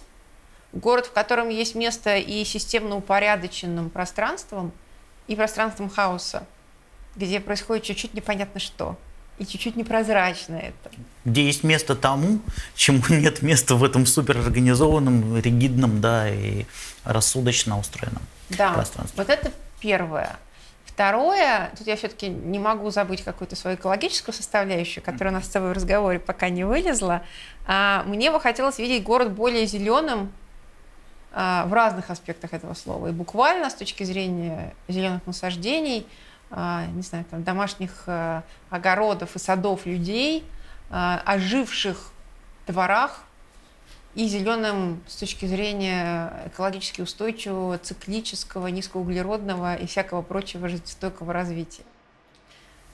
Город, 0.71 1.07
в 1.07 1.11
котором 1.11 1.49
есть 1.49 1.75
место 1.75 2.17
и 2.17 2.43
системно 2.43 2.95
упорядоченным 2.95 3.89
пространством, 3.89 4.71
и 5.27 5.35
пространством 5.35 5.89
хаоса, 5.89 6.45
где 7.15 7.39
происходит 7.39 7.83
чуть-чуть 7.83 8.13
непонятно 8.13 8.59
что– 8.59 8.97
и 9.39 9.45
чуть-чуть 9.45 9.75
непрозрачно 9.75 10.55
это. 10.55 10.91
Где 11.25 11.45
есть 11.45 11.63
место 11.63 11.95
тому, 11.95 12.39
чему 12.75 13.01
нет 13.09 13.41
места 13.41 13.75
в 13.75 13.83
этом 13.83 14.05
суперорганизованном, 14.05 15.37
ригидном, 15.37 16.01
да, 16.01 16.29
и 16.29 16.65
рассудочно 17.03 17.79
устроенном 17.79 18.21
да, 18.49 18.73
пространстве. 18.73 19.15
Вот 19.17 19.29
это 19.29 19.51
первое. 19.79 20.37
Второе, 20.93 21.71
тут 21.75 21.87
я 21.87 21.95
все-таки 21.95 22.29
не 22.29 22.59
могу 22.59 22.91
забыть 22.91 23.23
какую-то 23.23 23.55
свою 23.55 23.77
экологическую 23.77 24.33
составляющую, 24.33 25.03
которая 25.03 25.33
у 25.33 25.37
нас 25.37 25.45
с 25.45 25.49
тобой 25.49 25.69
в 25.69 25.73
разговоре 25.73 26.19
пока 26.19 26.49
не 26.49 26.65
вылезла. 26.65 27.23
А, 27.65 28.03
мне 28.05 28.31
бы 28.31 28.39
хотелось 28.39 28.77
видеть 28.77 29.01
город 29.01 29.31
более 29.31 29.65
зеленым 29.65 30.31
а, 31.31 31.65
в 31.65 31.73
разных 31.73 32.11
аспектах 32.11 32.53
этого 32.53 32.75
слова. 32.75 33.07
И 33.07 33.11
буквально 33.11 33.71
с 33.71 33.73
точки 33.73 34.03
зрения 34.03 34.75
зеленых 34.87 35.25
насаждений– 35.25 36.07
а, 36.55 36.85
не 36.85 37.01
знаю, 37.01 37.25
там, 37.31 37.43
домашних 37.43 38.05
огородов 38.69 39.35
и 39.35 39.39
садов 39.39 39.87
людей, 39.87 40.45
оживших 40.91 42.11
дворах 42.67 43.23
и 44.15 44.27
зеленым 44.27 45.01
с 45.07 45.15
точки 45.15 45.45
зрения 45.45 46.31
экологически 46.47 47.01
устойчивого, 47.01 47.77
циклического, 47.77 48.67
низкоуглеродного 48.67 49.75
и 49.75 49.87
всякого 49.87 50.21
прочего 50.21 50.69
жизнестойкого 50.69 51.33
развития. 51.33 51.83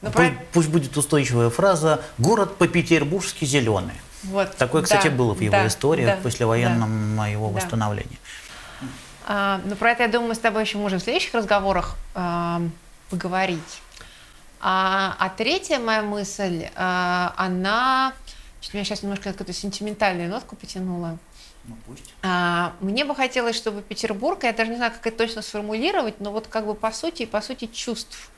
Но 0.02 0.12
пусть, 0.12 0.34
про... 0.34 0.46
пусть 0.54 0.70
будет 0.70 0.96
устойчивая 0.96 1.50
фраза 1.50 2.02
«город 2.18 2.58
по-петербургски 2.58 3.46
зеленый». 3.46 3.96
Вот, 4.24 4.56
Такое, 4.58 4.82
кстати, 4.82 5.08
да, 5.08 5.16
было 5.16 5.34
в 5.34 5.40
его 5.40 5.52
да, 5.52 5.68
истории 5.68 6.06
да, 6.06 6.18
послевоенном 6.22 7.16
да, 7.16 7.28
его 7.28 7.50
восстановлении. 7.50 8.20
А, 9.26 9.62
но 9.66 9.76
про 9.76 9.92
это, 9.92 10.04
я 10.04 10.10
думаю, 10.10 10.30
мы 10.30 10.36
с 10.36 10.40
тобой 10.40 10.64
еще 10.64 10.78
можем 10.78 11.00
в 11.00 11.04
следующих 11.04 11.34
разговорах 11.34 11.96
а, 12.16 12.62
поговорить. 13.10 13.82
А, 14.60 15.16
а 15.20 15.30
третья 15.30 15.80
моя 15.80 16.02
мысль, 16.02 16.68
а, 16.76 17.34
она, 17.38 18.14
что 18.62 18.78
меня 18.78 18.84
сейчас 18.86 19.04
немножко 19.04 19.32
какую-то 19.32 19.54
сентиментальную 19.54 20.30
нотку 20.30 20.56
потянула. 20.56 21.18
Ну, 21.66 21.76
пусть. 21.86 22.14
А, 22.24 22.74
мне 22.80 23.06
бы 23.06 23.16
хотелось, 23.16 23.56
чтобы 23.56 23.82
Петербург, 23.82 24.44
я 24.44 24.54
даже 24.54 24.72
не 24.72 24.78
знаю, 24.78 24.92
как 24.92 25.06
это 25.06 25.18
точно 25.18 25.42
сформулировать, 25.42 26.20
но 26.20 26.32
вот 26.32 26.48
как 26.48 26.66
бы 26.66 26.74
по 26.74 26.92
сути 26.92 27.24
и 27.24 27.26
по 27.26 27.42
сути 27.42 27.68
чувств. 27.68 28.32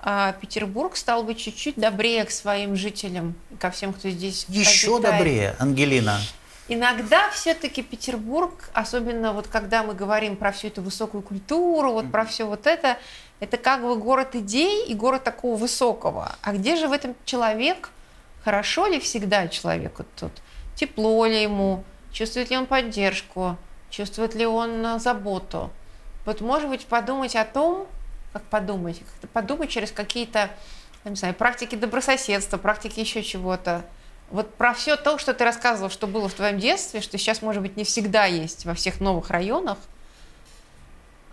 А, 0.00 0.32
Петербург 0.32 0.96
стал 0.96 1.22
бы 1.22 1.34
чуть-чуть 1.34 1.76
добрее 1.76 2.24
к 2.24 2.30
своим 2.30 2.76
жителям, 2.76 3.34
ко 3.58 3.70
всем, 3.70 3.92
кто 3.92 4.10
здесь 4.10 4.44
Еще 4.48 4.96
обитает. 4.96 5.18
добрее, 5.18 5.56
Ангелина. 5.58 6.20
Иногда 6.68 7.30
все-таки 7.30 7.82
Петербург, 7.82 8.70
особенно 8.72 9.32
вот 9.32 9.46
когда 9.48 9.82
мы 9.82 9.94
говорим 9.94 10.36
про 10.36 10.50
всю 10.50 10.68
эту 10.68 10.80
высокую 10.80 11.22
культуру, 11.22 11.92
вот 11.92 12.10
про 12.10 12.24
все 12.24 12.44
вот 12.44 12.66
это, 12.66 12.98
это 13.40 13.58
как 13.58 13.82
бы 13.82 13.96
город 13.96 14.34
идей 14.34 14.86
и 14.86 14.94
город 14.94 15.24
такого 15.24 15.56
высокого. 15.56 16.36
А 16.40 16.52
где 16.52 16.76
же 16.76 16.88
в 16.88 16.92
этом 16.92 17.14
человек? 17.26 17.90
Хорошо 18.44 18.86
ли 18.86 19.00
всегда 19.00 19.48
человеку 19.48 20.04
тут? 20.16 20.32
Тепло 20.74 21.24
ли 21.24 21.42
ему? 21.42 21.82
Чувствует 22.12 22.50
ли 22.50 22.58
он 22.58 22.66
поддержку? 22.66 23.56
Чувствует 23.88 24.34
ли 24.34 24.44
он 24.44 25.00
заботу? 25.00 25.70
Вот, 26.26 26.42
может 26.42 26.68
быть, 26.68 26.84
подумать 26.86 27.36
о 27.36 27.44
том, 27.46 27.86
как 28.32 28.42
подумать, 28.44 28.98
как-то 28.98 29.26
подумать 29.28 29.70
через 29.70 29.92
какие-то, 29.92 30.50
не 31.04 31.16
знаю, 31.16 31.34
практики 31.34 31.74
добрососедства, 31.74 32.58
практики 32.58 33.00
еще 33.00 33.22
чего-то. 33.22 33.84
Вот 34.30 34.54
про 34.54 34.74
все 34.74 34.96
то, 34.96 35.16
что 35.16 35.32
ты 35.32 35.44
рассказывал, 35.44 35.90
что 35.90 36.06
было 36.06 36.28
в 36.28 36.34
твоем 36.34 36.58
детстве, 36.58 37.00
что 37.00 37.16
сейчас, 37.16 37.40
может 37.40 37.62
быть, 37.62 37.76
не 37.76 37.84
всегда 37.84 38.26
есть 38.26 38.66
во 38.66 38.74
всех 38.74 39.00
новых 39.00 39.30
районах, 39.30 39.78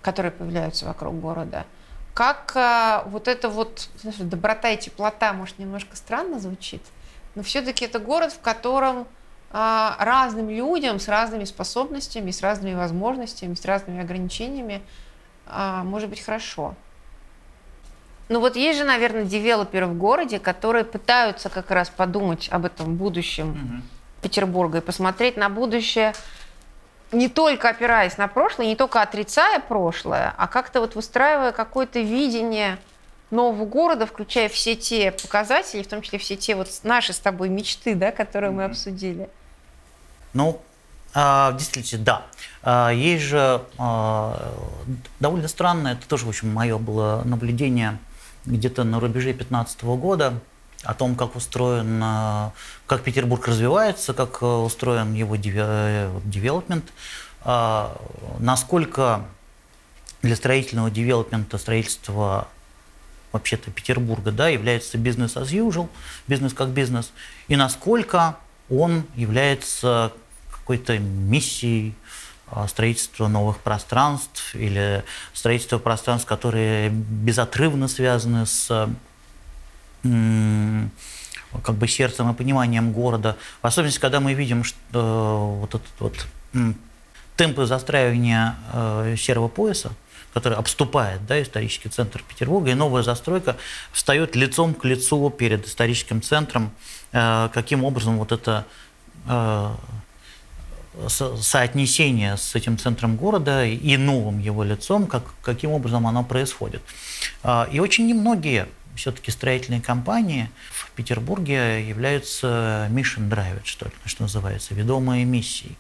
которые 0.02 0.32
появляются 0.32 0.86
вокруг 0.86 1.20
города– 1.20 1.66
как 2.14 2.54
а, 2.56 3.04
вот 3.08 3.28
эта 3.28 3.50
вот 3.50 3.90
знаешь, 4.02 4.18
доброта 4.20 4.70
и 4.70 4.78
теплота, 4.78 5.34
может, 5.34 5.60
немножко 5.60 5.96
странно 5.96 6.40
звучит, 6.40 6.82
но 7.36 7.44
все-таки 7.44 7.86
это 7.86 8.00
город, 8.00 8.34
в 8.34 8.40
котором 8.42 9.08
а, 9.52 9.96
разным 10.00 10.50
людям 10.50 11.00
с 11.00 11.08
разными 11.08 11.46
способностями, 11.46 12.32
с 12.32 12.42
разными 12.42 12.76
возможностями, 12.76 13.54
с 13.54 13.66
разными 13.66 14.02
ограничениями 14.02 14.82
а, 15.46 15.84
может 15.84 16.10
быть 16.10 16.22
хорошо. 16.22 16.76
Ну 18.30 18.40
вот 18.40 18.56
есть 18.56 18.80
же, 18.80 18.86
наверное, 18.86 19.26
девелоперы 19.26 19.88
в 19.88 19.98
городе, 19.98 20.40
которые 20.40 20.86
пытаются 20.86 21.50
как 21.50 21.70
раз 21.70 21.90
подумать 21.90 22.48
об 22.50 22.66
этом 22.66 22.96
будущем 22.96 23.52
угу. 23.52 23.84
Петербурга 24.22 24.78
и 24.78 24.82
посмотреть 24.82 25.36
на 25.36 25.50
будущее 25.50 26.14
не 27.12 27.28
только 27.28 27.70
опираясь 27.70 28.18
на 28.18 28.28
прошлое, 28.28 28.68
не 28.68 28.76
только 28.76 29.02
отрицая 29.02 29.60
прошлое, 29.60 30.34
а 30.38 30.48
как-то 30.48 30.80
вот 30.80 30.96
выстраивая 30.96 31.52
какое-то 31.52 32.00
видение 32.00 32.78
нового 33.32 33.66
города, 33.66 34.06
включая 34.06 34.50
все 34.50 34.76
те 34.76 35.12
показатели, 35.12 35.84
в 35.84 35.88
том 35.88 36.02
числе 36.02 36.20
все 36.20 36.36
те 36.36 36.56
вот 36.56 36.68
наши 36.84 37.14
с 37.14 37.20
тобой 37.20 37.50
мечты, 37.50 37.96
да, 37.96 38.12
которые 38.12 38.52
мы 38.52 38.66
обсудили. 38.66 39.30
Ну, 40.34 40.62
а, 41.14 41.54
действительно, 41.54 42.04
да. 42.04 42.26
А, 42.64 42.90
есть 42.92 43.24
же 43.24 43.62
а, 43.78 44.54
довольно 45.20 45.48
странно, 45.48 45.90
это 45.90 46.08
тоже, 46.08 46.26
в 46.26 46.30
общем, 46.30 46.54
мое 46.54 46.78
было 46.78 47.22
наблюдение 47.26 47.98
где-то 48.46 48.84
на 48.84 49.00
рубеже 49.00 49.34
15 49.34 49.84
года, 49.84 50.34
о 50.84 50.96
том, 50.96 51.16
как 51.16 51.36
устроен, 51.36 52.00
как 52.88 53.04
Петербург 53.04 53.48
развивается, 53.48 54.14
как 54.14 54.42
устроен 54.42 55.14
его 55.14 55.36
девелопмент, 55.36 56.86
а, 57.44 57.96
насколько 58.40 59.26
для 60.22 60.36
строительного 60.36 60.92
девелопмента 60.92 61.58
строительство 61.58 62.48
вообще-то 63.32 63.72
Петербурга 63.72 64.32
да, 64.32 64.50
является 64.50 64.98
бизнес 64.98 65.36
as 65.36 65.50
usual, 65.50 65.90
бизнес 66.28 66.54
как 66.54 66.70
бизнес, 66.70 67.12
и 67.48 67.56
насколько 67.56 68.38
он 68.70 69.06
является 69.16 70.14
какой-то 70.52 71.00
миссией 71.00 71.96
а, 72.48 72.68
строительства 72.68 73.28
новых 73.28 73.60
пространств 73.60 74.56
или 74.56 75.04
строительства 75.34 75.78
пространств, 75.78 76.28
которые 76.28 76.90
безотрывно 76.90 77.88
связаны 77.88 78.46
с 78.46 78.90
как 80.04 81.76
бы 81.76 81.88
сердцем 81.88 82.32
и 82.32 82.34
пониманием 82.34 82.92
города. 82.92 83.38
В 83.62 83.68
особенности, 83.68 84.00
когда 84.00 84.20
мы 84.20 84.34
видим, 84.34 84.64
что 84.64 85.58
вот 85.60 85.76
этот 85.76 86.00
вот 86.00 86.28
темпы 87.36 87.66
застраивания 87.66 88.56
э, 88.74 89.16
серого 89.18 89.48
пояса, 89.48 89.92
который 90.34 90.58
обступает 90.58 91.26
да, 91.26 91.42
исторический 91.42 91.90
центр 91.90 92.24
Петербурга, 92.28 92.72
и 92.72 92.74
новая 92.74 93.04
застройка 93.04 93.58
встает 93.92 94.36
лицом 94.36 94.74
к 94.74 94.86
лицу 94.86 95.30
перед 95.30 95.68
историческим 95.68 96.22
центром. 96.22 96.72
Э, 97.12 97.50
каким 97.54 97.84
образом 97.84 98.18
вот 98.18 98.32
это 98.32 98.66
э, 99.28 99.76
соотнесение 101.08 102.38
с 102.38 102.56
этим 102.56 102.78
центром 102.78 103.16
города 103.16 103.66
и 103.66 103.98
новым 103.98 104.40
его 104.40 104.64
лицом, 104.64 105.08
как, 105.08 105.24
каким 105.42 105.72
образом 105.72 106.08
оно 106.08 106.24
происходит. 106.24 106.82
Э, 107.44 107.66
и 107.72 107.80
очень 107.80 108.08
немногие 108.08 108.68
все-таки 108.96 109.32
строительные 109.32 109.82
компании 109.82 110.50
в 110.72 110.92
Петербурге 110.92 111.88
являются 111.88 112.88
mission 112.92 113.30
driven, 113.30 113.62
что 113.64 113.88
что 114.06 114.24
называется, 114.24 114.74
ведомые 114.74 115.26
миссией. 115.26 115.78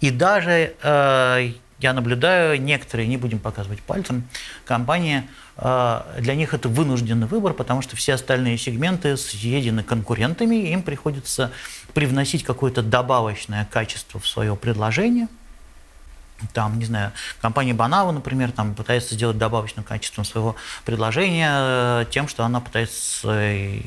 И 0.00 0.10
даже 0.10 0.74
я 1.82 1.92
наблюдаю 1.92 2.60
некоторые, 2.60 3.08
не 3.08 3.16
будем 3.16 3.38
показывать 3.38 3.80
пальцем, 3.80 4.24
компании, 4.64 5.24
э, 5.56 6.00
для 6.18 6.34
них 6.34 6.54
это 6.54 6.68
вынужденный 6.68 7.26
выбор, 7.26 7.52
потому 7.52 7.82
что 7.82 7.96
все 7.96 8.14
остальные 8.14 8.58
сегменты 8.58 9.16
съедены 9.16 9.82
конкурентами, 9.82 10.56
и 10.56 10.72
им 10.72 10.82
приходится 10.82 11.50
привносить 11.94 12.44
какое-то 12.44 12.82
добавочное 12.82 13.68
качество 13.70 14.20
в 14.20 14.26
свое 14.26 14.56
предложение– 14.56 15.28
там, 16.52 16.78
не 16.78 16.84
знаю, 16.84 17.12
компания 17.40 17.74
Банава, 17.74 18.10
например, 18.12 18.52
там 18.52 18.74
пытается 18.74 19.14
сделать 19.14 19.38
добавочным 19.38 19.84
качеством 19.84 20.24
своего 20.24 20.56
предложения 20.84 21.50
э, 21.52 22.04
тем, 22.10 22.28
что 22.28 22.44
она 22.44 22.60
пытается 22.60 23.28
э, 23.30 23.80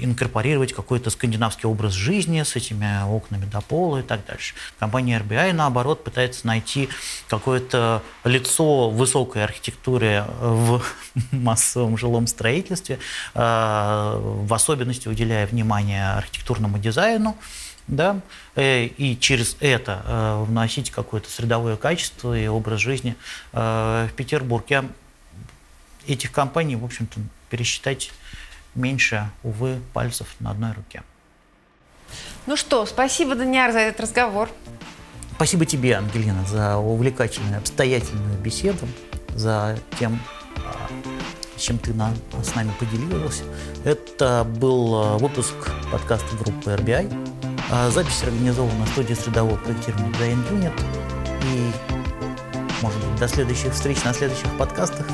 инкорпорировать 0.00 0.72
какой-то 0.72 1.10
скандинавский 1.10 1.68
образ 1.68 1.92
жизни 1.92 2.42
с 2.42 2.56
этими 2.56 3.04
окнами 3.08 3.44
до 3.44 3.60
пола 3.60 3.98
и 3.98 4.02
так 4.02 4.24
дальше. 4.26 4.54
Компания 4.78 5.18
RBI, 5.18 5.52
наоборот, 5.52 6.04
пытается 6.04 6.46
найти 6.46 6.88
какое-то 7.28 8.02
лицо 8.24 8.90
высокой 8.90 9.44
архитектуры 9.44 10.24
в 10.40 10.82
массовом 11.32 11.96
жилом 11.96 12.26
строительстве, 12.26 12.98
э, 13.34 13.40
в 13.40 14.52
особенности 14.52 15.08
уделяя 15.08 15.46
внимание 15.46 16.12
архитектурному 16.12 16.78
дизайну, 16.78 17.36
да, 17.88 18.20
э, 18.54 18.84
и 18.86 19.18
через 19.18 19.56
это 19.60 20.02
э, 20.04 20.44
вносить 20.46 20.90
какое-то 20.90 21.30
средовое 21.30 21.76
качество 21.76 22.38
и 22.38 22.46
образ 22.46 22.80
жизни 22.80 23.16
в 23.52 24.10
Петербург. 24.16 24.64
Я 24.68 24.84
этих 26.06 26.32
компаний, 26.32 26.76
в 26.76 26.84
общем-то, 26.84 27.20
пересчитать 27.50 28.10
меньше, 28.74 29.30
увы, 29.42 29.80
пальцев 29.92 30.28
на 30.40 30.50
одной 30.50 30.72
руке. 30.72 31.02
Ну 32.46 32.56
что, 32.56 32.86
спасибо, 32.86 33.34
Даниар, 33.34 33.72
за 33.72 33.78
этот 33.80 34.00
разговор. 34.02 34.48
Спасибо 35.36 35.64
тебе, 35.64 35.96
Ангелина, 35.96 36.44
за 36.46 36.76
увлекательную, 36.76 37.58
обстоятельную 37.58 38.38
беседу, 38.38 38.86
за 39.34 39.78
тем, 39.98 40.20
а, 40.58 40.88
чем 41.56 41.78
ты 41.78 41.94
на, 41.94 42.12
с 42.42 42.54
нами 42.54 42.70
поделилась. 42.78 43.42
Это 43.84 44.44
был 44.44 44.94
а, 44.94 45.18
выпуск 45.18 45.54
подкаста 45.90 46.36
группы 46.36 46.70
RBI. 46.70 47.50
А, 47.70 47.90
запись 47.90 48.22
организована 48.22 48.78
на 48.80 48.86
студии 48.86 49.14
средового 49.14 49.56
проектирования 49.56 50.10
Design 50.12 50.50
Unit. 50.50 50.80
И, 51.52 51.72
может 52.82 53.04
быть, 53.04 53.18
до 53.18 53.28
следующих 53.28 53.72
встреч 53.72 54.04
на 54.04 54.12
следующих 54.12 54.56
подкастах. 54.58 55.06